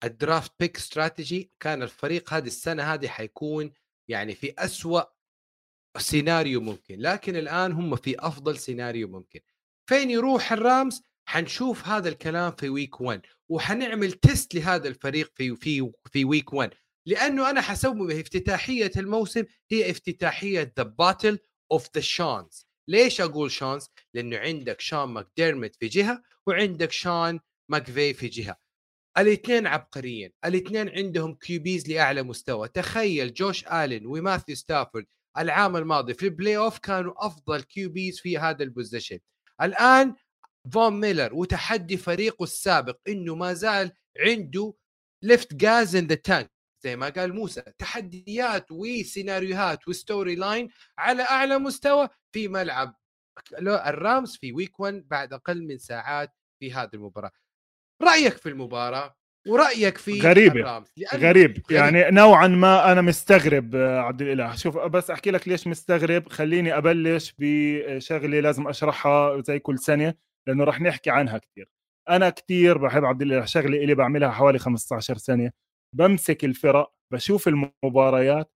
[0.03, 3.72] ال draft pick strategy كان الفريق هذه السنة هذه حيكون
[4.07, 5.03] يعني في أسوأ
[5.97, 6.99] سيناريو ممكن.
[6.99, 9.39] لكن الآن هم في أفضل سيناريو ممكن.
[9.89, 15.91] فين يروح الرامز؟ حنشوف هذا الكلام في week 1 وحنعمل test لهذا الفريق في في
[16.05, 16.73] في week 1
[17.05, 21.40] لأنه أنا حسوي افتتاحية الموسم هي افتتاحية the battle
[21.72, 27.39] of the Seans ليش أقول Seans؟ لأنه عندك شان ماكديرمت في جهة وعندك شان
[27.69, 28.57] ماكفي في جهة.
[29.18, 30.31] الاثنين عبقريين.
[30.45, 32.68] الاثنين عندهم QBs لأعلى مستوى.
[32.68, 35.05] تخيل جوش الين وماثيو ستافورد
[35.38, 39.20] العام الماضي في ال playoff كانوا أفضل QBs في هذا ال position
[39.61, 40.15] الآن
[40.73, 44.73] فون ميلر وتحدي فريقه السابق إنه ما زال عنده
[45.22, 46.52] left gas in the tank
[46.84, 52.95] زي ما قال موسى تحديات وسيناريوهات و storyline على أعلى مستوى في ملعب
[53.60, 57.31] الرامز في week 1 بعد أقل من ساعات في هذه المباراة.
[58.01, 59.15] رأيك في المباراة
[59.47, 61.23] ورأيك في غريب الرامز؟ غريب.
[61.23, 61.64] غريب.
[61.72, 64.55] يعني نوعا ما أنا مستغرب عبد الإله.
[64.55, 66.30] شوف بس أحكي لك ليش مستغرب.
[66.30, 70.14] خليني أبلش بشغلة لازم أشرحها زي كل سنة
[70.47, 71.69] لأنه راح نحكي عنها كثير
[72.10, 75.51] أنا كثير بحب عبد الإله شغلة اللي بعملها حوالي 15 سنة.
[75.94, 78.52] بمسك الفرق بشوف المباريات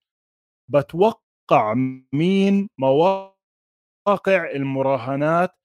[0.71, 1.73] بتوقع
[2.13, 5.55] مين مواقع المراهنات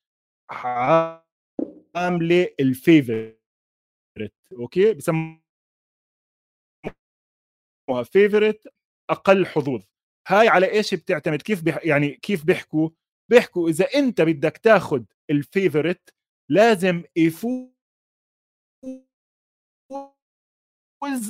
[1.97, 3.41] عاملة ال favorite
[4.53, 5.43] أوكي؟ بسموها
[8.05, 8.69] favorite
[9.11, 9.83] أقل حظوظ.
[10.29, 12.91] هاي على إيش بتعتمد؟ كيف بح يعني كيف بيحكوا؟
[13.31, 16.15] بيحكوا إذا أنت بدك تاخذ ال favorite
[16.51, 17.73] لازم يفوز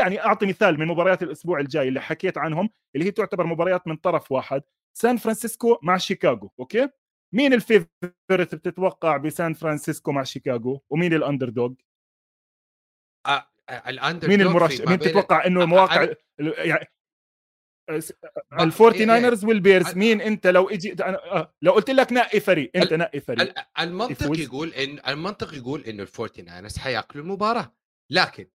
[0.01, 3.97] يعني أعطي مثال من مباريات الأسبوع الجاي اللي حكيت عنهم اللي هي تعتبر مباريات من
[3.97, 4.63] طرف واحد
[4.99, 6.89] سان فرانسيسكو مع شيكاغو okay؟
[7.35, 11.73] مين ال favorite بتتوقع بسان فرانسيسكو مع شيكاغو؟ ومين ال underdog
[13.27, 16.15] آه ال under مين المرشح مين تتوقع إنه مواقع.
[16.39, 16.87] يعني
[18.61, 20.97] الفورتي ناينرز والبيرز مين أنت لو أجي
[21.63, 23.55] لو قلت لك نقي فريق أنت نقي فريق.
[23.81, 27.75] المنطق يقول ان المنطق يقول إنه ال Forty Niners حيأكلوا المباراة
[28.11, 28.47] لكن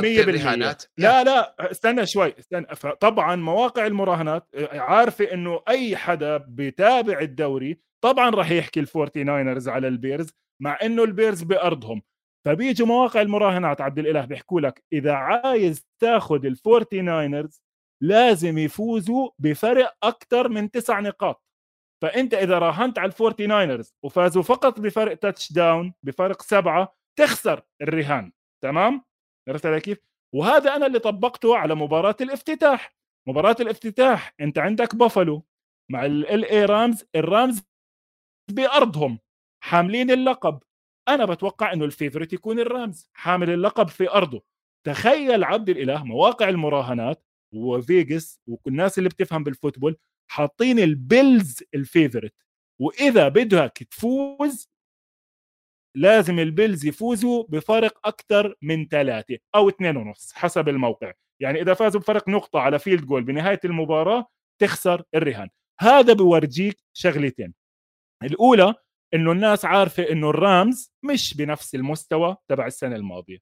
[0.00, 2.66] 100% لا لا استنى شوي استنى.
[3.00, 9.24] طبعا مواقع المراهنات آه، عارفة إنه أي حدا بيتابع الدوري طبعا راح يحكي ال Forty
[9.24, 12.02] Niners على البيرز مع إنه البيرز بأرضهم.
[12.46, 17.62] فبيجوا مواقع المراهنات عبد الإله بيحكوا لك إذا عايز تاخذ ال Forty Niners
[18.02, 21.44] لازم يفوزوا بفرق أكثر من تسع نقاط.
[22.02, 28.32] فأنت إذا راهنت على ال Forty Niners وفازوا فقط بفرق touchdown بفرق سبعة تخسر الرهان.
[28.62, 29.04] تمام؟
[29.48, 29.98] عرفت علي كيف؟
[30.34, 32.96] وهذا أنا اللي طبقته على مباراة الافتتاح.
[33.28, 35.44] مباراة الافتتاح أنت عندك بافلو
[35.90, 37.62] مع ال اي رامز الرامز
[38.50, 39.18] بأرضهم
[39.64, 40.60] حاملين اللقب.
[41.08, 44.44] أنا بتوقع إنه ال favorite يكون الرامز حامل اللقب في أرضه.
[44.86, 49.96] تخيل عبد الإله مواقع المراهنات وفيجاس والناس اللي بتفهم بال football
[50.30, 52.34] حاطين البيلز ال favorite.
[52.80, 54.68] وإذا بدك تفوز
[55.96, 61.12] لازم البيلز يفوزوا بفرق أكثر من ثلاثة أو اثنين ونص حسب الموقع.
[61.40, 64.26] يعني إذا فازوا بفرق نقطة على field goal بنهاية المباراة
[64.60, 65.48] تخسر الرهان.
[65.80, 67.54] هذا بورجيك شغلتين.
[68.22, 68.74] الأولى
[69.14, 73.38] إنه الناس عارفة إنه الرامز مش بنفس المستوى تبع السنة الماضية.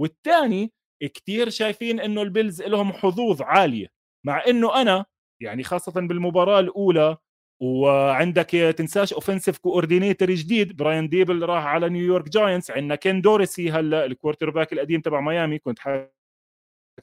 [0.00, 0.72] والثاني
[1.14, 3.88] كثير شايفين إنه البيلز لهم حظوظ عالية
[4.26, 5.06] مع إنه أنا
[5.42, 7.16] يعني خاصة بالمباراة الأولى
[7.62, 10.76] وعندك تنساش offensive coordinator جديد.
[10.76, 15.58] براين ديبل راح على نيويورك جاينتس عندنا كين دوريسي هلا ال quarterback القديم تبع ميامي.
[15.58, 16.10] كنت حكي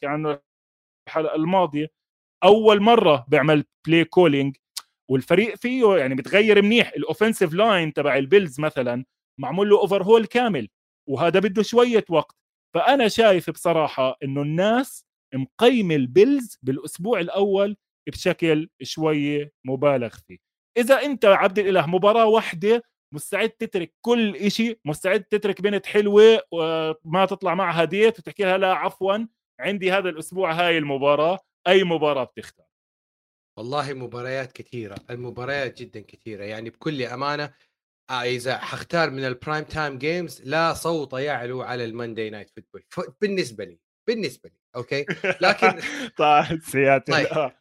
[0.03, 0.39] عنه
[1.07, 1.87] الحلقة الماضية.
[2.43, 4.57] أول مرة بيعمل play calling
[5.11, 6.93] والفريق فيه يعني بتغير منيح.
[6.97, 9.05] ال offensive line تبع البيلز مثلا
[9.39, 10.69] معمول له overhaul كامل
[11.09, 12.35] وهذا بده شوية وقت.
[12.75, 15.05] فأنا شايف بصراحة إنه الناس
[15.35, 17.77] مقيمة البيلز بالأسبوع الأول
[18.07, 20.37] بشكل شوية مبالغ فيه.
[20.77, 27.25] إذا أنت عبد الإله مباراة واحدة مستعد تترك كل شيء مستعد تترك بنت حلوة وما
[27.25, 29.17] تطلع معها date وتحكي لها لا عفوا
[29.59, 32.65] عندي هذا الأسبوع هاي المباراة أي مباراة بتختار؟
[33.57, 37.53] والله مباريات كثيرة المباريات جدا كثيرة يعني بكل أمانة
[38.09, 42.49] آه إذا حختار من ال prime time games لا صوت يعلو على ال Monday Night
[42.49, 42.83] Football
[43.21, 45.05] بالنسبة لي بالنسبة لي okay؟
[45.41, 45.79] لكن
[46.17, 47.51] طيب سياتل طيب.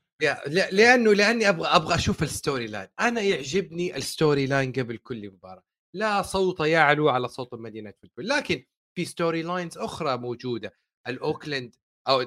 [0.72, 2.88] لأنه لأني أبغى أبغى أشوف ال storyline.
[3.00, 5.64] أنا يعجبني ال storyline قبل كل مباراة.
[5.94, 10.74] لا صوت يعلو على صوت ال Monday Night Football لكن في storylines أخرى موجودة.
[11.08, 11.76] الأوكلاند
[12.08, 12.20] أو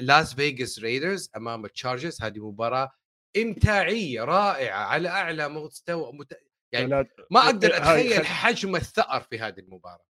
[0.00, 2.22] لاس فيغاس ريدرز أمام التشارجرز.
[2.22, 2.92] هذه مباراة
[3.36, 6.40] إمتاعية رائعة على أعلى مستوى مت...
[6.72, 10.06] يعني ما أقدر أتخيل حجم الثأر في هذه المباراة.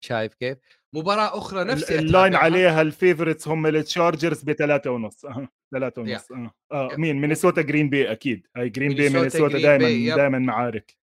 [0.00, 0.58] شايف كيف؟
[0.92, 5.26] مباراة أخرى نفس ال line عليها ال favorites هم التشارجرز بثلاثة ونص.
[5.72, 6.32] ثلاثة ونص.
[6.32, 6.54] آه.
[6.72, 6.96] آه.
[6.96, 8.46] مين؟ مينيسوتا Green Bay أكيد.
[8.56, 10.96] هاي Green Bay مينيسوتا دائما دائما معارك.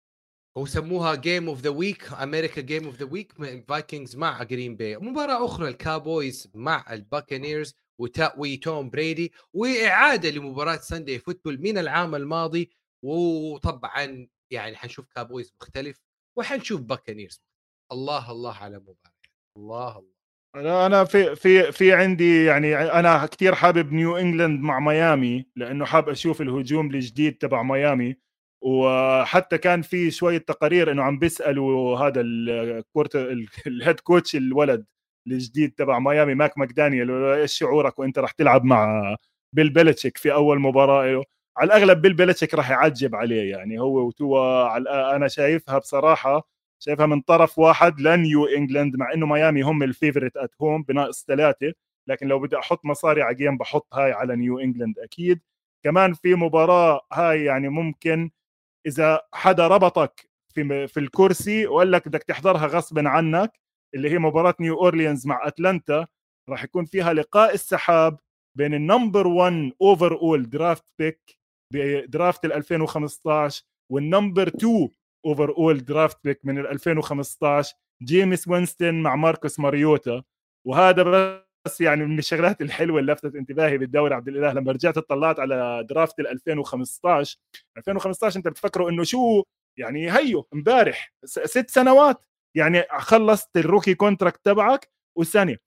[0.57, 3.33] وسموها game of the week America's game of the week
[3.67, 7.75] Vikings مع Green Bay مباراة أخرى ال Cowboys مع ال Buccaneers
[8.37, 12.71] وتوم بريدي وإعادة لمباراة Sunday football من العام الماضي.
[13.03, 16.01] وطبعا يعني حنشوف Cowboys مختلف
[16.37, 17.41] وحنشوف Buccaneers
[17.91, 18.95] الله الله على مباراه
[19.57, 20.15] الله الله.
[20.55, 25.85] أنا أنا في في في عندي يعني أنا كثير حابب نيو انجلاند مع ميامي لأنه
[25.85, 28.15] حاب أشوف الهجوم الجديد تبع ميامي.
[28.61, 33.15] وحتى كان في شوية تقارير إنه عم بيسألوا هذا الكورت
[33.67, 34.85] ال head coach الولد
[35.27, 39.15] الجديد تبع ميامي مايك ماكدانيال إيش شعورك وأنت راح تلعب مع
[39.53, 41.23] بيل بيلتشيك في أول مباراة له؟
[41.57, 46.47] على الأغلب بيل بيلتشيك راح يعجب عليه يعني هو وتوا أنا شايفها بصراحة
[46.79, 51.25] شايفها من طرف واحد لنيو إنجلاند مع إنه ميامي هم ال favorite at home بناقص
[51.25, 51.73] ثلاثة
[52.07, 55.41] لكن لو بدي أحط مصاري على game بحط هاي على نيو إنجلاند أكيد.
[55.83, 58.31] كمان في مباراة هاي يعني ممكن
[58.87, 63.59] إذا حدا ربطك في في الكرسي وقال لك بدك تحضرها غصبا عنك
[63.95, 66.07] اللي هي مباراة نيو أورليانز مع أتلانتا
[66.49, 68.19] راح يكون فيها لقاء السحاب
[68.57, 71.37] بين ال number 1 overall draft pick ب
[71.73, 74.89] draft ال 2015 وال number 2
[75.25, 80.23] overall draft pick من 2015 جيمس وينستون مع ماركوس ماريوتا
[80.67, 81.03] وهذا
[81.65, 84.53] بس يعني من الشغلات الحلوة اللي لفتت انتباهي بالدوري عبد الإله.
[84.53, 87.37] لما رجعت اطلعت على draft ال 2015
[87.77, 89.43] 2015 انت بتفكروا إنه شو
[89.79, 92.25] يعني هيو امبارح ست سنوات.
[92.57, 95.57] يعني خلصت الروكي كونتراكت تبعك وسنه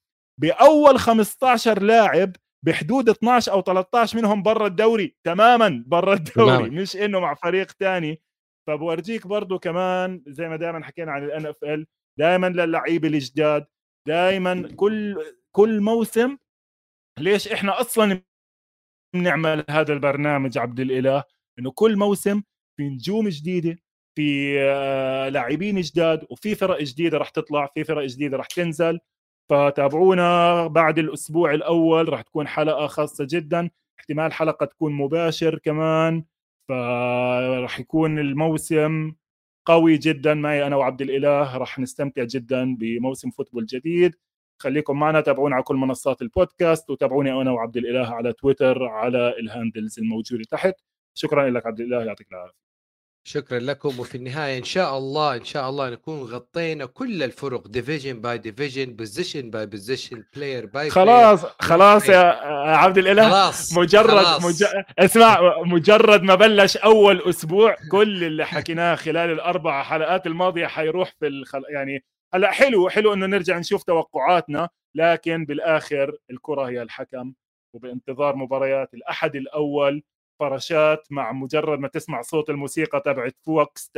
[0.40, 2.32] بأول 15 لاعب
[2.66, 5.16] بحدود 12 أو 13 منهم برا الدوري.
[5.24, 6.58] تماما برا الدوري.
[6.58, 6.80] تماما.
[6.82, 8.20] مش إنه مع فريق ثاني
[8.68, 11.86] فبورجيك برضه كمان زي ما دائما حكينا عن الان اف ال
[12.18, 13.66] دائما للعيبه الجداد
[14.08, 15.16] دائما كل
[15.52, 16.36] كل موسم
[17.18, 18.22] ليش إحنا أصلا
[19.14, 21.24] بنعمل هذا البرنامج عبد الإله؟
[21.58, 22.42] إنه كل موسم
[22.76, 23.78] في نجوم جديدة
[24.14, 28.98] في آه، لاعبين جداد وفي فرق جديدة راح تطلع في فرق جديدة راح تنزل.
[29.50, 33.70] فتابعونا بعد الأسبوع الأول راح تكون حلقة خاصة جدا.
[34.00, 36.24] احتمال حلقة تكون مباشر كمان.
[36.68, 39.12] فراح يكون الموسم
[39.66, 44.14] قوي جدا معي أنا وعبد الإله راح نستمتع جدا بموسم فوتبول جديد.
[44.58, 49.46] خليكم معنا تابعونا على كل منصات البودكاست وتابعوني أنا وعبد الإله على تويتر على ال
[49.46, 50.74] handles الموجودة تحت.
[51.14, 52.67] شكرا لك عبد الإله يعطيك العافية.
[53.28, 54.00] شكرا لكم.
[54.00, 58.96] وفي النهاية إن شاء الله إن شاء الله نكون غطينا كل الفرق division by division
[58.96, 62.18] position by position player by خلاص خلاص يا
[62.76, 63.28] عبد الإله.
[63.28, 64.44] خلاص مجرد خلاص.
[64.44, 64.64] مج...
[64.98, 71.26] اسمع مجرد ما بلش أول أسبوع كل اللي حكيناه خلال الأربع حلقات الماضية حيروح في
[71.26, 71.62] الخل...
[71.70, 77.32] يعني هلا حلو حلو إنه نرجع نشوف توقعاتنا لكن بالآخر الكرة هي الحكم.
[77.74, 80.02] وبانتظار مباريات الأحد الأول
[80.38, 83.90] فراشات مع مجرد ما تسمع صوت الموسيقى تبعت فوكس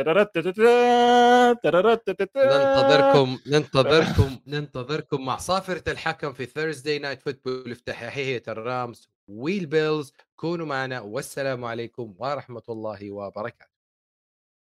[2.37, 9.11] ننتظركم ننتظركم ننتظركم مع صافرة الحكم في Thursday night football افتتاحية الرامز.
[9.29, 13.71] وال Bills كونوا معنا والسلام عليكم ورحمة الله وبركاته.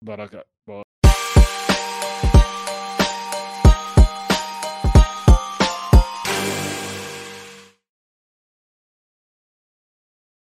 [0.01, 0.47] بركات.